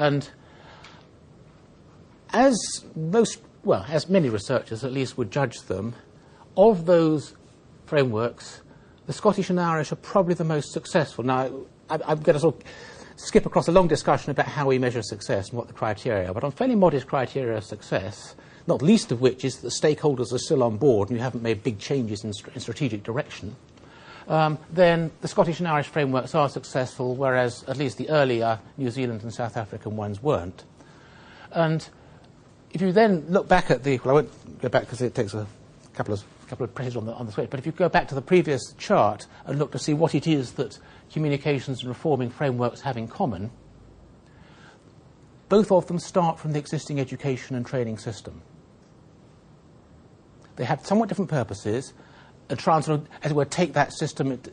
And 0.00 0.26
as 2.32 2.56
most, 2.96 3.42
well, 3.64 3.84
as 3.86 4.08
many 4.08 4.30
researchers 4.30 4.82
at 4.82 4.92
least 4.92 5.18
would 5.18 5.30
judge 5.30 5.60
them, 5.62 5.94
of 6.56 6.86
those 6.86 7.34
frameworks, 7.84 8.62
the 9.06 9.12
Scottish 9.12 9.50
and 9.50 9.60
Irish 9.60 9.92
are 9.92 9.96
probably 9.96 10.32
the 10.32 10.42
most 10.44 10.72
successful. 10.72 11.22
Now, 11.22 11.50
I, 11.90 11.98
I'm 12.06 12.20
going 12.20 12.34
to 12.34 12.40
sort 12.40 12.56
of 12.56 12.62
skip 13.16 13.44
across 13.44 13.68
a 13.68 13.72
long 13.72 13.88
discussion 13.88 14.30
about 14.30 14.46
how 14.46 14.68
we 14.68 14.78
measure 14.78 15.02
success 15.02 15.50
and 15.50 15.58
what 15.58 15.66
the 15.66 15.74
criteria 15.74 16.30
are, 16.30 16.34
but 16.34 16.44
on 16.44 16.50
fairly 16.50 16.76
modest 16.76 17.06
criteria 17.06 17.58
of 17.58 17.64
success, 17.64 18.34
not 18.66 18.80
least 18.80 19.12
of 19.12 19.20
which 19.20 19.44
is 19.44 19.56
that 19.56 19.68
the 19.68 19.68
stakeholders 19.68 20.32
are 20.32 20.38
still 20.38 20.62
on 20.62 20.78
board 20.78 21.10
and 21.10 21.18
you 21.18 21.22
haven't 21.22 21.42
made 21.42 21.62
big 21.62 21.78
changes 21.78 22.24
in, 22.24 22.32
st- 22.32 22.54
in 22.54 22.60
strategic 22.62 23.02
direction, 23.02 23.54
um, 24.30 24.58
then 24.72 25.10
the 25.22 25.28
Scottish 25.28 25.58
and 25.58 25.66
Irish 25.66 25.88
frameworks 25.88 26.36
are 26.36 26.48
successful, 26.48 27.16
whereas 27.16 27.64
at 27.64 27.76
least 27.76 27.98
the 27.98 28.08
earlier 28.10 28.60
New 28.76 28.88
Zealand 28.90 29.22
and 29.22 29.34
South 29.34 29.56
African 29.56 29.96
ones 29.96 30.22
weren't. 30.22 30.62
And 31.50 31.86
if 32.70 32.80
you 32.80 32.92
then 32.92 33.26
look 33.28 33.48
back 33.48 33.72
at 33.72 33.82
the, 33.82 33.98
well, 33.98 34.10
I 34.10 34.12
won't 34.20 34.60
go 34.62 34.68
back 34.68 34.82
because 34.82 35.02
it 35.02 35.16
takes 35.16 35.34
a 35.34 35.48
couple 35.94 36.14
of, 36.14 36.22
couple 36.46 36.62
of 36.62 36.72
presses 36.72 36.96
on 36.96 37.06
the, 37.06 37.12
on 37.12 37.26
the 37.26 37.32
switch, 37.32 37.50
but 37.50 37.58
if 37.58 37.66
you 37.66 37.72
go 37.72 37.88
back 37.88 38.06
to 38.06 38.14
the 38.14 38.22
previous 38.22 38.72
chart 38.78 39.26
and 39.46 39.58
look 39.58 39.72
to 39.72 39.80
see 39.80 39.94
what 39.94 40.14
it 40.14 40.28
is 40.28 40.52
that 40.52 40.78
communications 41.12 41.80
and 41.80 41.88
reforming 41.88 42.30
frameworks 42.30 42.80
have 42.82 42.96
in 42.96 43.08
common, 43.08 43.50
both 45.48 45.72
of 45.72 45.88
them 45.88 45.98
start 45.98 46.38
from 46.38 46.52
the 46.52 46.58
existing 46.60 47.00
education 47.00 47.56
and 47.56 47.66
training 47.66 47.98
system. 47.98 48.40
They 50.54 50.64
have 50.64 50.86
somewhat 50.86 51.08
different 51.08 51.30
purposes, 51.30 51.94
and 52.50 52.58
try 52.58 52.76
as 52.76 52.88
it 52.88 53.32
were, 53.32 53.44
take 53.44 53.72
that 53.74 53.92
system 53.92 54.32
at 54.32 54.48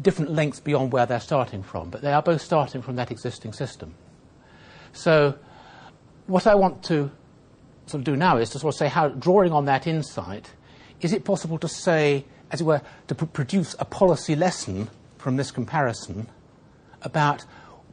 different 0.00 0.32
lengths 0.32 0.60
beyond 0.60 0.92
where 0.92 1.06
they're 1.06 1.18
starting 1.20 1.62
from. 1.62 1.90
But 1.90 2.02
they 2.02 2.12
are 2.12 2.22
both 2.22 2.42
starting 2.42 2.82
from 2.82 2.96
that 2.96 3.10
existing 3.10 3.54
system. 3.54 3.94
So 4.92 5.36
what 6.26 6.46
I 6.46 6.54
want 6.54 6.82
to 6.84 7.10
sort 7.86 8.00
of 8.00 8.04
do 8.04 8.16
now 8.16 8.36
is 8.36 8.50
to 8.50 8.58
sort 8.58 8.74
of 8.74 8.78
say 8.78 8.88
how, 8.88 9.08
drawing 9.08 9.52
on 9.52 9.64
that 9.64 9.86
insight, 9.86 10.52
is 11.00 11.12
it 11.12 11.24
possible 11.24 11.58
to 11.58 11.68
say, 11.68 12.24
as 12.50 12.60
it 12.60 12.64
were, 12.64 12.82
to 13.08 13.14
pr- 13.14 13.24
produce 13.24 13.74
a 13.78 13.84
policy 13.84 14.36
lesson 14.36 14.88
from 15.18 15.36
this 15.36 15.50
comparison 15.50 16.28
about 17.02 17.44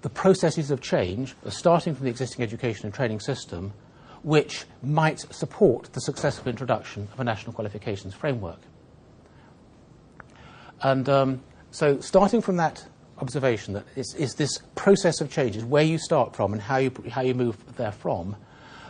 the 0.02 0.10
processes 0.10 0.70
of 0.70 0.82
change, 0.82 1.36
starting 1.50 1.96
from 1.96 2.04
the 2.04 2.10
existing 2.12 2.44
education 2.44 2.86
and 2.86 2.94
training 2.94 3.20
system, 3.20 3.74
which 4.22 4.66
might 4.84 5.20
support 5.34 5.92
the 5.94 6.02
successful 6.02 6.50
introduction 6.50 7.08
of 7.14 7.20
a 7.20 7.24
national 7.24 7.54
qualifications 7.54 8.14
framework. 8.14 8.60
And 10.82 11.08
um, 11.10 11.42
so, 11.72 12.00
starting 12.00 12.42
from 12.42 12.58
that 12.58 12.86
observation 13.20 13.74
that 13.74 13.86
is, 13.96 14.16
it's 14.18 14.36
this 14.36 14.60
process 14.76 15.22
of 15.22 15.32
change, 15.32 15.56
is 15.56 15.66
where 15.66 15.84
you 15.84 15.98
start 15.98 16.36
from 16.36 16.54
and 16.54 16.62
how 16.62 16.78
you, 16.78 16.92
how 17.10 17.22
you 17.22 17.34
move 17.34 17.58
there 17.76 17.92
from, 17.92 18.36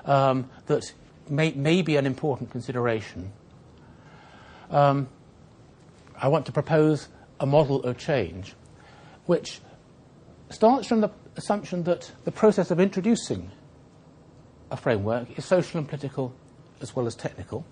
um, 0.05 0.49
that 0.67 0.83
may, 1.29 1.51
may 1.51 1.81
be 1.81 1.95
an 1.95 2.05
important 2.05 2.51
consideration. 2.51 3.31
Um, 4.69 5.07
I 6.19 6.27
want 6.27 6.45
to 6.47 6.51
propose 6.51 7.07
a 7.39 7.45
model 7.45 7.83
of 7.83 7.97
change 7.97 8.55
which 9.27 9.59
starts 10.49 10.88
from 10.88 11.01
the 11.01 11.11
assumption 11.35 11.83
that 11.83 12.11
the 12.23 12.31
process 12.31 12.71
of 12.71 12.79
introducing 12.79 13.51
a 14.71 14.77
framework 14.77 15.38
is 15.38 15.45
social 15.45 15.77
and 15.77 15.88
political 15.88 16.33
as 16.81 16.95
well 16.95 17.07
as 17.07 17.15
technical. 17.15 17.65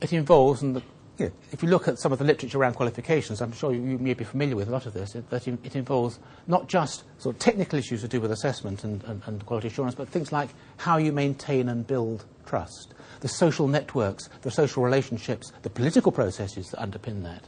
It 0.00 0.12
involves, 0.12 0.62
and 0.62 0.76
the 0.76 0.82
you 1.18 1.26
know, 1.26 1.32
if 1.52 1.62
you 1.62 1.68
look 1.68 1.86
at 1.86 1.98
some 1.98 2.12
of 2.12 2.18
the 2.18 2.24
literature 2.24 2.58
around 2.58 2.74
qualifications, 2.74 3.40
I'm 3.40 3.52
sure 3.52 3.72
you, 3.72 3.82
you 3.82 3.98
may 3.98 4.14
be 4.14 4.24
familiar 4.24 4.56
with 4.56 4.68
a 4.68 4.72
lot 4.72 4.86
of 4.86 4.94
this, 4.94 5.14
it, 5.14 5.30
that 5.30 5.46
it 5.46 5.76
involves 5.76 6.18
not 6.48 6.68
just 6.68 7.04
sort 7.18 7.36
of 7.36 7.38
technical 7.38 7.78
issues 7.78 8.00
to 8.00 8.08
do 8.08 8.20
with 8.20 8.32
assessment 8.32 8.82
and, 8.82 9.02
and, 9.04 9.22
and 9.26 9.46
quality 9.46 9.68
assurance, 9.68 9.94
but 9.94 10.08
things 10.08 10.32
like 10.32 10.50
how 10.78 10.96
you 10.96 11.12
maintain 11.12 11.68
and 11.68 11.86
build 11.86 12.24
trust, 12.46 12.94
the 13.20 13.28
social 13.28 13.68
networks, 13.68 14.28
the 14.42 14.50
social 14.50 14.82
relationships, 14.82 15.52
the 15.62 15.70
political 15.70 16.10
processes 16.10 16.70
that 16.70 16.80
underpin 16.80 17.22
that, 17.22 17.44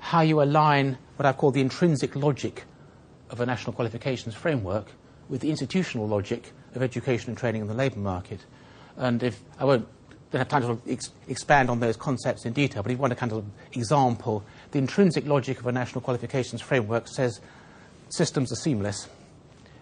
how 0.00 0.22
you 0.22 0.42
align 0.42 0.98
what 1.16 1.26
I've 1.26 1.36
called 1.36 1.54
the 1.54 1.60
intrinsic 1.60 2.16
logic 2.16 2.64
of 3.30 3.40
a 3.40 3.46
national 3.46 3.74
qualifications 3.74 4.34
framework 4.34 4.90
with 5.28 5.40
the 5.40 5.50
institutional 5.50 6.08
logic 6.08 6.52
of 6.74 6.82
education 6.82 7.30
and 7.30 7.38
training 7.38 7.62
in 7.62 7.68
the 7.68 7.74
labour 7.74 8.00
market. 8.00 8.44
And 8.96 9.22
if 9.22 9.40
I 9.58 9.64
won't 9.64 9.86
don't 10.32 10.40
have 10.40 10.48
time 10.48 10.62
to 10.62 10.66
sort 10.68 10.78
of 10.78 10.90
ex- 10.90 11.10
expand 11.28 11.68
on 11.68 11.80
those 11.80 11.96
concepts 11.96 12.46
in 12.46 12.54
detail, 12.54 12.82
but 12.82 12.90
if 12.90 12.96
you 12.96 13.00
want 13.00 13.12
a 13.12 13.16
kind 13.16 13.32
of 13.32 13.44
example, 13.74 14.42
the 14.70 14.78
intrinsic 14.78 15.26
logic 15.26 15.60
of 15.60 15.66
a 15.66 15.72
national 15.72 16.00
qualifications 16.00 16.62
framework 16.62 17.06
says 17.06 17.40
systems 18.08 18.50
are 18.50 18.56
seamless. 18.56 19.08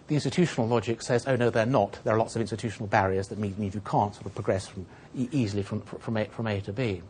The 0.07 0.15
institutional 0.15 0.67
logic 0.67 1.01
says, 1.01 1.25
oh 1.25 1.37
no, 1.37 1.49
they're 1.49 1.65
not. 1.65 1.99
There 2.03 2.13
are 2.13 2.17
lots 2.17 2.35
of 2.35 2.41
institutional 2.41 2.87
barriers 2.87 3.29
that 3.29 3.39
mean, 3.39 3.55
you 3.57 3.81
can't 3.85 4.13
sort 4.13 4.25
of 4.25 4.35
progress 4.35 4.67
from, 4.67 4.85
e- 5.15 5.29
easily 5.31 5.63
from, 5.63 5.81
from, 5.81 6.17
a, 6.17 6.25
from 6.25 6.47
A 6.47 6.59
to 6.61 6.73
B. 6.73 7.01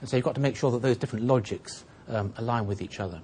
And 0.00 0.08
so 0.08 0.16
you've 0.16 0.24
got 0.24 0.36
to 0.36 0.40
make 0.40 0.54
sure 0.54 0.70
that 0.70 0.82
those 0.82 0.96
different 0.96 1.24
logics 1.24 1.84
um, 2.08 2.32
align 2.36 2.66
with 2.66 2.80
each 2.80 3.00
other. 3.00 3.20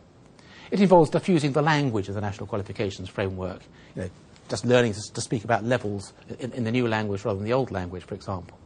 It 0.72 0.80
involves 0.80 1.10
diffusing 1.10 1.52
the 1.52 1.62
language 1.62 2.08
of 2.08 2.16
the 2.16 2.20
national 2.20 2.48
qualifications 2.48 3.08
framework, 3.08 3.62
you 3.94 4.02
know, 4.02 4.10
just 4.48 4.64
learning 4.64 4.94
to, 4.94 5.12
to 5.14 5.20
speak 5.20 5.44
about 5.44 5.62
levels 5.62 6.12
in, 6.40 6.52
in 6.52 6.64
the 6.64 6.72
new 6.72 6.88
language 6.88 7.24
rather 7.24 7.38
than 7.38 7.46
the 7.46 7.52
old 7.52 7.70
language, 7.70 8.02
for 8.02 8.14
example. 8.14 8.58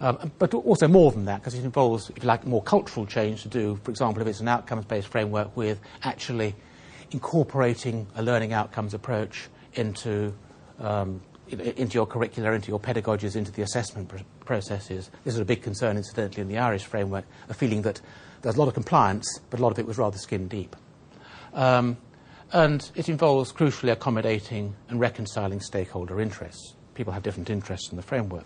Um, 0.00 0.30
but 0.38 0.54
also 0.54 0.86
more 0.86 1.10
than 1.10 1.24
that, 1.24 1.40
because 1.40 1.54
it 1.54 1.64
involves, 1.64 2.10
if 2.10 2.22
you 2.22 2.28
like, 2.28 2.46
more 2.46 2.62
cultural 2.62 3.04
change 3.04 3.42
to 3.42 3.48
do, 3.48 3.80
for 3.82 3.90
example, 3.90 4.22
if 4.22 4.28
it's 4.28 4.40
an 4.40 4.46
outcomes-based 4.46 5.08
framework 5.08 5.56
with 5.56 5.80
actually 6.04 6.54
incorporating 7.10 8.06
a 8.14 8.22
learning 8.22 8.52
outcomes 8.52 8.94
approach 8.94 9.48
into, 9.74 10.32
um, 10.78 11.20
into 11.48 11.94
your 11.94 12.06
curricula, 12.06 12.52
into 12.52 12.68
your 12.68 12.78
pedagogies, 12.78 13.34
into 13.34 13.50
the 13.50 13.62
assessment 13.62 14.08
pr- 14.08 14.18
processes. 14.44 15.10
This 15.24 15.34
is 15.34 15.40
a 15.40 15.44
big 15.44 15.62
concern, 15.62 15.96
incidentally, 15.96 16.42
in 16.42 16.48
the 16.48 16.58
Irish 16.58 16.84
framework, 16.84 17.24
a 17.48 17.54
feeling 17.54 17.82
that 17.82 18.00
there's 18.42 18.54
a 18.54 18.58
lot 18.58 18.68
of 18.68 18.74
compliance, 18.74 19.40
but 19.50 19.58
a 19.58 19.62
lot 19.62 19.72
of 19.72 19.80
it 19.80 19.86
was 19.86 19.98
rather 19.98 20.18
skin 20.18 20.46
deep. 20.46 20.76
Um, 21.54 21.96
and 22.52 22.88
it 22.94 23.08
involves 23.08 23.52
crucially 23.52 23.90
accommodating 23.90 24.76
and 24.88 25.00
reconciling 25.00 25.60
stakeholder 25.60 26.20
interests. 26.20 26.74
People 26.94 27.12
have 27.12 27.24
different 27.24 27.50
interests 27.50 27.90
in 27.90 27.96
the 27.96 28.02
framework. 28.02 28.44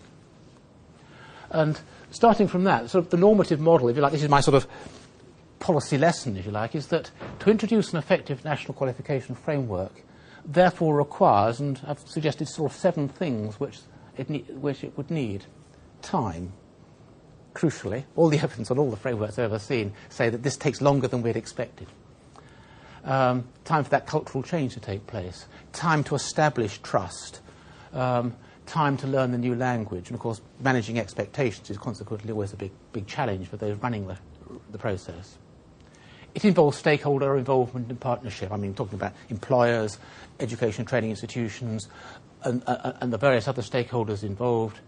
And 1.53 1.79
starting 2.11 2.47
from 2.47 2.65
that, 2.65 2.89
sort 2.89 3.05
of 3.05 3.11
the 3.11 3.17
normative 3.17 3.59
model, 3.59 3.87
if 3.87 3.95
you 3.95 4.01
like, 4.01 4.11
this 4.11 4.23
is 4.23 4.29
my 4.29 4.41
sort 4.41 4.55
of 4.55 4.67
policy 5.59 5.97
lesson, 5.97 6.35
if 6.35 6.45
you 6.45 6.51
like, 6.51 6.75
is 6.75 6.87
that 6.87 7.09
to 7.39 7.49
introduce 7.49 7.93
an 7.93 7.99
effective 7.99 8.43
national 8.43 8.73
qualification 8.73 9.35
framework 9.35 10.03
therefore 10.45 10.95
requires, 10.95 11.59
and 11.59 11.79
I've 11.87 11.99
suggested 11.99 12.47
sort 12.47 12.71
of 12.71 12.77
seven 12.77 13.07
things 13.07 13.59
which 13.59 13.79
it, 14.17 14.29
ne- 14.29 14.45
which 14.49 14.83
it 14.83 14.97
would 14.97 15.09
need. 15.09 15.45
Time, 16.01 16.51
crucially, 17.53 18.03
all 18.15 18.29
the 18.29 18.39
evidence 18.43 18.69
on 18.71 18.77
all 18.77 18.91
the 18.91 18.97
frameworks 18.97 19.39
I've 19.39 19.45
ever 19.45 19.59
seen 19.59 19.93
say 20.09 20.29
that 20.29 20.43
this 20.43 20.57
takes 20.57 20.81
longer 20.81 21.07
than 21.07 21.21
we'd 21.21 21.37
expected. 21.37 21.87
Um, 23.05 23.47
time 23.65 23.83
for 23.83 23.89
that 23.91 24.07
cultural 24.07 24.43
change 24.43 24.73
to 24.75 24.79
take 24.79 25.07
place, 25.07 25.45
time 25.73 26.03
to 26.05 26.15
establish 26.15 26.79
trust, 26.79 27.41
um, 27.91 28.35
time 28.65 28.97
to 28.97 29.07
learn 29.07 29.31
the 29.31 29.37
new 29.37 29.55
language, 29.55 30.07
and 30.07 30.15
of 30.15 30.21
course, 30.21 30.41
managing 30.59 30.99
expectations 30.99 31.69
is 31.69 31.77
consequently 31.77 32.31
always 32.31 32.53
a 32.53 32.57
big, 32.57 32.71
big 32.91 33.07
challenge 33.07 33.47
for 33.47 33.57
those 33.57 33.77
running 33.77 34.07
the, 34.07 34.17
the 34.71 34.77
process. 34.77 35.37
It 36.35 36.45
involves 36.45 36.77
stakeholder 36.77 37.37
involvement 37.37 37.89
and 37.89 37.99
partnership. 37.99 38.51
I 38.51 38.57
mean, 38.57 38.73
talking 38.73 38.95
about 38.95 39.13
employers, 39.29 39.99
education 40.39 40.85
training 40.85 41.11
institutions, 41.11 41.89
and, 42.43 42.63
uh, 42.65 42.93
and 43.01 43.13
the 43.13 43.17
various 43.17 43.47
other 43.47 43.61
stakeholders 43.61 44.23
involved. 44.23 44.79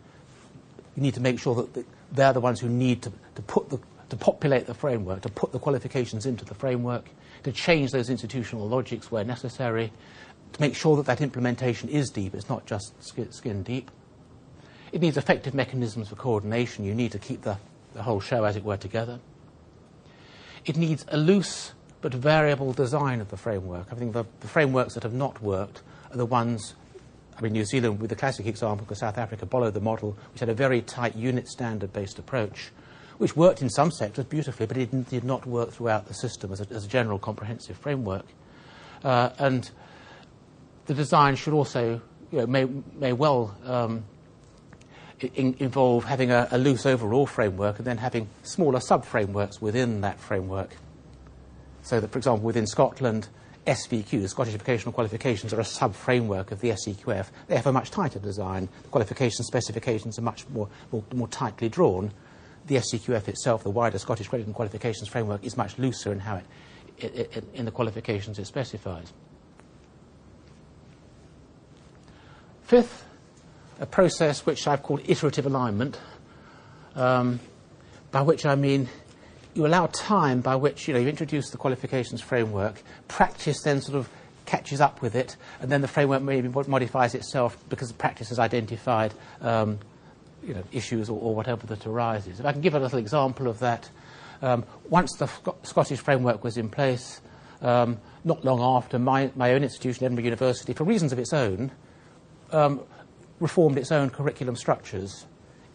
You 0.96 1.04
need 1.04 1.14
to 1.16 1.22
make 1.22 1.40
sure 1.40 1.56
that 1.56 1.86
they're 2.12 2.34
the 2.34 2.42
ones 2.42 2.60
who 2.60 2.70
need 2.70 3.02
to, 3.04 3.12
to, 3.36 3.42
put 3.44 3.70
the, 3.70 3.80
to 4.10 4.16
populate 4.16 4.66
the 4.66 4.74
framework, 4.74 5.22
to 5.22 5.30
put 5.30 5.52
the 5.52 5.60
qualifications 5.60 6.26
into 6.26 6.46
the 6.46 6.56
framework, 6.56 7.10
to 7.44 7.52
change 7.52 7.92
those 7.92 8.10
institutional 8.10 8.68
logics 8.68 9.12
where 9.12 9.24
necessary, 9.24 9.92
to 10.56 10.62
make 10.62 10.76
sure 10.76 10.96
that 10.96 11.06
that 11.06 11.22
implementation 11.22 11.90
is 11.90 12.10
deep, 12.10 12.34
it's 12.34 12.50
not 12.50 12.66
just 12.66 12.94
skin 13.02 13.64
deep. 13.64 13.92
It 14.92 15.02
needs 15.02 15.18
effective 15.18 15.54
mechanisms 15.54 16.10
for 16.10 16.16
coordination. 16.16 16.86
You 16.86 16.96
need 16.96 17.12
to 17.12 17.20
keep 17.20 17.42
the, 17.42 17.58
the 17.94 18.04
whole 18.04 18.22
show, 18.22 18.46
as 18.46 18.56
it 18.56 18.64
were, 18.64 18.78
together. 18.78 19.20
It 20.66 20.78
needs 20.78 21.06
a 21.10 21.18
loose 21.18 21.74
but 22.02 22.14
variable 22.14 22.72
design 22.72 23.20
of 23.20 23.30
the 23.30 23.38
framework. 23.38 23.88
I 23.92 23.96
think 23.96 24.14
the, 24.14 24.26
the 24.40 24.48
frameworks 24.48 24.94
that 24.94 25.04
have 25.04 25.14
not 25.14 25.42
worked 25.42 25.82
are 26.12 26.18
the 26.18 26.26
ones 26.26 26.76
I 27.38 27.42
mean, 27.42 27.52
New 27.52 27.66
Zealand, 27.66 28.00
with 28.00 28.10
the 28.10 28.16
classic 28.16 28.46
example, 28.46 28.86
because 28.86 29.00
South 29.00 29.18
Africa 29.18 29.46
followed 29.46 29.74
the 29.74 29.82
model, 29.82 30.18
which 30.32 30.40
had 30.40 30.50
a 30.50 30.54
very 30.54 30.82
tight 30.82 31.16
unit 31.16 31.50
standard 31.50 31.92
based 31.92 32.18
approach, 32.18 32.72
which 33.18 33.36
worked 33.36 33.62
in 33.62 33.70
some 33.70 33.92
sectors 33.92 34.26
beautifully, 34.26 34.66
but 34.66 34.78
it 34.78 35.10
did 35.10 35.24
not 35.24 35.46
work 35.46 35.72
throughout 35.72 36.08
the 36.08 36.14
system 36.14 36.54
as 36.54 36.62
a, 36.62 36.68
as 36.72 36.86
a 36.86 36.88
general 36.88 37.20
comprehensive 37.20 37.76
framework. 37.78 38.26
Uh, 39.04 39.32
and 39.38 39.72
the 40.86 40.94
design 40.94 41.36
should 41.36 41.54
also, 41.54 42.02
you 42.32 42.40
know, 42.40 42.48
may, 42.48 42.66
may 42.66 43.14
well 43.14 43.56
um, 43.66 44.04
in, 45.22 45.56
involve 45.60 46.04
having 46.04 46.32
a, 46.32 46.48
a, 46.52 46.58
loose 46.58 46.86
overall 46.86 47.26
framework 47.26 47.78
and 47.78 47.88
then 47.88 47.98
having 47.98 48.28
smaller 48.44 48.80
sub-frameworks 48.80 49.62
within 49.62 50.02
that 50.02 50.20
framework. 50.20 50.76
So 51.82 52.00
that, 52.00 52.12
for 52.12 52.18
example, 52.18 52.46
within 52.46 52.68
Scotland, 52.68 53.28
SVQ, 53.66 54.28
Scottish 54.30 54.54
Vocational 54.54 54.94
Qualifications, 54.94 55.54
are 55.54 55.60
a 55.60 55.66
sub-framework 55.66 56.52
of 56.52 56.62
the 56.62 56.70
SCQF. 56.70 57.28
They 57.48 57.56
have 57.56 57.68
a 57.68 57.72
much 57.72 57.92
tighter 57.92 58.20
design. 58.20 58.70
The 58.84 58.90
qualification 58.90 59.44
specifications 59.44 60.20
are 60.20 60.24
much 60.24 60.48
more, 60.50 60.70
more, 60.92 61.04
more 61.14 61.28
tightly 61.28 61.70
drawn. 61.70 62.12
The 62.68 62.76
SCQF 62.76 63.28
itself, 63.28 63.64
the 63.64 63.70
wider 63.70 63.98
Scottish 63.98 64.28
Credit 64.28 64.46
and 64.46 64.56
Qualifications 64.56 65.08
Framework, 65.08 65.44
is 65.44 65.58
much 65.58 65.78
looser 65.78 66.12
in 66.12 66.20
how 66.20 66.38
it, 66.38 66.46
it, 67.16 67.38
it 67.38 67.46
in 67.54 67.66
the 67.66 67.72
qualifications 67.72 68.40
it 68.40 68.46
specifies. 68.46 69.14
Fifth, 72.66 73.06
a 73.80 73.86
process 73.86 74.44
which 74.44 74.68
I've 74.68 74.82
called 74.82 75.02
iterative 75.08 75.46
alignment, 75.46 76.00
um, 76.96 77.40
by 78.10 78.24
which 78.24 78.44
I 78.44 78.56
mean 78.56 78.90
you 79.54 79.68
allow 79.68 79.86
time 79.86 80.42
by 80.42 80.56
which 80.56 80.88
you 80.88 80.96
know 80.96 81.00
you 81.00 81.08
introduce 81.08 81.52
the 81.52 81.58
qualifications 81.58 82.22
framework, 82.22 82.82
practice 83.08 83.62
then 83.62 83.82
sort 83.82 84.00
of 84.00 84.10
catches 84.48 84.82
up 84.82 85.04
with 85.04 85.14
it, 85.14 85.36
and 85.62 85.72
then 85.72 85.82
the 85.82 85.88
framework 85.88 86.24
maybe 86.24 86.48
modifies 86.48 87.14
itself 87.14 87.56
because 87.70 87.90
the 87.90 87.94
practice 87.94 88.30
has 88.30 88.40
identified 88.40 89.14
um, 89.42 89.78
you 90.44 90.56
know, 90.56 90.64
issues 90.72 91.08
or, 91.08 91.20
or, 91.22 91.36
whatever 91.36 91.68
that 91.68 91.86
arises. 91.86 92.40
If 92.40 92.48
I 92.48 92.52
can 92.52 92.62
give 92.62 92.74
a 92.74 92.80
little 92.80 92.98
example 92.98 93.48
of 93.48 93.60
that, 93.60 93.90
um, 94.42 94.66
once 94.90 95.14
the 95.18 95.28
Sc- 95.28 95.56
Scottish 95.64 96.00
framework 96.00 96.44
was 96.44 96.58
in 96.58 96.70
place, 96.70 97.22
um, 97.62 98.00
not 98.24 98.44
long 98.44 98.60
after, 98.60 98.98
my, 98.98 99.30
my 99.36 99.54
own 99.54 99.64
institution, 99.64 100.06
Edinburgh 100.06 100.26
University, 100.26 100.74
for 100.74 100.84
reasons 100.84 101.12
of 101.12 101.20
its 101.20 101.32
own, 101.32 101.72
um, 102.56 102.82
reformed 103.40 103.78
its 103.78 103.92
own 103.92 104.10
curriculum 104.10 104.56
structures. 104.56 105.26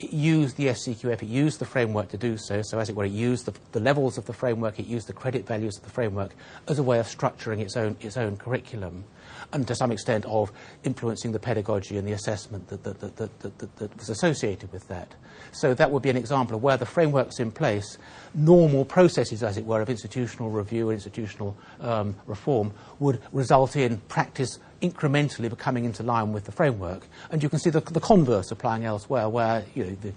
It 0.00 0.14
used 0.14 0.56
the 0.56 0.68
SCQF, 0.68 1.22
it 1.22 1.28
used 1.28 1.58
the 1.58 1.66
framework 1.66 2.08
to 2.08 2.16
do 2.16 2.38
so. 2.38 2.62
So, 2.62 2.78
as 2.78 2.88
it 2.88 2.96
were, 2.96 3.04
it 3.04 3.12
used 3.12 3.44
the, 3.44 3.52
the, 3.72 3.80
levels 3.80 4.16
of 4.16 4.24
the 4.24 4.32
framework, 4.32 4.80
it 4.80 4.86
used 4.86 5.06
the 5.06 5.12
credit 5.12 5.46
values 5.46 5.76
of 5.76 5.84
the 5.84 5.90
framework 5.90 6.34
as 6.66 6.78
a 6.78 6.82
way 6.82 6.98
of 6.98 7.06
structuring 7.06 7.60
its 7.60 7.76
own, 7.76 7.96
its 8.00 8.16
own 8.16 8.38
curriculum, 8.38 9.04
and 9.52 9.66
to 9.66 9.74
some 9.74 9.90
extent 9.90 10.24
of 10.26 10.52
influencing 10.84 11.32
the 11.32 11.38
pedagogy 11.38 11.96
and 11.96 12.06
the 12.06 12.12
assessment 12.12 12.68
that, 12.68 12.84
that, 12.84 13.16
that, 13.16 13.76
that 13.76 13.96
was 13.96 14.08
associated 14.08 14.72
with 14.72 14.86
that. 14.88 15.14
So, 15.52 15.74
that 15.74 15.90
would 15.90 16.02
be 16.02 16.10
an 16.10 16.16
example 16.16 16.56
of 16.56 16.62
where 16.62 16.76
the 16.76 16.86
framework's 16.86 17.40
in 17.40 17.50
place, 17.50 17.98
normal 18.34 18.84
processes, 18.84 19.42
as 19.42 19.56
it 19.56 19.64
were, 19.64 19.80
of 19.80 19.90
institutional 19.90 20.50
review 20.50 20.90
and 20.90 20.94
institutional 20.94 21.56
um, 21.80 22.14
reform 22.26 22.72
would 23.00 23.20
result 23.32 23.74
in 23.74 23.98
practice 24.08 24.58
incrementally 24.80 25.50
becoming 25.50 25.84
into 25.84 26.02
line 26.02 26.32
with 26.32 26.44
the 26.44 26.52
framework. 26.52 27.06
And 27.30 27.42
you 27.42 27.48
can 27.48 27.58
see 27.58 27.70
the, 27.70 27.80
the 27.80 28.00
converse 28.00 28.50
applying 28.50 28.84
elsewhere, 28.84 29.28
where 29.28 29.64
you 29.74 29.84
know, 29.84 29.96
the 30.00 30.12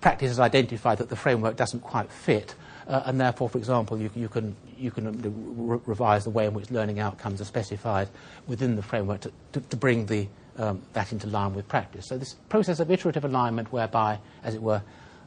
practice 0.00 0.28
has 0.28 0.40
identified 0.40 0.98
that 0.98 1.08
the 1.08 1.16
framework 1.16 1.56
doesn't 1.56 1.80
quite 1.80 2.10
fit, 2.10 2.54
uh, 2.88 3.02
and 3.06 3.20
therefore, 3.20 3.48
for 3.48 3.58
example, 3.58 3.98
you, 3.98 4.10
you 4.16 4.28
can, 4.28 4.56
you 4.76 4.90
can 4.90 5.20
re- 5.56 5.80
revise 5.86 6.24
the 6.24 6.30
way 6.30 6.46
in 6.46 6.54
which 6.54 6.70
learning 6.70 6.98
outcomes 6.98 7.40
are 7.40 7.44
specified 7.44 8.08
within 8.46 8.76
the 8.76 8.82
framework 8.82 9.20
to, 9.20 9.32
to, 9.52 9.60
to 9.60 9.76
bring 9.76 10.06
the, 10.06 10.26
um, 10.56 10.82
that 10.94 11.12
into 11.12 11.26
line 11.26 11.54
with 11.54 11.68
practice. 11.68 12.06
So, 12.08 12.18
this 12.18 12.34
process 12.48 12.80
of 12.80 12.90
iterative 12.90 13.24
alignment, 13.24 13.72
whereby, 13.72 14.18
as 14.42 14.54
it 14.54 14.62
were, 14.62 14.82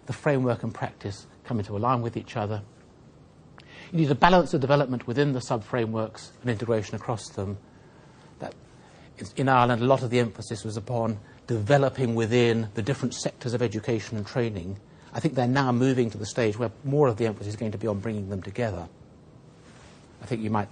the 0.08 0.14
framework 0.14 0.64
and 0.64 0.74
practice 0.74 1.28
come 1.44 1.60
into 1.60 1.78
line 1.78 2.02
with 2.02 2.18
each 2.18 2.36
other. 2.36 2.62
You 3.92 4.00
need 4.00 4.12
a 4.12 4.16
balance 4.16 4.54
of 4.54 4.62
development 4.62 5.06
within 5.06 5.34
the 5.34 5.42
sub 5.42 5.64
frameworks 5.64 6.32
and 6.42 6.50
integration 6.50 6.96
across 6.96 7.30
them 7.30 7.58
in 9.36 9.50
Ireland, 9.50 9.82
a 9.82 9.86
lot 9.86 10.04
of 10.04 10.10
the 10.10 10.20
emphasis 10.20 10.64
was 10.64 10.78
upon 10.78 11.20
developing 11.48 12.16
within 12.16 12.70
the 12.74 12.82
different 12.82 13.14
sectors 13.14 13.54
of 13.54 13.62
education 13.62 14.18
and 14.18 14.26
training. 14.26 14.80
I 15.14 15.20
think 15.20 15.36
they're 15.36 15.48
now 15.48 15.72
moving 15.72 16.10
to 16.12 16.18
the 16.18 16.26
stage 16.26 16.58
where 16.58 16.72
more 16.84 17.08
of 17.08 17.18
the 17.18 17.26
emphasis 17.26 17.54
is 17.54 17.56
going 17.56 17.74
to 17.74 17.78
be 17.78 17.88
on 17.88 18.00
bringing 18.00 18.30
them 18.30 18.42
together. 18.42 18.88
I 20.22 20.26
think 20.26 20.42
you 20.42 20.50
might. 20.50 20.68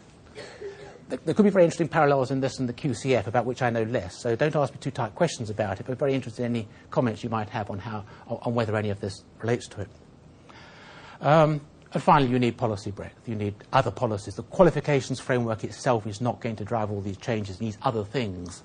There 1.09 1.33
could 1.33 1.43
be 1.43 1.49
very 1.49 1.65
interesting 1.65 1.87
parallels 1.87 2.29
in 2.29 2.39
this 2.39 2.59
and 2.59 2.69
the 2.69 2.73
QCF, 2.73 3.25
about 3.25 3.45
which 3.45 3.63
I 3.63 3.71
know 3.71 3.81
less. 3.81 4.21
So 4.21 4.35
don't 4.35 4.55
ask 4.55 4.71
me 4.71 4.79
too 4.79 4.91
tight 4.91 5.15
questions 5.15 5.49
about 5.49 5.79
it, 5.79 5.87
but 5.87 5.97
very 5.97 6.13
interested 6.13 6.43
in 6.45 6.55
any 6.55 6.67
comments 6.91 7.23
you 7.23 7.31
might 7.31 7.49
have 7.49 7.71
on, 7.71 7.79
how, 7.79 8.05
on 8.27 8.53
whether 8.53 8.75
any 8.75 8.91
of 8.91 8.99
this 8.99 9.23
relates 9.41 9.67
to 9.69 9.81
it. 9.81 9.89
Um, 11.19 11.61
and 11.93 12.03
finally, 12.03 12.29
you 12.31 12.37
need 12.37 12.57
policy 12.57 12.91
breadth. 12.91 13.27
You 13.27 13.33
need 13.33 13.55
other 13.73 13.89
policies. 13.89 14.35
The 14.35 14.43
qualifications 14.43 15.19
framework 15.19 15.63
itself 15.63 16.05
is 16.05 16.21
not 16.21 16.41
going 16.41 16.55
to 16.57 16.63
drive 16.63 16.91
all 16.91 17.01
these 17.01 17.17
changes. 17.17 17.55
It 17.55 17.61
needs 17.63 17.77
other 17.81 18.03
things 18.03 18.61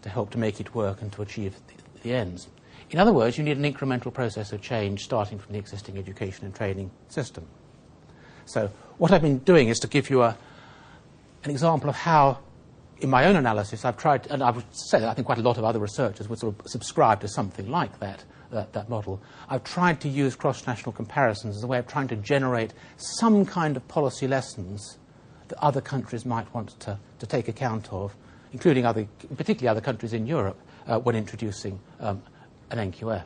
to 0.00 0.08
help 0.08 0.30
to 0.30 0.38
make 0.38 0.60
it 0.60 0.74
work 0.74 1.02
and 1.02 1.12
to 1.12 1.20
achieve 1.20 1.54
the, 1.66 2.00
the 2.02 2.14
ends. 2.14 2.48
In 2.90 2.98
other 2.98 3.12
words, 3.12 3.38
you 3.38 3.44
need 3.44 3.56
an 3.56 3.72
incremental 3.72 4.12
process 4.12 4.52
of 4.52 4.60
change 4.60 5.04
starting 5.04 5.38
from 5.38 5.52
the 5.52 5.58
existing 5.58 5.96
education 5.96 6.44
and 6.44 6.54
training 6.54 6.90
system. 7.08 7.46
So, 8.46 8.70
what 8.98 9.12
I've 9.12 9.22
been 9.22 9.38
doing 9.38 9.68
is 9.68 9.78
to 9.80 9.86
give 9.86 10.10
you 10.10 10.22
a, 10.22 10.36
an 11.44 11.50
example 11.50 11.88
of 11.88 11.96
how, 11.96 12.38
in 12.98 13.08
my 13.08 13.26
own 13.26 13.36
analysis, 13.36 13.84
I've 13.84 13.96
tried, 13.96 14.26
and 14.26 14.42
I 14.42 14.50
would 14.50 14.64
say 14.72 14.98
that 14.98 15.08
I 15.08 15.14
think 15.14 15.26
quite 15.26 15.38
a 15.38 15.42
lot 15.42 15.56
of 15.56 15.64
other 15.64 15.78
researchers 15.78 16.28
would 16.28 16.40
sort 16.40 16.58
of 16.58 16.68
subscribe 16.68 17.20
to 17.20 17.28
something 17.28 17.70
like 17.70 18.00
that 18.00 18.24
that, 18.50 18.72
that 18.72 18.88
model. 18.88 19.20
I've 19.48 19.64
tried 19.64 20.00
to 20.00 20.08
use 20.08 20.34
cross-national 20.34 20.92
comparisons 20.92 21.56
as 21.56 21.62
a 21.62 21.66
way 21.66 21.78
of 21.78 21.86
trying 21.86 22.08
to 22.08 22.16
generate 22.16 22.74
some 22.96 23.46
kind 23.46 23.76
of 23.76 23.86
policy 23.86 24.26
lessons 24.26 24.98
that 25.48 25.58
other 25.58 25.80
countries 25.80 26.26
might 26.26 26.52
want 26.52 26.78
to, 26.80 26.98
to 27.18 27.26
take 27.26 27.46
account 27.46 27.92
of, 27.92 28.14
including 28.52 28.84
other, 28.84 29.06
particularly 29.36 29.68
other 29.68 29.80
countries 29.80 30.12
in 30.12 30.26
Europe, 30.26 30.58
uh, 30.86 30.98
when 30.98 31.14
introducing 31.14 31.78
um, 32.00 32.22
an 32.70 32.92
NQF. 32.92 33.24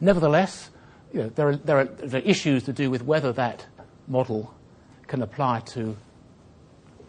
Nevertheless, 0.00 0.70
you 1.12 1.20
know, 1.20 1.28
there, 1.30 1.48
are, 1.48 1.56
there, 1.56 1.78
are, 1.78 1.84
there 1.84 2.20
are 2.20 2.24
issues 2.24 2.62
to 2.64 2.72
do 2.72 2.90
with 2.90 3.02
whether 3.02 3.32
that 3.32 3.66
model 4.08 4.54
can 5.06 5.22
apply 5.22 5.60
to 5.60 5.96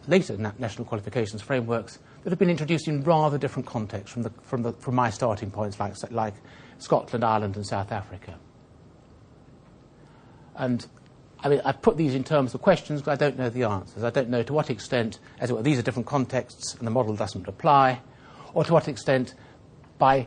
later 0.06 0.36
na- 0.36 0.52
national 0.58 0.84
qualifications 0.84 1.40
frameworks 1.40 1.98
that 2.22 2.30
have 2.30 2.38
been 2.38 2.50
introduced 2.50 2.88
in 2.88 3.02
rather 3.02 3.38
different 3.38 3.66
contexts 3.66 4.12
from, 4.12 4.22
the, 4.22 4.30
from, 4.42 4.62
the, 4.62 4.72
from 4.74 4.94
my 4.94 5.10
starting 5.10 5.50
points, 5.50 5.78
like, 5.80 5.94
like 6.10 6.34
Scotland, 6.78 7.24
Ireland, 7.24 7.56
and 7.56 7.66
South 7.66 7.92
Africa. 7.92 8.38
And 10.56 10.86
I 11.40 11.48
mean, 11.48 11.60
I've 11.64 11.82
put 11.82 11.96
these 11.96 12.14
in 12.14 12.22
terms 12.22 12.54
of 12.54 12.62
questions 12.62 13.00
because 13.00 13.12
I 13.12 13.16
don't 13.16 13.36
know 13.36 13.50
the 13.50 13.64
answers. 13.64 14.04
I 14.04 14.10
don't 14.10 14.28
know 14.28 14.42
to 14.44 14.52
what 14.52 14.70
extent, 14.70 15.18
as 15.40 15.50
it 15.50 15.54
were, 15.54 15.62
these 15.62 15.78
are 15.78 15.82
different 15.82 16.06
contexts 16.06 16.74
and 16.74 16.86
the 16.86 16.90
model 16.90 17.16
doesn't 17.16 17.48
apply, 17.48 18.00
or 18.54 18.64
to 18.64 18.72
what 18.72 18.86
extent, 18.86 19.34
by 20.02 20.26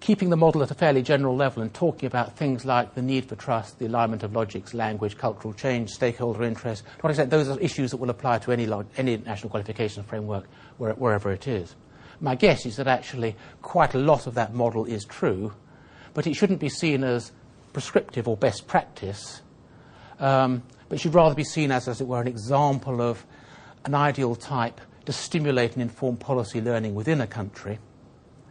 keeping 0.00 0.30
the 0.30 0.38
model 0.38 0.62
at 0.62 0.70
a 0.70 0.74
fairly 0.74 1.02
general 1.02 1.36
level 1.36 1.62
and 1.62 1.74
talking 1.74 2.06
about 2.06 2.34
things 2.34 2.64
like 2.64 2.94
the 2.94 3.02
need 3.02 3.28
for 3.28 3.36
trust, 3.36 3.78
the 3.78 3.84
alignment 3.84 4.22
of 4.22 4.34
logics, 4.34 4.72
language, 4.72 5.18
cultural 5.18 5.52
change, 5.52 5.90
stakeholder 5.90 6.42
interest, 6.44 6.82
to 6.82 7.02
what 7.02 7.10
extent 7.10 7.28
those 7.28 7.46
are 7.46 7.60
issues 7.60 7.90
that 7.90 7.98
will 7.98 8.08
apply 8.08 8.38
to 8.38 8.52
any, 8.52 8.66
any 8.96 9.18
national 9.18 9.50
qualification 9.50 10.02
framework 10.02 10.46
where, 10.78 10.94
wherever 10.94 11.30
it 11.30 11.46
is. 11.46 11.76
My 12.22 12.36
guess 12.36 12.64
is 12.64 12.76
that 12.76 12.86
actually 12.86 13.36
quite 13.60 13.92
a 13.92 13.98
lot 13.98 14.26
of 14.26 14.32
that 14.32 14.54
model 14.54 14.86
is 14.86 15.04
true, 15.04 15.52
but 16.14 16.26
it 16.26 16.32
shouldn't 16.32 16.60
be 16.60 16.70
seen 16.70 17.04
as 17.04 17.32
prescriptive 17.74 18.26
or 18.26 18.34
best 18.38 18.66
practice 18.66 19.42
um, 20.20 20.62
but 20.88 20.98
should 20.98 21.12
rather 21.12 21.34
be 21.34 21.44
seen 21.44 21.70
as, 21.70 21.86
as 21.86 22.00
it 22.00 22.06
were, 22.06 22.22
an 22.22 22.28
example 22.28 23.02
of 23.02 23.26
an 23.84 23.94
ideal 23.94 24.34
type 24.34 24.80
to 25.04 25.12
stimulate 25.12 25.74
and 25.74 25.82
inform 25.82 26.16
policy 26.16 26.62
learning 26.62 26.94
within 26.94 27.20
a 27.20 27.26
country. 27.26 27.78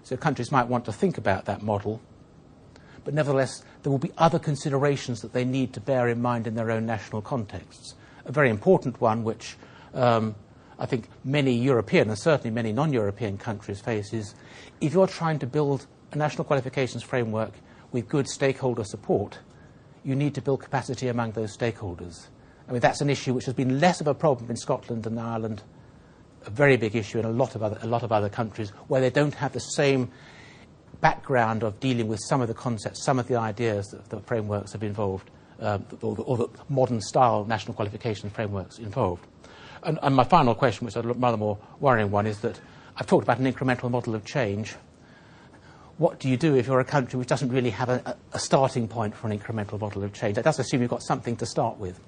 So 0.06 0.16
countries 0.16 0.52
might 0.52 0.68
want 0.68 0.86
to 0.86 0.94
think 0.94 1.18
about 1.18 1.46
that 1.46 1.64
model, 1.64 2.00
but 3.04 3.16
nevertheless, 3.16 3.64
there 3.82 3.92
will 3.92 3.98
be 3.98 4.12
other 4.20 4.38
considerations 4.38 5.22
that 5.24 5.34
they 5.34 5.44
need 5.44 5.74
to 5.74 5.80
bear 5.80 6.08
in 6.08 6.22
mind 6.22 6.46
in 6.46 6.54
their 6.54 6.70
own 6.70 6.86
national 6.86 7.24
contexts. 7.24 7.96
A 8.26 8.32
very 8.32 8.52
important 8.52 9.02
one, 9.02 9.24
which 9.24 9.58
um, 9.96 10.36
I 10.78 10.86
think 10.86 11.10
many 11.24 11.56
European 11.56 12.10
and 12.10 12.20
certainly 12.20 12.52
many 12.52 12.72
non 12.72 12.94
European 12.94 13.40
countries 13.40 13.82
face, 13.82 14.14
is 14.14 14.36
if 14.80 14.94
you're 14.94 15.08
trying 15.08 15.40
to 15.40 15.48
build 15.48 15.88
a 16.12 16.18
national 16.18 16.44
qualifications 16.44 17.02
framework 17.02 17.54
with 17.92 18.08
good 18.08 18.28
stakeholder 18.28 18.84
support, 18.84 19.40
you 20.04 20.14
need 20.14 20.36
to 20.36 20.42
build 20.42 20.62
capacity 20.62 21.08
among 21.08 21.32
those 21.32 21.58
stakeholders. 21.58 22.28
I 22.70 22.74
mean, 22.74 22.82
that's 22.82 23.02
an 23.02 23.10
issue 23.10 23.34
which 23.34 23.46
has 23.46 23.56
been 23.56 23.80
less 23.80 24.02
of 24.02 24.08
a 24.08 24.14
problem 24.14 24.52
in 24.52 24.56
Scotland 24.56 25.08
and 25.08 25.20
Ireland, 25.20 25.64
a 26.46 26.50
very 26.50 26.78
big 26.78 26.96
issue 26.96 27.20
in 27.20 27.26
a 27.26 27.30
lot 27.30 27.56
of 27.56 27.64
other, 27.64 27.78
a 27.82 27.88
lot 27.88 28.04
of 28.04 28.12
other 28.12 28.30
countries 28.30 28.70
where 28.88 29.02
they 29.02 29.10
don't 29.10 29.34
have 29.36 29.54
the 29.54 29.60
same 29.60 30.12
background 31.02 31.64
of 31.64 31.80
dealing 31.80 32.08
with 32.08 32.20
some 32.28 32.42
of 32.42 32.48
the 32.48 32.54
concepts, 32.54 33.04
some 33.04 33.20
of 33.20 33.28
the 33.28 33.36
ideas 33.36 33.88
that 33.90 34.10
the 34.10 34.20
frameworks 34.22 34.72
have 34.74 34.84
involved, 34.84 35.30
um, 35.60 35.86
or, 36.02 36.16
the, 36.16 36.22
or, 36.24 36.38
the, 36.38 36.48
modern 36.70 37.02
style 37.02 37.46
national 37.46 37.74
qualification 37.74 38.30
frameworks 38.30 38.80
involved. 38.80 39.26
And, 39.84 40.00
and 40.02 40.16
my 40.16 40.24
final 40.24 40.56
question, 40.56 40.86
which 40.86 40.96
is 40.96 41.04
a 41.04 41.08
rather 41.08 41.38
more 41.38 41.58
worrying 41.80 42.12
one, 42.12 42.26
is 42.26 42.40
that 42.40 42.60
I've 42.98 43.08
talked 43.08 43.24
about 43.24 43.40
an 43.40 43.52
incremental 43.52 43.90
model 43.92 44.16
of 44.16 44.26
change 44.26 44.76
what 45.98 46.20
do 46.20 46.30
you 46.30 46.38
do 46.38 46.56
if 46.56 46.68
you're 46.68 46.80
a 46.80 46.86
country 46.86 47.18
which 47.18 47.28
doesn't 47.28 47.50
really 47.50 47.70
have 47.70 47.90
a, 47.90 48.18
a, 48.34 48.40
starting 48.40 48.88
point 48.88 49.16
for 49.16 49.30
an 49.30 49.38
incremental 49.38 49.80
model 49.80 50.04
of 50.04 50.12
change? 50.14 50.36
That 50.36 50.44
does 50.44 50.60
assume 50.60 50.82
you've 50.82 50.90
got 50.90 51.04
something 51.04 51.38
to 51.38 51.46
start 51.46 51.78
with. 51.78 52.00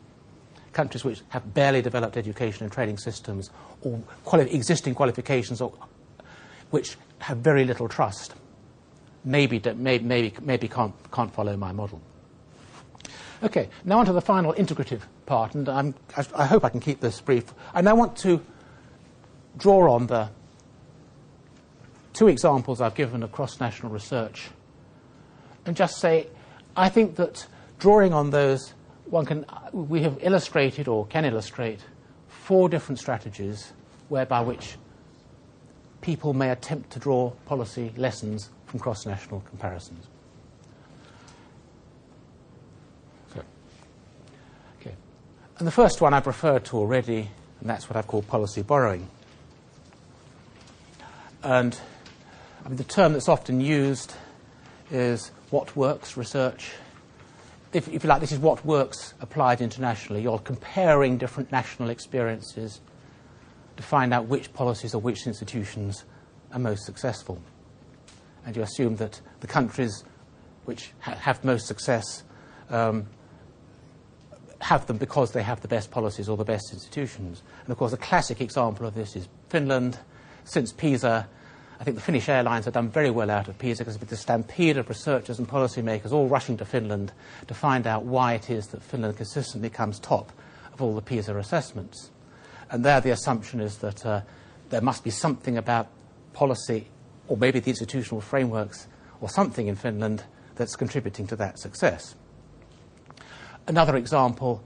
Countries 0.78 1.04
which 1.04 1.22
have 1.30 1.56
barely 1.56 1.82
developed 1.82 2.18
education 2.18 2.64
and 2.64 2.72
training 2.72 3.00
systems 3.00 3.50
or 3.82 4.00
quali- 4.26 4.54
existing 4.54 4.94
qualifications 4.94 5.60
or, 5.60 5.74
which 6.70 6.98
have 7.18 7.40
very 7.40 7.66
little 7.66 7.90
trust 7.90 8.36
maybe, 9.26 9.60
maybe, 9.76 10.04
maybe, 10.04 10.34
maybe 10.42 10.68
can't, 10.68 10.94
can't 11.12 11.34
follow 11.34 11.58
my 11.58 11.72
model. 11.72 12.00
Okay, 13.44 13.70
now 13.86 13.98
on 13.98 14.06
to 14.06 14.14
the 14.14 14.22
final 14.22 14.54
integrative 14.54 15.02
part, 15.26 15.56
and 15.56 15.68
I'm, 15.68 15.96
I, 16.16 16.26
I 16.36 16.46
hope 16.46 16.64
I 16.64 16.70
can 16.70 16.80
keep 16.80 17.02
this 17.02 17.20
brief. 17.22 17.54
I 17.74 17.82
now 17.82 17.96
want 17.96 18.16
to 18.18 18.40
draw 19.58 19.94
on 19.94 20.06
the 20.06 20.30
two 22.14 22.28
examples 22.28 22.82
I've 22.82 22.96
given 22.96 23.24
of 23.24 23.32
cross 23.32 23.60
national 23.60 23.92
research 23.92 24.50
and 25.66 25.76
just 25.76 25.98
say, 25.98 26.28
I 26.76 26.90
think 26.90 27.16
that 27.16 27.48
drawing 27.80 28.14
on 28.14 28.30
those, 28.30 28.74
one 29.10 29.26
can, 29.26 29.46
we 29.72 30.02
have 30.04 30.18
illustrated 30.22 30.88
or 30.88 31.06
can 31.08 31.26
illustrate 31.26 31.80
four 32.28 32.70
different 32.70 33.00
strategies 33.00 33.74
whereby 34.10 34.42
which 34.42 34.78
people 36.02 36.34
may 36.34 36.50
attempt 36.50 36.92
to 36.92 37.00
draw 37.00 37.32
policy 37.46 37.92
lessons 37.98 38.50
from 38.66 38.80
cross 38.80 39.06
national 39.06 39.42
comparisons. 39.42 40.06
So, 43.34 43.42
okay. 44.82 44.96
And 45.58 45.68
the 45.68 45.72
first 45.72 46.02
one 46.02 46.14
I've 46.14 46.28
referred 46.28 46.66
to 46.66 46.78
already, 46.78 47.30
and 47.62 47.70
that's 47.70 47.90
what 47.90 47.98
I've 47.98 48.08
called 48.08 48.28
policy 48.28 48.62
borrowing. 48.62 49.08
And 51.44 51.78
I 52.66 52.70
mean, 52.70 52.78
the 52.78 52.84
term 52.84 53.14
that's 53.14 53.30
often 53.30 53.62
used 53.62 54.14
is 54.92 55.32
what 55.50 55.76
works 55.76 56.18
research. 56.18 56.72
If, 57.78 57.88
if, 57.90 58.04
you 58.04 58.10
like, 58.10 58.22
this 58.22 58.32
is 58.32 58.40
what 58.40 58.66
works 58.66 59.14
applied 59.22 59.62
internationally. 59.62 60.24
You're 60.24 60.40
comparing 60.40 61.20
different 61.20 61.52
national 61.52 61.92
experiences 61.92 62.82
to 63.76 63.84
find 63.84 64.16
out 64.16 64.26
which 64.26 64.52
policies 64.52 64.96
or 64.96 65.00
which 65.00 65.28
institutions 65.28 66.04
are 66.52 66.58
most 66.58 66.88
successful. 66.88 67.40
And 68.48 68.56
you 68.56 68.64
assume 68.64 68.96
that 68.96 69.22
the 69.42 69.48
countries 69.48 70.04
which 70.66 70.92
ha- 71.02 71.14
have 71.14 71.46
most 71.46 71.68
success 71.68 72.24
um, 72.72 73.06
have 74.60 74.88
them 74.88 74.98
because 74.98 75.34
they 75.34 75.44
have 75.44 75.62
the 75.62 75.68
best 75.68 75.92
policies 75.92 76.28
or 76.28 76.36
the 76.36 76.44
best 76.44 76.74
institutions. 76.74 77.44
And 77.62 77.72
of 77.72 77.78
course, 77.78 77.94
a 77.94 77.98
classic 77.98 78.42
example 78.42 78.88
of 78.88 78.96
this 78.96 79.16
is 79.16 79.30
Finland. 79.50 80.00
Since 80.46 80.74
PISA, 80.74 81.30
I 81.80 81.84
think 81.84 81.96
the 81.96 82.02
Finnish 82.02 82.28
airlines 82.28 82.66
have 82.66 82.74
done 82.74 82.90
very 82.90 83.12
well 83.12 83.30
out 83.30 83.48
of 83.48 83.58
PISA 83.60 83.84
because 83.84 84.00
with 84.00 84.10
the 84.10 84.18
stampede 84.18 84.78
of 84.78 84.90
researchers 84.90 85.38
and 85.38 85.48
policymakers 85.48 86.12
all 86.12 86.28
rushing 86.28 86.58
to 86.58 86.66
Finland 86.66 87.12
to 87.48 87.54
find 87.54 87.86
out 87.86 88.04
why 88.04 88.34
it 88.34 88.50
is 88.50 88.68
that 88.68 88.82
Finland 88.82 89.18
consistently 89.18 89.70
comes 89.70 90.00
top 90.00 90.32
of 90.74 90.82
all 90.82 90.96
the 90.96 91.02
PISA 91.02 91.38
assessments. 91.38 92.10
And 92.72 92.84
there 92.84 93.00
the 93.00 93.12
assumption 93.12 93.60
is 93.60 93.78
that 93.78 94.06
uh, 94.06 94.22
there 94.70 94.82
must 94.82 95.04
be 95.04 95.12
something 95.12 95.58
about 95.58 95.88
policy 96.34 96.88
or 97.28 97.38
maybe 97.38 97.60
the 97.60 97.70
institutional 97.70 98.22
frameworks 98.22 98.88
or 99.22 99.30
something 99.30 99.68
in 99.68 99.76
Finland 99.76 100.24
that's 100.56 100.76
contributing 100.76 101.28
to 101.28 101.36
that 101.36 101.60
success. 101.60 102.16
Another 103.68 103.96
example 103.98 104.64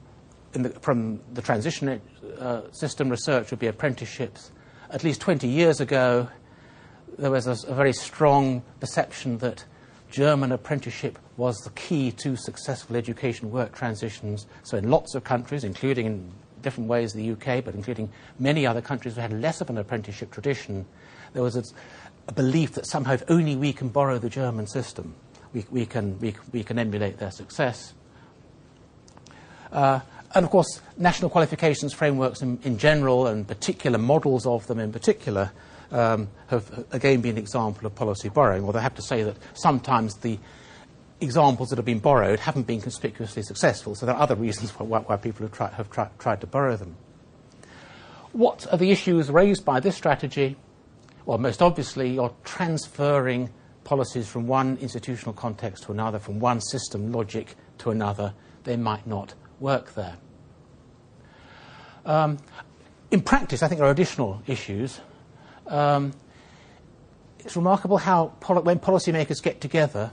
the, 0.53 0.69
from 0.81 1.19
the 1.33 1.41
transition 1.41 2.01
uh, 2.39 2.61
system 2.71 3.09
research 3.09 3.51
would 3.51 3.59
be 3.59 3.67
apprenticeships. 3.67 4.51
At 4.89 5.03
least 5.03 5.21
20 5.21 5.47
years 5.47 5.79
ago, 5.79 6.27
there 7.17 7.31
was 7.31 7.47
a, 7.47 7.71
a 7.71 7.75
very 7.75 7.93
strong 7.93 8.63
perception 8.79 9.37
that 9.39 9.65
German 10.09 10.51
apprenticeship 10.51 11.17
was 11.37 11.57
the 11.59 11.69
key 11.71 12.11
to 12.11 12.35
successful 12.35 12.95
education 12.95 13.49
work 13.49 13.73
transitions. 13.73 14.45
So, 14.63 14.77
in 14.77 14.89
lots 14.89 15.15
of 15.15 15.23
countries, 15.23 15.63
including 15.63 16.05
in 16.05 16.31
different 16.61 16.89
ways 16.89 17.13
the 17.13 17.31
UK, 17.31 17.63
but 17.63 17.73
including 17.73 18.09
many 18.37 18.67
other 18.67 18.81
countries 18.81 19.15
who 19.15 19.21
had 19.21 19.33
less 19.33 19.61
of 19.61 19.69
an 19.69 19.77
apprenticeship 19.77 20.31
tradition, 20.31 20.85
there 21.33 21.41
was 21.41 21.55
a, 21.55 21.63
a 22.27 22.33
belief 22.33 22.73
that 22.73 22.85
somehow 22.85 23.13
if 23.13 23.23
only 23.29 23.55
we 23.55 23.73
can 23.73 23.87
borrow 23.89 24.19
the 24.19 24.29
German 24.29 24.67
system, 24.67 25.15
we, 25.53 25.65
we, 25.71 25.85
can, 25.85 26.19
we, 26.19 26.35
we 26.51 26.63
can 26.63 26.77
emulate 26.77 27.17
their 27.17 27.31
success. 27.31 27.93
Uh, 29.71 30.01
and 30.33 30.45
of 30.45 30.51
course, 30.51 30.81
national 30.97 31.29
qualifications 31.29 31.93
frameworks 31.93 32.41
in, 32.41 32.59
in 32.63 32.77
general 32.77 33.27
and 33.27 33.47
particular 33.47 33.97
models 33.97 34.45
of 34.45 34.67
them 34.67 34.79
in 34.79 34.91
particular 34.91 35.51
um, 35.91 36.29
have 36.47 36.85
again 36.91 37.21
been 37.21 37.31
an 37.31 37.37
example 37.37 37.85
of 37.85 37.95
policy 37.95 38.29
borrowing, 38.29 38.63
although 38.63 38.79
I 38.79 38.83
have 38.83 38.95
to 38.95 39.01
say 39.01 39.23
that 39.23 39.37
sometimes 39.53 40.15
the 40.15 40.39
examples 41.19 41.69
that 41.69 41.77
have 41.77 41.85
been 41.85 41.99
borrowed 41.99 42.39
haven't 42.39 42.65
been 42.67 42.81
conspicuously 42.81 43.43
successful, 43.43 43.95
so 43.95 44.05
there 44.05 44.15
are 44.15 44.21
other 44.21 44.35
reasons 44.35 44.71
why, 44.79 44.99
why 44.99 45.15
people 45.17 45.45
have, 45.45 45.53
try, 45.55 45.69
have 45.69 45.89
try, 45.89 46.09
tried 46.17 46.41
to 46.41 46.47
borrow 46.47 46.75
them. 46.75 46.95
What 48.33 48.65
are 48.71 48.77
the 48.77 48.91
issues 48.91 49.29
raised 49.29 49.65
by 49.65 49.79
this 49.79 49.95
strategy? 49.95 50.55
Well, 51.25 51.37
most 51.37 51.61
obviously, 51.61 52.11
you're 52.11 52.33
transferring 52.43 53.49
policies 53.83 54.27
from 54.27 54.47
one 54.47 54.77
institutional 54.77 55.33
context 55.33 55.83
to 55.83 55.91
another, 55.91 56.17
from 56.17 56.39
one 56.39 56.61
system 56.61 57.11
logic 57.11 57.55
to 57.79 57.91
another. 57.91 58.33
They 58.63 58.77
might 58.77 59.05
not 59.05 59.33
work 59.59 59.93
there. 59.95 60.15
Um, 62.05 62.37
in 63.11 63.21
practice, 63.21 63.61
I 63.61 63.67
think 63.67 63.79
there 63.79 63.87
are 63.87 63.91
additional 63.91 64.41
issues 64.47 65.01
um, 65.71 66.13
it's 67.39 67.55
remarkable 67.55 67.97
how 67.97 68.27
when 68.27 68.79
policymakers 68.79 69.41
get 69.41 69.61
together, 69.61 70.11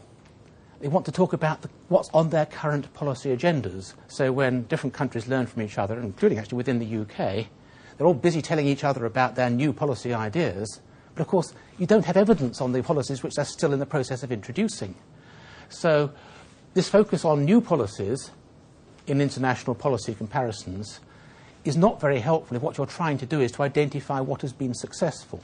they 0.81 0.89
want 0.89 1.05
to 1.07 1.13
talk 1.13 1.33
about 1.33 1.63
the, 1.63 1.69
what's 1.89 2.09
on 2.15 2.31
their 2.31 2.47
current 2.47 2.93
policy 2.95 3.37
agendas. 3.37 3.95
So 4.07 4.33
when 4.33 4.63
different 4.63 4.95
countries 4.95 5.27
learn 5.27 5.47
from 5.47 5.63
each 5.63 5.77
other, 5.77 5.99
including 5.99 6.39
actually 6.39 6.57
within 6.57 6.79
the 6.79 6.99
UK, 7.01 7.47
they're 7.97 8.07
all 8.07 8.15
busy 8.15 8.41
telling 8.41 8.67
each 8.67 8.85
other 8.85 9.05
about 9.05 9.35
their 9.35 9.51
new 9.51 9.73
policy 9.73 10.15
ideas. 10.15 10.81
But 11.15 11.23
of 11.23 11.27
course, 11.27 11.53
you 11.79 11.87
don't 11.87 12.05
have 12.05 12.17
evidence 12.17 12.61
on 12.61 12.73
the 12.73 12.83
policies 12.83 13.23
which 13.23 13.35
they're 13.35 13.45
still 13.45 13.73
in 13.73 13.81
the 13.81 13.87
process 13.87 14.23
of 14.23 14.31
introducing. 14.31 14.95
So 15.69 16.13
this 16.75 16.89
focus 16.89 17.25
on 17.25 17.45
new 17.45 17.61
policies 17.61 18.31
in 19.09 19.21
international 19.21 19.75
policy 19.75 20.15
comparisons 20.15 21.01
is 21.65 21.77
not 21.77 22.01
very 22.01 22.21
helpful 22.21 22.57
if 22.57 22.63
what 22.63 22.79
you're 22.79 22.87
trying 22.87 23.19
to 23.19 23.27
do 23.27 23.41
is 23.41 23.53
to 23.53 23.63
identify 23.63 24.21
what 24.21 24.43
has 24.43 24.53
been 24.53 24.75
successful. 24.75 25.41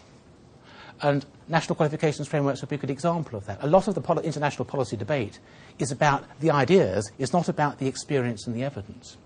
And 1.02 1.26
national 1.48 1.74
qualifications 1.74 2.28
frameworks 2.28 2.60
would 2.60 2.70
be 2.70 2.76
a 2.76 2.78
good 2.78 2.90
example 2.90 3.36
of 3.36 3.46
that. 3.46 3.62
A 3.62 3.66
lot 3.66 3.88
of 3.88 3.94
the 3.94 4.00
poli- 4.00 4.24
international 4.24 4.64
policy 4.64 4.96
debate 4.96 5.38
is 5.78 5.90
about 5.90 6.24
the 6.40 6.50
ideas, 6.50 7.10
it's 7.18 7.32
not 7.32 7.48
about 7.48 7.78
the 7.78 7.86
experience 7.86 8.46
and 8.46 8.54
the 8.54 8.62
evidence. 8.62 9.16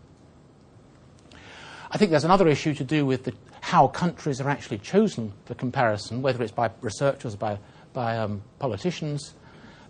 I 1.90 1.96
think 1.96 2.10
there's 2.10 2.24
another 2.24 2.48
issue 2.48 2.74
to 2.74 2.84
do 2.84 3.06
with 3.06 3.24
the, 3.24 3.34
how 3.60 3.88
countries 3.88 4.40
are 4.40 4.48
actually 4.48 4.78
chosen 4.78 5.32
for 5.46 5.54
comparison, 5.54 6.20
whether 6.20 6.42
it's 6.42 6.52
by 6.52 6.70
researchers 6.80 7.34
by, 7.34 7.58
by 7.92 8.16
um, 8.16 8.42
politicians. 8.58 9.34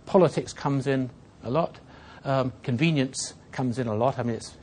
Politics 0.06 0.52
comes 0.52 0.86
in 0.86 1.10
a 1.42 1.50
lot. 1.50 1.78
Um, 2.24 2.52
convenience 2.62 3.34
comes 3.50 3.78
in 3.78 3.86
a 3.86 3.94
lot. 3.94 4.18
I 4.18 4.22
mean, 4.22 4.36
it's, 4.36 4.56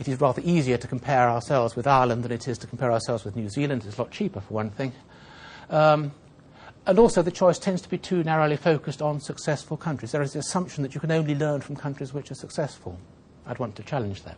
it 0.00 0.08
is 0.08 0.18
rather 0.18 0.40
easier 0.42 0.78
to 0.78 0.88
compare 0.88 1.28
ourselves 1.28 1.76
with 1.76 1.86
Ireland 1.86 2.24
than 2.24 2.32
it 2.32 2.48
is 2.48 2.56
to 2.58 2.66
compare 2.66 2.90
ourselves 2.90 3.22
with 3.22 3.36
New 3.36 3.50
Zealand. 3.50 3.84
It's 3.86 3.98
a 3.98 4.00
lot 4.00 4.10
cheaper, 4.10 4.40
for 4.40 4.54
one 4.54 4.70
thing. 4.70 4.92
Um, 5.68 6.12
and 6.86 6.98
also, 6.98 7.20
the 7.20 7.30
choice 7.30 7.58
tends 7.58 7.82
to 7.82 7.88
be 7.90 7.98
too 7.98 8.24
narrowly 8.24 8.56
focused 8.56 9.02
on 9.02 9.20
successful 9.20 9.76
countries. 9.76 10.12
There 10.12 10.22
is 10.22 10.32
the 10.32 10.38
assumption 10.38 10.82
that 10.82 10.94
you 10.94 11.00
can 11.02 11.12
only 11.12 11.34
learn 11.34 11.60
from 11.60 11.76
countries 11.76 12.14
which 12.14 12.30
are 12.30 12.34
successful. 12.34 12.98
I'd 13.46 13.58
want 13.58 13.76
to 13.76 13.82
challenge 13.82 14.22
that. 14.22 14.36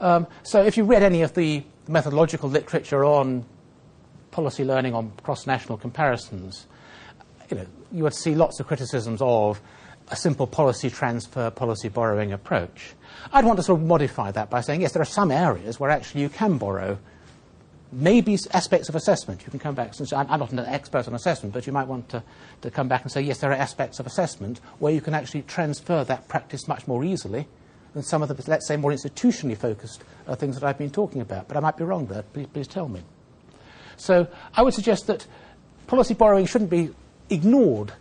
Um, 0.00 0.26
so, 0.42 0.62
if 0.62 0.76
you 0.76 0.84
read 0.84 1.02
any 1.02 1.22
of 1.22 1.32
the 1.32 1.64
methodological 1.88 2.50
literature 2.50 3.06
on 3.06 3.46
policy 4.32 4.66
learning 4.66 4.94
on 4.94 5.12
cross-national 5.22 5.78
comparisons, 5.78 6.66
you 7.50 7.56
know, 7.56 7.66
you 7.90 8.02
would 8.02 8.14
see 8.14 8.34
lots 8.34 8.60
of 8.60 8.66
criticisms 8.66 9.20
of 9.22 9.62
a 10.10 10.16
simple 10.16 10.46
policy 10.46 10.90
transfer, 10.90 11.50
policy 11.50 11.88
borrowing 11.88 12.32
approach. 12.32 12.94
I'd 13.32 13.44
want 13.44 13.58
to 13.58 13.62
sort 13.62 13.80
of 13.80 13.86
modify 13.86 14.32
that 14.32 14.50
by 14.50 14.60
saying, 14.60 14.80
yes, 14.82 14.92
there 14.92 15.02
are 15.02 15.06
some 15.06 15.30
areas 15.30 15.78
where 15.78 15.90
actually 15.90 16.22
you 16.22 16.28
can 16.28 16.58
borrow 16.58 16.98
maybe 17.92 18.38
aspects 18.52 18.88
of 18.88 18.94
assessment. 18.94 19.42
You 19.44 19.50
can 19.50 19.58
come 19.58 19.74
back 19.74 19.96
and 19.98 20.08
say, 20.08 20.16
I'm 20.16 20.28
not 20.28 20.52
an 20.52 20.60
expert 20.60 21.08
on 21.08 21.14
assessment, 21.14 21.52
but 21.54 21.66
you 21.66 21.72
might 21.72 21.88
want 21.88 22.08
to, 22.10 22.22
to 22.62 22.70
come 22.70 22.88
back 22.88 23.02
and 23.02 23.10
say, 23.10 23.20
yes, 23.20 23.38
there 23.38 23.50
are 23.50 23.54
aspects 23.54 23.98
of 23.98 24.06
assessment 24.06 24.60
where 24.78 24.92
you 24.92 25.00
can 25.00 25.14
actually 25.14 25.42
transfer 25.42 26.04
that 26.04 26.28
practice 26.28 26.68
much 26.68 26.86
more 26.86 27.04
easily 27.04 27.46
than 27.94 28.02
some 28.02 28.22
of 28.22 28.28
the, 28.28 28.50
let's 28.50 28.66
say, 28.66 28.76
more 28.76 28.92
institutionally 28.92 29.56
focused 29.56 30.04
uh, 30.26 30.36
things 30.36 30.58
that 30.58 30.66
I've 30.66 30.78
been 30.78 30.90
talking 30.90 31.20
about. 31.20 31.48
But 31.48 31.56
I 31.56 31.60
might 31.60 31.76
be 31.76 31.84
wrong 31.84 32.06
there. 32.06 32.22
Please, 32.22 32.46
please 32.52 32.68
tell 32.68 32.88
me. 32.88 33.02
So 33.96 34.28
I 34.54 34.62
would 34.62 34.74
suggest 34.74 35.08
that 35.08 35.26
policy 35.86 36.14
borrowing 36.14 36.46
shouldn't 36.46 36.70
be 36.70 36.90
ignored 37.28 37.92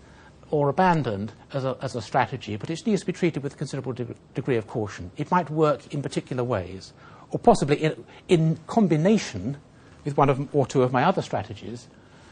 or 0.52 0.70
abandoned 0.70 1.32
as 1.54 1.64
a, 1.64 1.78
as 1.82 1.96
a 1.96 2.02
strategy, 2.02 2.56
but 2.56 2.70
it 2.70 2.86
needs 2.86 3.02
to 3.02 3.06
be 3.06 3.14
treated 3.14 3.44
with 3.44 3.58
considerable 3.58 3.94
de- 3.94 4.16
degree 4.34 4.58
of 4.58 4.68
caution. 4.68 5.12
It 5.18 5.30
might 5.32 5.50
work 5.50 5.94
in 5.94 6.02
particular 6.02 6.44
ways, 6.44 6.94
or 7.32 7.40
possibly 7.40 7.78
in, 7.78 8.06
in 8.28 8.60
combination 8.68 9.58
with 10.06 10.18
one 10.18 10.30
of, 10.30 10.56
or 10.56 10.66
two 10.66 10.82
of 10.82 10.92
my 10.92 11.04
other 11.04 11.22
strategies, 11.22 11.88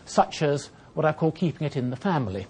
such 0.06 0.42
as 0.42 0.70
what 0.94 1.06
I 1.06 1.14
call 1.14 1.32
keeping 1.32 1.68
it 1.68 1.76
in 1.76 1.90
the 1.90 1.96
family. 1.96 2.48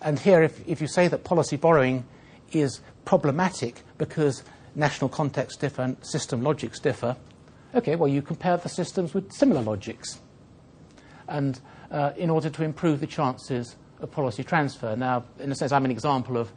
And 0.00 0.18
here, 0.18 0.42
if, 0.42 0.66
if 0.66 0.80
you 0.80 0.86
say 0.86 1.08
that 1.08 1.24
policy 1.24 1.56
borrowing 1.56 2.04
is 2.52 2.80
problematic 3.04 3.82
because 3.98 4.42
national 4.74 5.10
contexts 5.10 5.58
differ 5.58 5.82
and 5.82 5.96
system 6.04 6.42
logics 6.42 6.80
differ, 6.80 7.16
okay, 7.74 7.96
well, 7.96 8.08
you 8.08 8.22
compare 8.22 8.56
the 8.56 8.68
systems 8.68 9.12
with 9.12 9.32
similar 9.32 9.60
logics. 9.60 10.20
And 11.28 11.60
uh, 11.90 12.12
in 12.16 12.30
order 12.30 12.50
to 12.50 12.64
improve 12.64 13.00
the 13.00 13.06
chances 13.06 13.76
of 14.02 14.10
policy 14.10 14.44
transfer. 14.44 14.96
Now, 14.96 15.24
in 15.38 15.50
a 15.52 15.54
sense, 15.54 15.72
I'm 15.72 15.84
an 15.84 15.90
example 15.90 16.36
of, 16.36 16.52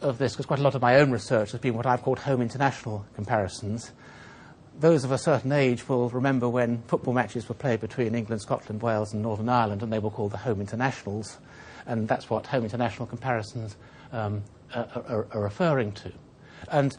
of 0.00 0.18
this 0.18 0.32
because 0.32 0.46
quite 0.46 0.60
a 0.60 0.62
lot 0.62 0.74
of 0.74 0.82
my 0.82 0.96
own 0.96 1.10
research 1.10 1.52
has 1.52 1.60
been 1.60 1.74
what 1.74 1.86
I've 1.86 2.02
called 2.02 2.18
home 2.18 2.42
international 2.42 3.06
comparisons 3.14 3.92
those 4.78 5.04
of 5.04 5.12
a 5.12 5.18
certain 5.18 5.52
age 5.52 5.88
will 5.88 6.08
remember 6.10 6.48
when 6.48 6.82
football 6.82 7.14
matches 7.14 7.48
were 7.48 7.54
played 7.54 7.80
between 7.80 8.14
England, 8.14 8.42
Scotland, 8.42 8.82
Wales, 8.82 9.12
and 9.12 9.22
Northern 9.22 9.48
Ireland, 9.48 9.82
and 9.82 9.92
they 9.92 9.98
were 9.98 10.10
called 10.10 10.32
the 10.32 10.38
home 10.38 10.60
internationals. 10.60 11.38
And 11.86 12.08
that's 12.08 12.28
what 12.28 12.46
home 12.46 12.64
international 12.64 13.06
comparisons 13.06 13.76
um, 14.12 14.42
are, 14.74 14.88
are, 15.06 15.26
are, 15.30 15.42
referring 15.42 15.92
to. 15.92 16.12
And 16.70 16.96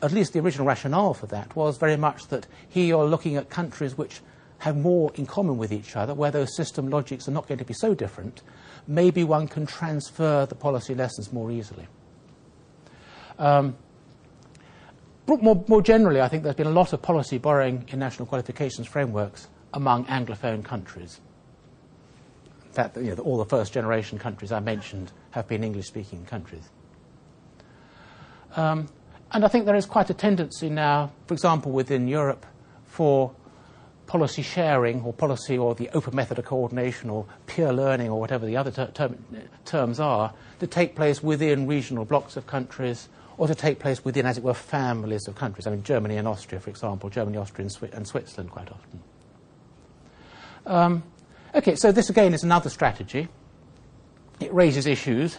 at 0.00 0.12
least 0.12 0.32
the 0.32 0.38
original 0.38 0.66
rationale 0.66 1.12
for 1.12 1.26
that 1.26 1.54
was 1.56 1.76
very 1.76 1.96
much 1.96 2.28
that 2.28 2.46
here 2.68 2.86
you're 2.86 3.04
looking 3.04 3.36
at 3.36 3.50
countries 3.50 3.98
which 3.98 4.20
have 4.58 4.76
more 4.76 5.10
in 5.14 5.26
common 5.26 5.58
with 5.58 5.72
each 5.72 5.96
other, 5.96 6.14
where 6.14 6.30
those 6.30 6.54
system 6.56 6.88
logics 6.88 7.28
are 7.28 7.32
not 7.32 7.46
going 7.46 7.58
to 7.58 7.64
be 7.64 7.74
so 7.74 7.94
different. 7.94 8.42
Maybe 8.88 9.22
one 9.22 9.46
can 9.46 9.66
transfer 9.66 10.46
the 10.46 10.54
policy 10.56 10.94
lessons 10.94 11.32
more 11.32 11.52
easily. 11.52 11.86
Um, 13.38 13.76
more, 15.26 15.62
more 15.68 15.82
generally, 15.82 16.22
I 16.22 16.28
think 16.28 16.42
there's 16.42 16.56
been 16.56 16.66
a 16.66 16.70
lot 16.70 16.92
of 16.92 17.02
policy 17.02 17.38
borrowing 17.38 17.84
in 17.88 17.98
national 17.98 18.26
qualifications 18.26 18.88
frameworks 18.88 19.46
among 19.74 20.06
Anglophone 20.06 20.64
countries. 20.64 21.20
Fact, 22.72 22.96
you 22.96 23.14
know, 23.14 23.22
all 23.22 23.36
the 23.36 23.44
first 23.44 23.72
generation 23.72 24.18
countries 24.18 24.52
I 24.52 24.60
mentioned 24.60 25.12
have 25.32 25.46
been 25.46 25.62
English 25.62 25.86
speaking 25.86 26.24
countries. 26.24 26.70
Um, 28.56 28.88
and 29.32 29.44
I 29.44 29.48
think 29.48 29.66
there 29.66 29.76
is 29.76 29.84
quite 29.84 30.08
a 30.08 30.14
tendency 30.14 30.70
now, 30.70 31.12
for 31.26 31.34
example, 31.34 31.72
within 31.72 32.08
Europe, 32.08 32.46
for 32.86 33.32
policy 34.08 34.42
sharing 34.42 35.02
or 35.02 35.12
policy 35.12 35.56
or 35.56 35.74
the 35.74 35.88
open 35.90 36.16
method 36.16 36.38
of 36.38 36.44
coordination 36.46 37.10
or 37.10 37.26
peer 37.46 37.72
learning 37.72 38.08
or 38.08 38.18
whatever 38.18 38.46
the 38.46 38.56
other 38.56 38.70
ter- 38.70 38.90
term, 38.90 39.18
terms 39.66 40.00
are 40.00 40.32
to 40.58 40.66
take 40.66 40.96
place 40.96 41.22
within 41.22 41.66
regional 41.66 42.04
blocks 42.04 42.36
of 42.36 42.46
countries 42.46 43.08
or 43.36 43.46
to 43.46 43.54
take 43.54 43.78
place 43.78 44.04
within, 44.04 44.26
as 44.26 44.38
it 44.38 44.42
were, 44.42 44.54
families 44.54 45.28
of 45.28 45.36
countries. 45.36 45.66
I 45.66 45.70
mean, 45.70 45.84
Germany 45.84 46.16
and 46.16 46.26
Austria, 46.26 46.58
for 46.58 46.70
example, 46.70 47.10
Germany, 47.10 47.36
Austria, 47.36 47.66
and, 47.66 47.70
Swi- 47.70 47.92
and 47.94 48.08
Switzerland 48.08 48.50
quite 48.50 48.68
often. 48.70 49.00
Um, 50.66 51.02
okay, 51.54 51.76
so 51.76 51.92
this 51.92 52.10
again 52.10 52.34
is 52.34 52.42
another 52.42 52.70
strategy. 52.70 53.28
It 54.40 54.52
raises 54.52 54.86
issues. 54.86 55.36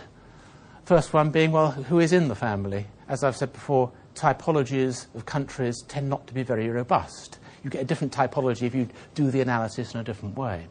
First 0.86 1.12
one 1.12 1.32
being, 1.32 1.52
well, 1.52 1.72
who 1.72 2.00
is 2.00 2.14
in 2.14 2.28
the 2.28 2.36
family? 2.36 2.86
As 3.08 3.24
I've 3.24 3.36
said 3.36 3.52
before, 3.52 3.92
typologies 4.14 5.08
of 5.16 5.26
countries 5.26 5.82
tend 5.88 6.08
not 6.08 6.28
to 6.28 6.34
be 6.34 6.44
very 6.44 6.70
robust. 6.70 7.39
You 7.64 7.70
get 7.70 7.82
a 7.82 7.86
different 7.86 8.14
typology 8.14 8.64
if 8.64 8.76
you 8.76 8.88
do 9.16 9.32
the 9.32 9.42
analysis 9.42 9.94
in 9.94 10.00
a 10.00 10.04
different 10.04 10.38
way. 10.38 10.68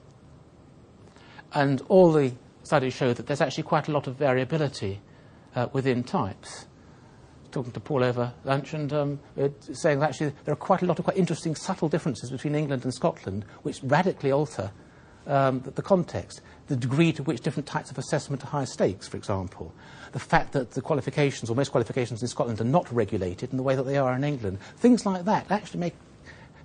And 1.54 1.80
all 1.88 2.12
the 2.12 2.32
studies 2.62 2.94
show 2.94 3.12
that 3.14 3.26
there's 3.26 3.40
actually 3.40 3.64
quite 3.64 3.88
a 3.88 3.92
lot 3.92 4.06
of 4.06 4.16
variability 4.16 5.00
uh, 5.54 5.68
within 5.72 6.04
types 6.04 6.66
talking 7.50 7.72
to 7.72 7.80
Paul 7.80 8.04
over 8.04 8.32
lunch 8.44 8.74
and 8.74 8.92
um, 8.92 9.20
saying 9.72 10.00
that 10.00 10.10
actually 10.10 10.32
there 10.44 10.52
are 10.52 10.56
quite 10.56 10.82
a 10.82 10.86
lot 10.86 10.98
of 10.98 11.04
quite 11.04 11.16
interesting 11.16 11.54
subtle 11.54 11.88
differences 11.88 12.30
between 12.30 12.54
England 12.54 12.84
and 12.84 12.92
Scotland 12.92 13.44
which 13.62 13.80
radically 13.82 14.30
alter 14.30 14.70
um, 15.26 15.60
the, 15.60 15.70
the, 15.70 15.82
context. 15.82 16.40
The 16.68 16.76
degree 16.76 17.12
to 17.12 17.22
which 17.22 17.40
different 17.42 17.66
types 17.66 17.90
of 17.90 17.98
assessment 17.98 18.44
are 18.44 18.48
high 18.48 18.64
stakes, 18.64 19.06
for 19.06 19.16
example. 19.16 19.74
The 20.12 20.18
fact 20.18 20.52
that 20.52 20.70
the 20.70 20.80
qualifications, 20.80 21.50
or 21.50 21.56
most 21.56 21.70
qualifications 21.70 22.22
in 22.22 22.28
Scotland, 22.28 22.60
are 22.60 22.64
not 22.64 22.90
regulated 22.90 23.50
in 23.50 23.58
the 23.58 23.62
way 23.62 23.76
that 23.76 23.84
they 23.84 23.98
are 23.98 24.14
in 24.14 24.24
England. 24.24 24.58
Things 24.78 25.04
like 25.04 25.26
that 25.26 25.50
actually 25.50 25.80
make, 25.80 25.94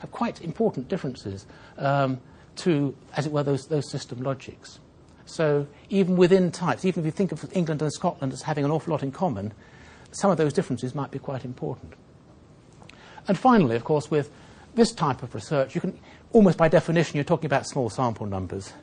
have 0.04 0.12
quite 0.12 0.42
important 0.42 0.90
differences 0.90 1.46
um, 1.78 2.20
to, 2.58 2.94
as 3.16 3.26
it 3.26 3.32
were, 3.32 3.42
those, 3.42 3.68
those 3.68 3.90
system 3.90 4.22
logics. 4.22 4.80
So 5.26 5.66
even 5.90 6.18
within 6.18 6.52
types, 6.52 6.84
even 6.84 7.00
if 7.00 7.06
you 7.06 7.12
think 7.12 7.32
of 7.32 7.46
England 7.54 7.82
and 7.82 7.92
Scotland 7.92 8.34
as 8.34 8.42
having 8.42 8.66
an 8.66 8.72
awful 8.72 8.92
lot 8.92 9.02
in 9.02 9.14
common, 9.14 9.54
some 10.12 10.30
of 10.30 10.38
those 10.38 10.52
differences 10.52 10.94
might 10.94 11.10
be 11.10 11.20
quite 11.20 11.46
important. 11.46 11.94
And 13.30 13.38
finally, 13.38 13.78
of 13.78 13.86
course, 13.86 14.12
with 14.12 14.30
this 14.76 14.92
type 14.92 15.24
of 15.24 15.34
research, 15.34 15.74
you 15.74 15.80
can, 15.80 15.98
almost 16.34 16.58
by 16.58 16.68
definition, 16.68 17.16
you're 17.16 17.24
talking 17.24 17.46
about 17.46 17.66
small 17.66 17.90
sample 17.90 18.26
numbers. 18.26 18.74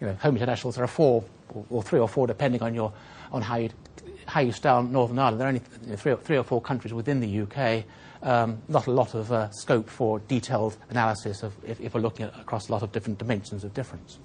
You 0.00 0.08
know, 0.08 0.14
home 0.14 0.34
internationals, 0.34 0.76
are 0.78 0.86
four, 0.88 1.22
or, 1.50 1.64
or 1.70 1.82
three 1.84 2.00
or 2.00 2.08
four, 2.08 2.26
depending 2.26 2.60
on, 2.60 2.74
your, 2.74 2.92
on 3.30 3.40
how, 3.40 3.56
you, 3.58 3.70
how 4.26 4.40
you 4.40 4.50
style 4.50 4.82
Northern 4.82 5.20
Ireland. 5.20 5.40
There 5.40 5.46
are 5.46 5.54
only 5.54 5.96
three, 5.96 6.12
or, 6.12 6.16
three 6.16 6.36
or 6.36 6.42
four 6.42 6.60
countries 6.60 6.92
within 6.92 7.20
the 7.20 7.42
UK. 7.42 7.84
Um, 8.24 8.62
not 8.68 8.86
a 8.86 8.90
lot 8.90 9.14
of 9.14 9.30
uh, 9.30 9.50
scope 9.50 9.90
for 9.90 10.18
detailed 10.18 10.78
analysis 10.88 11.42
of, 11.42 11.52
if, 11.62 11.78
if 11.78 11.92
we're 11.92 12.00
looking 12.00 12.24
at, 12.24 12.34
across 12.40 12.70
a 12.70 12.72
lot 12.72 12.82
of 12.82 12.90
different 12.90 13.18
dimensions 13.18 13.64
of 13.64 13.74
difference. 13.74 14.18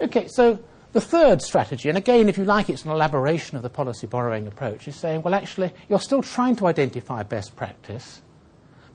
Okay, 0.00 0.28
so 0.28 0.60
the 0.92 1.00
third 1.00 1.42
strategy, 1.42 1.88
and 1.88 1.98
again, 1.98 2.28
if 2.28 2.38
you 2.38 2.44
like, 2.44 2.70
it's 2.70 2.84
an 2.84 2.92
elaboration 2.92 3.56
of 3.56 3.64
the 3.64 3.68
policy 3.68 4.06
borrowing 4.06 4.46
approach, 4.46 4.86
is 4.86 4.94
saying, 4.94 5.22
well, 5.22 5.34
actually, 5.34 5.72
you're 5.88 5.98
still 5.98 6.22
trying 6.22 6.54
to 6.54 6.68
identify 6.68 7.24
best 7.24 7.56
practice, 7.56 8.22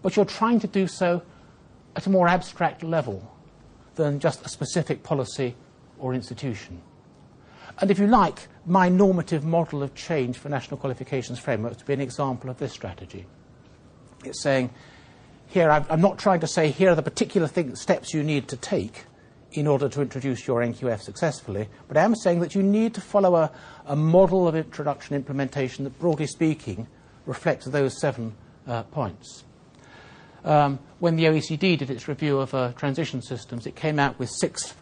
but 0.01 0.15
you're 0.15 0.23
trying 0.23 0.61
to 0.61 0.67
do 0.67 0.87
so 0.87 1.21
at 1.97 2.07
a 2.07 2.09
more 2.09 2.29
abstract 2.29 2.83
level 2.83 3.29
than 3.95 4.21
just 4.21 4.45
a 4.45 4.49
specific 4.49 5.03
policy 5.03 5.55
or 5.97 6.13
institution. 6.13 6.81
And 7.81 7.89
if 7.89 7.99
you 7.99 8.07
like, 8.07 8.47
my 8.65 8.89
normative 8.89 9.43
model 9.43 9.81
of 9.81 9.95
change 9.95 10.37
for 10.37 10.49
national 10.49 10.77
qualifications 10.77 11.39
frameworks 11.39 11.77
to 11.77 11.85
be 11.85 11.93
an 11.93 12.01
example 12.01 12.49
of 12.49 12.57
this 12.57 12.73
strategy. 12.73 13.25
It's 14.25 14.41
saying, 14.41 14.69
here, 15.47 15.71
I'm 15.71 16.01
not 16.01 16.19
trying 16.19 16.41
to 16.41 16.47
say, 16.47 16.69
here 16.69 16.91
are 16.91 16.95
the 16.95 17.01
particular 17.01 17.47
thing, 17.47 17.75
steps 17.75 18.13
you 18.13 18.21
need 18.21 18.47
to 18.49 18.57
take 18.57 19.05
in 19.53 19.65
order 19.65 19.89
to 19.89 20.01
introduce 20.01 20.45
your 20.45 20.61
NQF 20.61 21.01
successfully, 21.01 21.67
but 21.87 21.97
I 21.97 22.03
am 22.03 22.15
saying 22.15 22.41
that 22.41 22.53
you 22.53 22.61
need 22.61 22.93
to 22.93 23.01
follow 23.01 23.35
a, 23.35 23.51
a 23.87 23.95
model 23.95 24.47
of 24.47 24.55
introduction 24.55 25.15
implementation 25.15 25.85
that, 25.85 25.97
broadly 25.97 26.27
speaking, 26.27 26.85
reflects 27.25 27.65
those 27.65 27.99
seven 27.99 28.35
uh, 28.67 28.83
points. 28.83 29.43
Um, 30.43 30.79
when 30.99 31.15
the 31.15 31.25
OECD 31.25 31.77
did 31.77 31.89
its 31.89 32.07
review 32.07 32.39
of 32.39 32.53
uh, 32.53 32.73
transition 32.73 33.21
systems, 33.21 33.65
it 33.65 33.75
came 33.75 33.97
out 33.97 34.19
with 34.19 34.29
six 34.29 34.75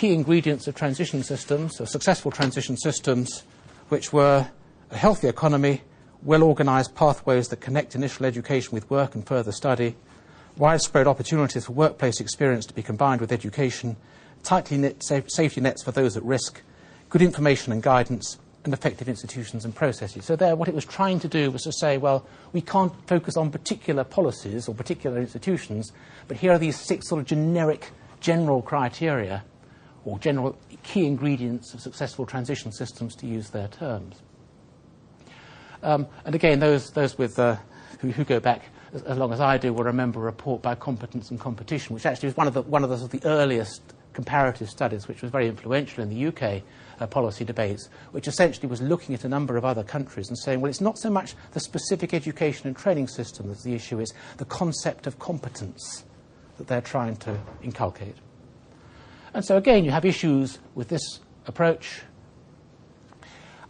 key 0.00 0.14
ingredients 0.14 0.66
of 0.66 0.74
transition 0.74 1.22
systems, 1.22 1.78
of 1.78 1.86
successful 1.86 2.30
transition 2.30 2.74
systems, 2.74 3.44
which 3.90 4.14
were 4.14 4.48
a 4.90 4.96
healthy 4.96 5.28
economy, 5.28 5.82
well 6.22 6.42
organized 6.42 6.94
pathways 6.94 7.48
that 7.48 7.60
connect 7.60 7.94
initial 7.94 8.24
education 8.24 8.70
with 8.72 8.88
work 8.88 9.14
and 9.14 9.26
further 9.26 9.52
study, 9.52 9.94
widespread 10.56 11.06
opportunities 11.06 11.66
for 11.66 11.72
workplace 11.72 12.18
experience 12.18 12.64
to 12.64 12.72
be 12.72 12.82
combined 12.82 13.20
with 13.20 13.30
education, 13.30 13.94
tightly 14.42 14.78
knit 14.78 15.02
safety 15.02 15.60
nets 15.60 15.82
for 15.82 15.92
those 15.92 16.16
at 16.16 16.22
risk, 16.22 16.62
good 17.10 17.20
information 17.20 17.70
and 17.70 17.82
guidance, 17.82 18.38
and 18.64 18.72
effective 18.72 19.06
institutions 19.06 19.66
and 19.66 19.74
processes. 19.74 20.24
So 20.24 20.34
there, 20.34 20.56
what 20.56 20.68
it 20.68 20.74
was 20.74 20.86
trying 20.86 21.20
to 21.20 21.28
do 21.28 21.50
was 21.50 21.64
to 21.64 21.72
say, 21.72 21.98
well, 21.98 22.26
we 22.54 22.62
can't 22.62 22.94
focus 23.06 23.36
on 23.36 23.50
particular 23.50 24.04
policies 24.04 24.66
or 24.66 24.74
particular 24.74 25.18
institutions, 25.18 25.92
but 26.26 26.38
here 26.38 26.52
are 26.52 26.58
these 26.58 26.80
six 26.80 27.06
sort 27.06 27.20
of 27.20 27.26
generic, 27.26 27.90
general 28.20 28.62
criteria 28.62 29.44
or 30.04 30.18
general 30.18 30.56
key 30.82 31.06
ingredients 31.06 31.74
of 31.74 31.80
successful 31.80 32.26
transition 32.26 32.72
systems, 32.72 33.14
to 33.16 33.26
use 33.26 33.50
their 33.50 33.68
terms. 33.68 34.22
Um, 35.82 36.06
and 36.24 36.34
again, 36.34 36.60
those, 36.60 36.90
those 36.90 37.16
with, 37.16 37.38
uh, 37.38 37.56
who, 38.00 38.10
who, 38.10 38.24
go 38.24 38.40
back 38.40 38.64
as, 38.92 39.02
as, 39.02 39.18
long 39.18 39.32
as 39.32 39.40
I 39.40 39.56
do 39.56 39.72
will 39.72 39.84
remember 39.84 40.20
a 40.20 40.24
report 40.24 40.62
by 40.62 40.74
Competence 40.74 41.30
and 41.30 41.40
Competition, 41.40 41.94
which 41.94 42.06
actually 42.06 42.28
was 42.28 42.36
one 42.36 42.46
of 42.46 42.54
the, 42.54 42.62
one 42.62 42.84
of 42.84 42.90
the, 42.90 42.98
sort 42.98 43.14
of 43.14 43.20
the 43.20 43.28
earliest 43.28 43.82
comparative 44.12 44.68
studies, 44.68 45.08
which 45.08 45.22
was 45.22 45.30
very 45.30 45.48
influential 45.48 46.02
in 46.02 46.10
the 46.10 46.26
UK 46.26 46.62
uh, 47.00 47.06
policy 47.06 47.44
debates, 47.44 47.88
which 48.10 48.28
essentially 48.28 48.68
was 48.68 48.82
looking 48.82 49.14
at 49.14 49.24
a 49.24 49.28
number 49.28 49.56
of 49.56 49.64
other 49.64 49.82
countries 49.82 50.28
and 50.28 50.38
saying, 50.38 50.60
well, 50.60 50.68
it's 50.68 50.80
not 50.80 50.98
so 50.98 51.08
much 51.08 51.34
the 51.52 51.60
specific 51.60 52.12
education 52.12 52.66
and 52.66 52.76
training 52.76 53.08
system 53.08 53.48
that's 53.48 53.62
the 53.62 53.74
issue, 53.74 53.98
it's 54.00 54.12
the 54.36 54.44
concept 54.44 55.06
of 55.06 55.18
competence 55.18 56.04
that 56.58 56.66
they're 56.66 56.80
trying 56.80 57.16
to 57.16 57.38
inculcate. 57.62 58.16
And 59.32 59.44
so, 59.44 59.56
again, 59.56 59.84
you 59.84 59.90
have 59.90 60.04
issues 60.04 60.58
with 60.74 60.88
this 60.88 61.20
approach. 61.46 62.02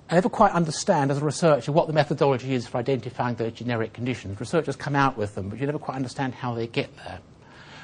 I 0.09 0.15
never 0.15 0.29
quite 0.29 0.53
understand, 0.53 1.11
as 1.11 1.19
a 1.19 1.25
researcher, 1.25 1.71
what 1.71 1.87
the 1.87 1.93
methodology 1.93 2.55
is 2.55 2.67
for 2.67 2.79
identifying 2.79 3.37
those 3.37 3.53
generic 3.53 3.93
conditions. 3.93 4.41
Researchers 4.41 4.75
come 4.75 4.97
out 4.97 5.17
with 5.17 5.35
them, 5.35 5.49
but 5.49 5.61
you 5.61 5.67
never 5.67 5.79
quite 5.79 5.95
understand 5.95 6.35
how 6.35 6.55
they 6.55 6.67
get 6.67 6.95
there. 6.97 7.21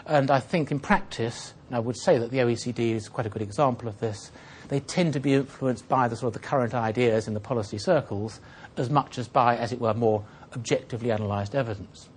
And 0.07 0.31
I 0.31 0.41
think 0.41 0.71
in 0.71 0.81
practice, 0.81 1.55
and 1.69 1.77
I 1.77 1.81
would 1.81 1.97
say 1.97 2.19
that 2.19 2.31
the 2.31 2.39
OECD 2.39 2.95
is 2.95 3.09
quite 3.09 3.27
a 3.27 3.31
good 3.31 3.43
example 3.43 3.89
of 3.89 4.01
this, 4.01 4.33
they 4.69 4.81
tend 4.81 5.13
to 5.13 5.21
be 5.21 5.35
influenced 5.35 5.89
by 5.89 6.09
the 6.09 6.17
sort 6.17 6.35
of 6.35 6.43
the 6.43 6.47
current 6.47 6.75
ideas 6.75 7.29
in 7.29 7.35
the 7.35 7.41
policy 7.41 7.79
circles 7.79 8.41
as 8.77 8.91
much 8.91 9.19
as 9.19 9.29
by, 9.29 9.57
as 9.57 9.73
it 9.73 9.81
were, 9.81 9.95
more 9.95 10.25
objectively 10.55 11.11
analysed 11.11 11.55
evidence. 11.55 12.09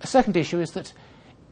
A 0.00 0.06
second 0.06 0.36
issue 0.36 0.60
is 0.60 0.72
that 0.72 0.92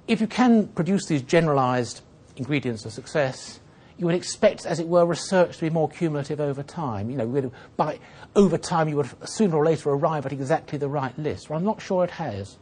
if 0.06 0.20
you 0.20 0.26
can 0.26 0.66
produce 0.68 1.06
these 1.06 1.22
generalised 1.22 2.02
ingredients 2.42 2.84
of 2.84 2.92
success, 2.92 3.60
you 3.98 4.06
would 4.06 4.16
expect, 4.16 4.66
as 4.66 4.80
it 4.80 4.88
were, 4.88 5.06
research 5.06 5.58
to 5.58 5.60
be 5.60 5.70
more 5.70 5.88
cumulative 5.88 6.40
over 6.40 6.64
time. 6.64 7.08
You 7.08 7.16
know, 7.16 7.52
by, 7.76 8.00
over 8.34 8.58
time 8.58 8.88
you 8.88 8.96
would 8.96 9.08
sooner 9.28 9.56
or 9.56 9.64
later 9.64 9.90
arrive 9.90 10.26
at 10.26 10.32
exactly 10.32 10.76
the 10.76 10.88
right 10.88 11.16
list. 11.18 11.48
Well, 11.48 11.58
I'm 11.58 11.64
not 11.64 11.80
sure 11.80 12.02
it 12.02 12.10
has. 12.10 12.58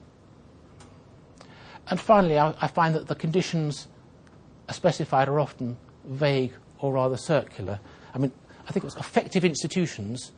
And 1.88 1.98
finally, 1.98 2.38
I, 2.38 2.54
I 2.60 2.66
find 2.66 2.94
that 2.94 3.06
the 3.06 3.14
conditions 3.14 3.88
specified 4.70 5.28
are 5.28 5.40
often 5.40 5.78
vague 6.04 6.52
or 6.78 6.92
rather 6.92 7.16
circular. 7.16 7.80
I 8.14 8.18
mean, 8.18 8.32
I 8.68 8.72
think 8.72 8.84
it 8.84 8.92
was 8.92 8.96
effective 8.96 9.44
institutions 9.44 10.32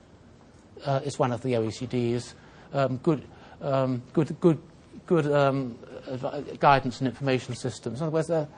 uh, 0.84 1.00
is 1.04 1.18
one 1.18 1.32
of 1.32 1.42
the 1.42 1.54
OECD's 1.54 2.34
um, 2.72 2.98
good, 2.98 3.24
um, 3.60 4.02
good, 4.12 4.38
good, 4.40 4.58
good 5.06 5.30
um, 5.30 5.76
guidance 6.58 7.00
and 7.00 7.08
information 7.08 7.54
systems. 7.54 8.00
In 8.00 8.06
other 8.06 8.14
words, 8.14 8.28
they're, 8.28 8.48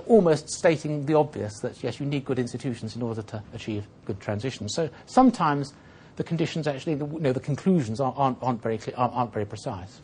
almost 0.00 0.48
stating 0.50 1.06
the 1.06 1.14
obvious 1.14 1.60
that 1.60 1.82
yes, 1.82 2.00
you 2.00 2.06
need 2.06 2.24
good 2.24 2.38
institutions 2.38 2.96
in 2.96 3.02
order 3.02 3.22
to 3.22 3.42
achieve 3.54 3.86
good 4.04 4.20
transitions. 4.20 4.74
So 4.74 4.90
sometimes 5.06 5.74
the 6.16 6.24
conditions 6.24 6.66
actually, 6.66 6.94
the, 6.94 7.06
you 7.06 7.20
know, 7.20 7.32
the 7.32 7.40
conclusions 7.40 8.00
aren't, 8.00 8.16
aren't, 8.18 8.42
aren't 8.42 8.62
very 8.62 8.78
clear, 8.78 8.96
aren't, 8.96 9.14
aren't, 9.14 9.32
very 9.32 9.44
precise. 9.44 10.00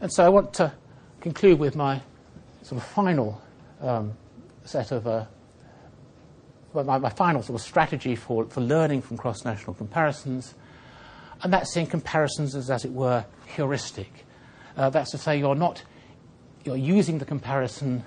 And 0.00 0.12
so 0.12 0.24
I 0.24 0.28
want 0.28 0.52
to 0.54 0.72
conclude 1.20 1.58
with 1.58 1.76
my 1.76 2.00
sort 2.62 2.82
of 2.82 2.88
final 2.88 3.40
um, 3.80 4.14
set 4.64 4.90
of 4.90 5.06
uh, 5.06 5.24
my, 6.74 6.98
my 6.98 7.10
final 7.10 7.42
sort 7.42 7.60
of 7.60 7.66
strategy 7.66 8.16
for, 8.16 8.46
for 8.46 8.60
learning 8.60 9.02
from 9.02 9.18
cross-national 9.18 9.74
comparisons, 9.74 10.54
and 11.42 11.52
that's 11.52 11.72
seeing 11.72 11.86
comparisons 11.86 12.54
as, 12.54 12.70
as 12.70 12.84
it 12.84 12.92
were, 12.92 13.24
heuristic. 13.46 14.24
Uh, 14.76 14.88
that's 14.88 15.10
to 15.10 15.18
say, 15.18 15.38
you're 15.38 15.54
not 15.54 15.82
you're 16.64 16.76
using 16.76 17.18
the 17.18 17.24
comparison 17.24 18.04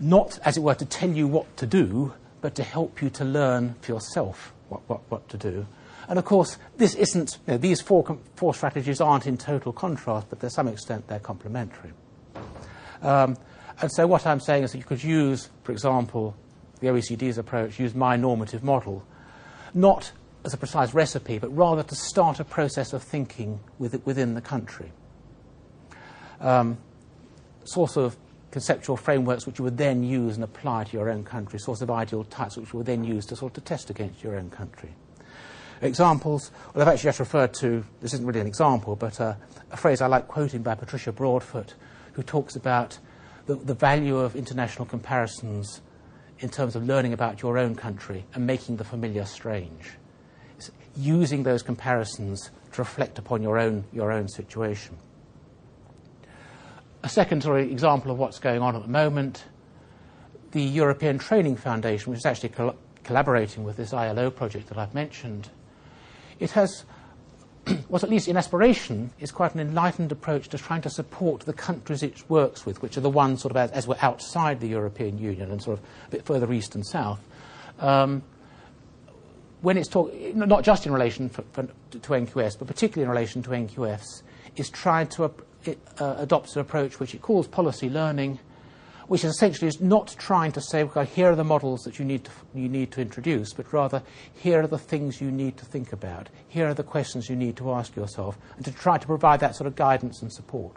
not, 0.00 0.38
as 0.44 0.56
it 0.56 0.60
were, 0.60 0.74
to 0.74 0.84
tell 0.84 1.10
you 1.10 1.26
what 1.26 1.56
to 1.56 1.66
do, 1.66 2.12
but 2.40 2.54
to 2.54 2.62
help 2.62 3.02
you 3.02 3.10
to 3.10 3.24
learn 3.24 3.74
for 3.80 3.92
yourself 3.92 4.52
what, 4.68 4.80
what, 4.88 5.00
what 5.08 5.28
to 5.28 5.36
do. 5.36 5.66
And 6.08 6.18
of 6.18 6.24
course, 6.24 6.56
this 6.76 6.94
isn't, 6.94 7.38
you 7.46 7.54
know, 7.54 7.58
these 7.58 7.80
four, 7.80 8.18
four 8.36 8.54
strategies 8.54 9.00
aren't 9.00 9.26
in 9.26 9.36
total 9.36 9.72
contrast, 9.72 10.28
but 10.30 10.40
to 10.40 10.50
some 10.50 10.68
extent 10.68 11.06
they're 11.08 11.18
complementary. 11.18 11.92
Um, 13.02 13.36
and 13.80 13.92
so 13.92 14.06
what 14.06 14.26
I'm 14.26 14.40
saying 14.40 14.64
is 14.64 14.72
that 14.72 14.78
you 14.78 14.84
could 14.84 15.04
use, 15.04 15.50
for 15.64 15.72
example, 15.72 16.34
the 16.80 16.88
OECD's 16.88 17.38
approach, 17.38 17.78
use 17.78 17.94
my 17.94 18.16
normative 18.16 18.64
model, 18.64 19.04
not 19.74 20.12
as 20.44 20.54
a 20.54 20.56
precise 20.56 20.94
recipe, 20.94 21.38
but 21.38 21.54
rather 21.54 21.82
to 21.82 21.94
start 21.94 22.40
a 22.40 22.44
process 22.44 22.92
of 22.92 23.02
thinking 23.02 23.60
within 23.78 24.34
the 24.34 24.40
country. 24.40 24.90
Um, 26.40 26.78
source 27.64 27.96
of 27.96 28.16
conceptual 28.50 28.96
frameworks 28.96 29.46
which 29.46 29.58
you 29.58 29.64
would 29.64 29.76
then 29.76 30.02
use 30.02 30.34
and 30.34 30.44
apply 30.44 30.84
to 30.84 30.96
your 30.96 31.10
own 31.10 31.24
country, 31.24 31.58
source 31.58 31.80
of 31.80 31.90
ideal 31.90 32.24
types 32.24 32.56
which 32.56 32.72
you 32.72 32.78
would 32.78 32.86
then 32.86 33.04
use 33.04 33.26
to 33.26 33.36
sort 33.36 33.56
of 33.58 33.64
test 33.64 33.90
against 33.90 34.22
your 34.22 34.36
own 34.36 34.50
country. 34.50 34.94
Examples, 35.80 36.50
well, 36.74 36.82
I've 36.82 36.94
actually 36.94 37.08
just 37.08 37.20
referred 37.20 37.54
to, 37.54 37.84
this 38.00 38.12
isn't 38.14 38.26
really 38.26 38.40
an 38.40 38.46
example, 38.46 38.96
but 38.96 39.20
uh, 39.20 39.34
a 39.70 39.76
phrase 39.76 40.00
I 40.00 40.06
like 40.06 40.26
quoting 40.26 40.62
by 40.62 40.74
Patricia 40.74 41.12
Broadfoot, 41.12 41.74
who 42.12 42.22
talks 42.22 42.56
about 42.56 42.98
the, 43.46 43.54
the 43.54 43.74
value 43.74 44.16
of 44.16 44.34
international 44.34 44.86
comparisons 44.86 45.80
in 46.40 46.48
terms 46.48 46.74
of 46.74 46.84
learning 46.84 47.12
about 47.12 47.42
your 47.42 47.58
own 47.58 47.74
country 47.74 48.24
and 48.34 48.46
making 48.46 48.76
the 48.76 48.84
familiar 48.84 49.24
strange. 49.24 49.92
It's 50.56 50.70
using 50.96 51.44
those 51.44 51.62
comparisons 51.62 52.50
to 52.72 52.80
reflect 52.80 53.18
upon 53.18 53.42
your 53.42 53.58
own, 53.58 53.84
your 53.92 54.10
own 54.10 54.28
situation. 54.28 54.98
A 57.02 57.08
second 57.08 57.42
sort 57.42 57.60
of 57.60 57.70
example 57.70 58.10
of 58.10 58.18
what's 58.18 58.38
going 58.38 58.60
on 58.60 58.74
at 58.74 58.82
the 58.82 58.88
moment, 58.88 59.44
the 60.52 60.62
European 60.62 61.18
Training 61.18 61.56
Foundation, 61.56 62.10
which 62.10 62.18
is 62.18 62.26
actually 62.26 62.48
col- 62.50 62.76
collaborating 63.04 63.64
with 63.64 63.76
this 63.76 63.92
ILO 63.92 64.30
project 64.30 64.68
that 64.68 64.78
I've 64.78 64.94
mentioned, 64.94 65.48
it 66.40 66.50
has 66.52 66.84
what 67.88 68.02
at 68.02 68.10
least 68.10 68.28
in 68.28 68.36
aspiration 68.36 69.10
is 69.20 69.30
quite 69.30 69.54
an 69.54 69.60
enlightened 69.60 70.10
approach 70.10 70.48
to 70.48 70.58
trying 70.58 70.82
to 70.82 70.90
support 70.90 71.42
the 71.42 71.52
countries 71.52 72.02
it 72.02 72.28
works 72.28 72.66
with, 72.66 72.82
which 72.82 72.96
are 72.96 73.00
the 73.00 73.10
ones 73.10 73.42
sort 73.42 73.52
of 73.52 73.56
as, 73.56 73.70
as 73.72 73.86
we're 73.86 73.96
outside 74.02 74.60
the 74.60 74.68
European 74.68 75.18
Union 75.18 75.50
and 75.50 75.62
sort 75.62 75.78
of 75.78 75.84
a 76.08 76.10
bit 76.10 76.24
further 76.24 76.52
east 76.52 76.74
and 76.74 76.86
south. 76.86 77.20
Um, 77.78 78.22
when 79.60 79.76
it's 79.76 79.88
talk, 79.88 80.12
not 80.34 80.62
just 80.62 80.86
in 80.86 80.92
relation 80.92 81.28
for, 81.28 81.42
for, 81.52 81.64
to 81.90 81.98
NQS, 81.98 82.58
but 82.58 82.68
particularly 82.68 83.04
in 83.04 83.10
relation 83.10 83.42
to 83.42 83.50
NQFs, 83.50 84.22
is 84.56 84.70
trying 84.70 85.08
to 85.08 85.24
uh, 85.66 86.14
adopt 86.18 86.54
an 86.54 86.60
approach 86.60 87.00
which 87.00 87.14
it 87.14 87.22
calls 87.22 87.46
policy 87.46 87.90
learning, 87.90 88.38
which 89.08 89.24
essentially 89.24 89.68
is 89.68 89.80
not 89.80 90.14
trying 90.18 90.52
to 90.52 90.60
say, 90.60 90.82
okay, 90.84 91.04
here 91.06 91.30
are 91.32 91.36
the 91.36 91.44
models 91.44 91.82
that 91.82 91.98
you 91.98 92.04
need, 92.04 92.24
to, 92.24 92.30
you 92.54 92.68
need 92.68 92.92
to 92.92 93.00
introduce, 93.00 93.52
but 93.52 93.72
rather 93.72 94.02
here 94.34 94.62
are 94.62 94.66
the 94.66 94.78
things 94.78 95.20
you 95.20 95.30
need 95.30 95.56
to 95.56 95.64
think 95.64 95.92
about. 95.92 96.28
Here 96.46 96.68
are 96.68 96.74
the 96.74 96.82
questions 96.82 97.28
you 97.28 97.36
need 97.36 97.56
to 97.56 97.72
ask 97.72 97.96
yourself, 97.96 98.38
and 98.56 98.64
to 98.64 98.72
try 98.72 98.98
to 98.98 99.06
provide 99.06 99.40
that 99.40 99.56
sort 99.56 99.66
of 99.66 99.76
guidance 99.76 100.22
and 100.22 100.32
support. 100.32 100.76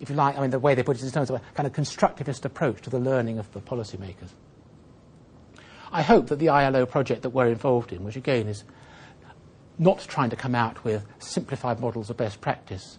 If 0.00 0.10
you 0.10 0.16
like, 0.16 0.36
I 0.36 0.40
mean, 0.40 0.50
the 0.50 0.58
way 0.58 0.74
they 0.74 0.82
put 0.82 0.96
it 0.96 1.00
is 1.00 1.06
in 1.06 1.12
terms 1.12 1.30
of 1.30 1.36
a 1.36 1.42
kind 1.54 1.66
of 1.66 1.72
constructivist 1.72 2.44
approach 2.44 2.82
to 2.82 2.90
the 2.90 2.98
learning 2.98 3.38
of 3.38 3.52
the 3.52 3.60
policymakers. 3.60 4.30
I 5.92 6.02
hope 6.02 6.26
that 6.28 6.40
the 6.40 6.48
ILO 6.48 6.86
project 6.86 7.22
that 7.22 7.30
we're 7.30 7.46
involved 7.46 7.92
in, 7.92 8.02
which 8.02 8.16
again 8.16 8.48
is 8.48 8.64
not 9.78 10.00
trying 10.00 10.30
to 10.30 10.36
come 10.36 10.54
out 10.54 10.84
with 10.84 11.04
simplified 11.18 11.80
models 11.80 12.10
of 12.10 12.16
best 12.16 12.40
practice, 12.40 12.98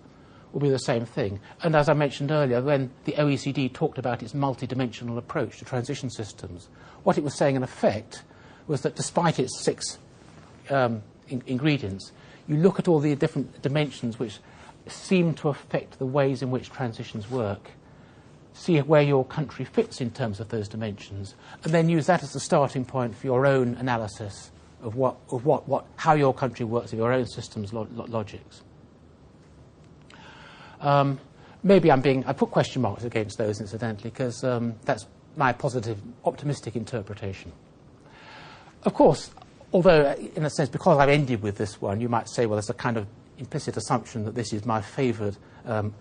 will 0.56 0.62
be 0.62 0.70
the 0.70 0.80
same 0.80 1.06
thing. 1.06 1.41
And 1.62 1.76
as 1.76 1.89
I 1.89 1.93
mentioned 1.93 2.32
earlier, 2.32 2.62
when 2.62 2.89
the 3.03 3.12
OECD 3.12 3.72
talked 3.74 3.97
about 3.97 4.24
its 4.24 4.32
multidimensional 4.32 5.18
approach 5.18 5.60
to 5.60 5.66
transition 5.66 6.10
systems, 6.10 6.70
what 7.03 7.18
it 7.18 7.26
was 7.26 7.36
saying 7.36 7.58
in 7.58 7.62
effect 7.62 8.24
was 8.66 8.82
that 8.82 8.95
despite 8.95 9.38
its 9.38 9.60
six 9.60 9.99
um, 10.70 11.03
in- 11.28 11.43
ingredients, 11.45 12.14
you 12.47 12.56
look 12.56 12.80
at 12.80 12.88
all 12.88 12.99
the 12.99 13.14
different 13.16 13.62
dimensions 13.62 14.18
which 14.18 14.39
seem 14.88 15.34
to 15.34 15.49
affect 15.49 15.99
the 15.99 16.06
ways 16.06 16.41
in 16.41 16.51
which 16.51 16.70
transitions 16.70 17.30
work. 17.30 17.72
see 18.53 18.80
where 18.80 19.01
your 19.01 19.26
country 19.26 19.66
fits 19.66 19.99
in 19.99 20.10
terms 20.10 20.39
of 20.39 20.47
those 20.47 20.70
dimensions, 20.70 21.36
and 21.66 21.74
then 21.74 21.89
use 21.89 22.06
that 22.06 22.24
as 22.24 22.32
the 22.32 22.39
starting 22.39 22.86
point 22.86 23.14
for 23.14 23.28
your 23.28 23.45
own 23.45 23.76
analysis 23.76 24.49
of, 24.82 24.95
what, 24.95 25.18
of 25.32 25.45
what, 25.45 25.68
what, 25.68 25.86
how 25.97 26.14
your 26.14 26.34
country 26.34 26.66
works, 26.66 26.93
of 26.93 26.99
your 26.99 27.12
own 27.12 27.26
system's 27.26 27.74
lo- 27.74 27.88
lo- 27.93 28.06
logics. 28.08 28.64
Um, 30.82 31.19
maybe 31.63 31.91
I'm 31.91 32.01
being, 32.01 32.26
I 32.26 32.34
put 32.34 32.51
question 32.51 32.82
marks 32.82 33.03
against 33.03 33.38
those 33.38 33.59
incidentally, 33.59 34.09
because 34.09 34.43
um, 34.43 34.76
that's 34.86 35.05
my 35.36 35.51
positive, 35.51 35.99
optimistic 36.23 36.76
interpretation. 36.76 37.51
Of 38.84 38.93
course, 38.93 39.32
although, 39.73 40.13
in 40.36 40.45
a 40.45 40.49
sense, 40.49 40.69
because 40.69 40.97
I've 40.99 41.09
ended 41.09 41.41
with 41.41 41.57
this 41.57 41.82
one, 41.82 41.99
you 41.99 42.09
might 42.09 42.30
say, 42.30 42.45
well, 42.45 42.55
there's 42.55 42.69
a 42.69 42.73
kind 42.73 42.97
of 42.97 43.07
implicit 43.38 43.76
assumption 43.78 44.26
that 44.26 44.36
this 44.36 44.53
is 44.53 44.65
my 44.65 44.82
favoured 44.82 45.38
um, 45.65 45.93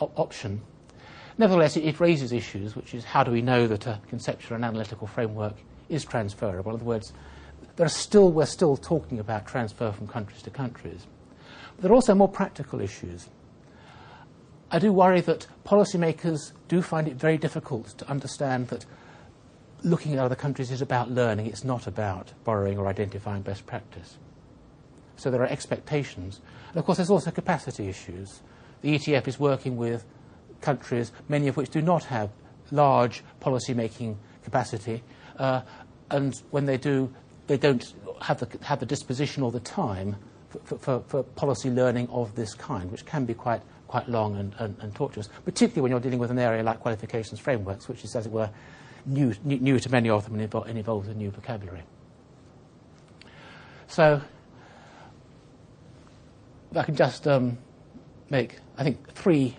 op- 0.00 0.18
option. 0.18 0.60
Nevertheless, 1.38 1.76
it, 1.76 1.84
it, 1.84 2.00
raises 2.00 2.32
issues, 2.32 2.74
which 2.74 2.94
is 2.94 3.04
how 3.04 3.22
do 3.22 3.30
we 3.30 3.42
know 3.42 3.66
that 3.66 3.86
a 3.86 4.00
conceptual 4.08 4.56
and 4.56 4.64
analytical 4.64 5.06
framework 5.06 5.54
is 5.88 6.04
transferable? 6.04 6.72
In 6.72 6.76
other 6.76 6.84
words, 6.84 7.12
there 7.76 7.86
are 7.86 7.90
still, 7.90 8.30
we're 8.30 8.46
still 8.46 8.76
talking 8.76 9.18
about 9.18 9.46
transfer 9.46 9.92
from 9.92 10.06
countries 10.06 10.42
to 10.42 10.50
countries. 10.50 11.06
But 11.76 11.82
there 11.82 11.92
are 11.92 11.94
also 11.94 12.14
more 12.14 12.28
practical 12.28 12.80
issues. 12.80 13.28
I 14.72 14.78
do 14.78 14.90
worry 14.90 15.20
that 15.20 15.46
policymakers 15.66 16.52
do 16.66 16.80
find 16.80 17.06
it 17.06 17.14
very 17.14 17.36
difficult 17.36 17.88
to 17.98 18.08
understand 18.08 18.68
that 18.68 18.86
looking 19.84 20.14
at 20.14 20.18
other 20.18 20.34
countries 20.34 20.70
is 20.70 20.80
about 20.80 21.10
learning, 21.10 21.46
it's 21.46 21.62
not 21.62 21.86
about 21.86 22.32
borrowing 22.44 22.78
or 22.78 22.86
identifying 22.86 23.42
best 23.42 23.66
practice. 23.66 24.16
So 25.16 25.30
there 25.30 25.42
are 25.42 25.46
expectations. 25.46 26.40
And 26.70 26.78
of 26.78 26.86
course, 26.86 26.96
there's 26.96 27.10
also 27.10 27.30
capacity 27.30 27.88
issues. 27.88 28.40
The 28.80 28.94
ETF 28.96 29.28
is 29.28 29.38
working 29.38 29.76
with 29.76 30.06
countries, 30.62 31.12
many 31.28 31.48
of 31.48 31.58
which 31.58 31.68
do 31.68 31.82
not 31.82 32.04
have 32.04 32.30
large 32.70 33.22
policy 33.40 33.74
making 33.74 34.18
capacity. 34.42 35.02
Uh, 35.38 35.60
and 36.10 36.34
when 36.50 36.64
they 36.64 36.78
do, 36.78 37.12
they 37.46 37.58
don't 37.58 37.92
have 38.22 38.38
the, 38.40 38.48
have 38.64 38.80
the 38.80 38.86
disposition 38.86 39.42
or 39.42 39.52
the 39.52 39.60
time 39.60 40.16
for, 40.64 40.78
for, 40.78 41.00
for, 41.08 41.22
policy 41.22 41.70
learning 41.70 42.08
of 42.08 42.34
this 42.34 42.54
kind, 42.54 42.90
which 42.90 43.04
can 43.04 43.26
be 43.26 43.34
quite, 43.34 43.60
quite 43.92 44.08
long 44.08 44.36
and, 44.36 44.54
and, 44.58 44.74
and, 44.80 44.94
tortuous, 44.94 45.28
particularly 45.44 45.82
when 45.82 45.90
you're 45.90 46.00
dealing 46.00 46.18
with 46.18 46.30
an 46.30 46.38
area 46.38 46.62
like 46.62 46.80
qualifications 46.80 47.38
frameworks, 47.38 47.88
which 47.88 48.02
is, 48.04 48.16
as 48.16 48.24
it 48.24 48.32
were, 48.32 48.48
new, 49.04 49.34
new, 49.44 49.58
new 49.58 49.78
to 49.78 49.90
many 49.90 50.08
of 50.08 50.24
them 50.24 50.40
and, 50.40 50.54
and 50.54 50.78
involves 50.78 51.08
a 51.08 51.14
new 51.14 51.30
vocabulary. 51.30 51.82
So, 53.88 54.22
I 56.74 56.82
can 56.84 56.96
just 56.96 57.28
um, 57.28 57.58
make, 58.30 58.60
I 58.78 58.82
think, 58.82 59.12
three 59.12 59.58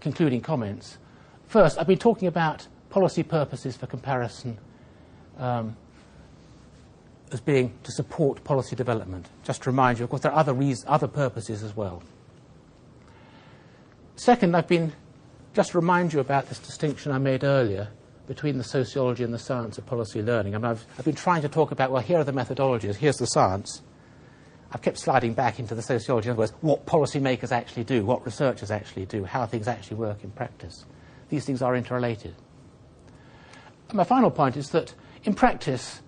concluding 0.00 0.42
comments. 0.42 0.98
First, 1.46 1.78
I've 1.78 1.86
been 1.86 1.96
talking 1.96 2.28
about 2.28 2.66
policy 2.90 3.22
purposes 3.22 3.78
for 3.78 3.86
comparison 3.86 4.58
um, 5.38 5.74
as 7.30 7.40
being 7.40 7.72
to 7.84 7.92
support 7.92 8.44
policy 8.44 8.76
development. 8.76 9.30
Just 9.42 9.62
to 9.62 9.70
remind 9.70 10.00
you, 10.00 10.04
of 10.04 10.10
course, 10.10 10.20
there 10.20 10.32
are 10.32 10.38
other, 10.38 10.54
other 10.86 11.08
purposes 11.08 11.62
as 11.62 11.74
well. 11.74 12.02
Second, 14.16 14.54
I've 14.54 14.68
been 14.68 14.92
just 15.54 15.74
remind 15.74 16.12
you 16.12 16.20
about 16.20 16.48
this 16.48 16.58
distinction 16.58 17.12
I 17.12 17.18
made 17.18 17.44
earlier 17.44 17.88
between 18.26 18.56
the 18.56 18.64
sociology 18.64 19.24
and 19.24 19.34
the 19.34 19.38
science 19.38 19.78
of 19.78 19.86
policy 19.86 20.22
learning. 20.22 20.54
I 20.54 20.58
mean, 20.58 20.64
I've, 20.66 20.86
I've 20.98 21.04
been 21.04 21.14
trying 21.14 21.42
to 21.42 21.48
talk 21.48 21.72
about, 21.72 21.90
well, 21.90 22.02
here 22.02 22.18
are 22.18 22.24
the 22.24 22.32
methodologies, 22.32 22.94
here's 22.94 23.16
the 23.16 23.26
science. 23.26 23.82
I've 24.70 24.80
kept 24.80 24.98
sliding 24.98 25.34
back 25.34 25.58
into 25.58 25.74
the 25.74 25.82
sociology, 25.82 26.28
in 26.28 26.32
other 26.32 26.38
words, 26.38 26.52
what 26.62 26.86
policymakers 26.86 27.52
actually 27.52 27.84
do, 27.84 28.06
what 28.06 28.24
researchers 28.24 28.70
actually 28.70 29.04
do, 29.04 29.24
how 29.24 29.44
things 29.44 29.68
actually 29.68 29.98
work 29.98 30.24
in 30.24 30.30
practice. 30.30 30.86
These 31.28 31.44
things 31.44 31.60
are 31.60 31.76
interrelated. 31.76 32.34
And 33.88 33.98
my 33.98 34.04
final 34.04 34.30
point 34.30 34.56
is 34.56 34.70
that 34.70 34.94
in 35.24 35.34
practice, 35.34 36.00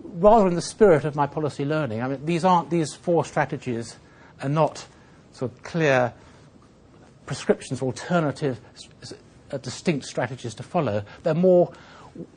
rather 0.00 0.46
in 0.46 0.54
the 0.54 0.62
spirit 0.62 1.04
of 1.04 1.16
my 1.16 1.26
policy 1.26 1.64
learning, 1.64 2.02
I 2.02 2.08
mean, 2.08 2.24
these 2.24 2.44
aren't, 2.44 2.70
these 2.70 2.94
four 2.94 3.24
strategies 3.24 3.96
are 4.42 4.48
not 4.48 4.86
sort 5.32 5.50
of 5.50 5.62
clear 5.64 6.12
prescriptions, 7.26 7.82
alternative, 7.82 8.60
uh, 9.50 9.58
distinct 9.58 10.06
strategies 10.06 10.54
to 10.54 10.62
follow. 10.62 11.02
They're 11.22 11.34
more 11.34 11.72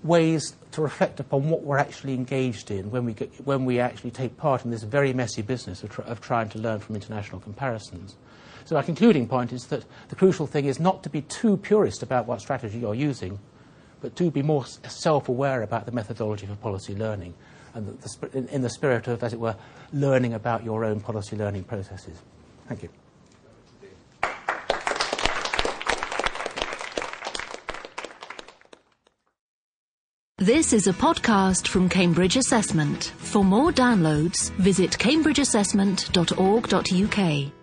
ways 0.03 0.55
to 0.71 0.81
reflect 0.81 1.19
upon 1.19 1.49
what 1.49 1.63
we're 1.63 1.77
actually 1.77 2.13
engaged 2.13 2.69
in 2.69 2.91
when 2.91 3.05
we, 3.05 3.13
get, 3.13 3.31
when 3.45 3.65
we 3.65 3.79
actually 3.79 4.11
take 4.11 4.35
part 4.37 4.65
in 4.65 4.71
this 4.71 4.83
very 4.83 5.13
messy 5.13 5.41
business 5.41 5.83
of, 5.83 5.89
tr- 5.89 6.01
of 6.01 6.21
trying 6.21 6.49
to 6.49 6.59
learn 6.59 6.79
from 6.79 6.95
international 6.95 7.39
comparisons. 7.39 8.15
So, 8.65 8.75
our 8.75 8.83
concluding 8.83 9.27
point 9.27 9.51
is 9.51 9.65
that 9.67 9.85
the 10.09 10.15
crucial 10.15 10.45
thing 10.45 10.65
is 10.65 10.79
not 10.79 11.01
to 11.03 11.09
be 11.09 11.21
too 11.23 11.57
purist 11.57 12.03
about 12.03 12.27
what 12.27 12.41
strategy 12.41 12.77
you're 12.79 12.93
using, 12.93 13.39
but 14.01 14.15
to 14.17 14.29
be 14.29 14.43
more 14.43 14.65
self 14.65 15.29
aware 15.29 15.63
about 15.63 15.85
the 15.85 15.91
methodology 15.91 16.45
for 16.45 16.55
policy 16.55 16.95
learning 16.95 17.33
and 17.73 17.87
the, 17.87 18.27
the, 18.27 18.37
in, 18.37 18.47
in 18.49 18.61
the 18.61 18.69
spirit 18.69 19.07
of, 19.07 19.23
as 19.23 19.33
it 19.33 19.39
were, 19.39 19.55
learning 19.91 20.33
about 20.33 20.63
your 20.63 20.85
own 20.85 20.99
policy 20.99 21.35
learning 21.35 21.63
processes. 21.63 22.21
Thank 22.67 22.83
you. 22.83 22.89
This 30.39 30.71
is 30.71 30.87
a 30.87 30.93
podcast 30.93 31.67
from 31.67 31.89
Cambridge 31.89 32.37
Assessment. 32.37 33.11
For 33.17 33.43
more 33.43 33.73
downloads, 33.73 34.51
visit 34.51 34.91
cambridgeassessment.org.uk. 34.91 37.58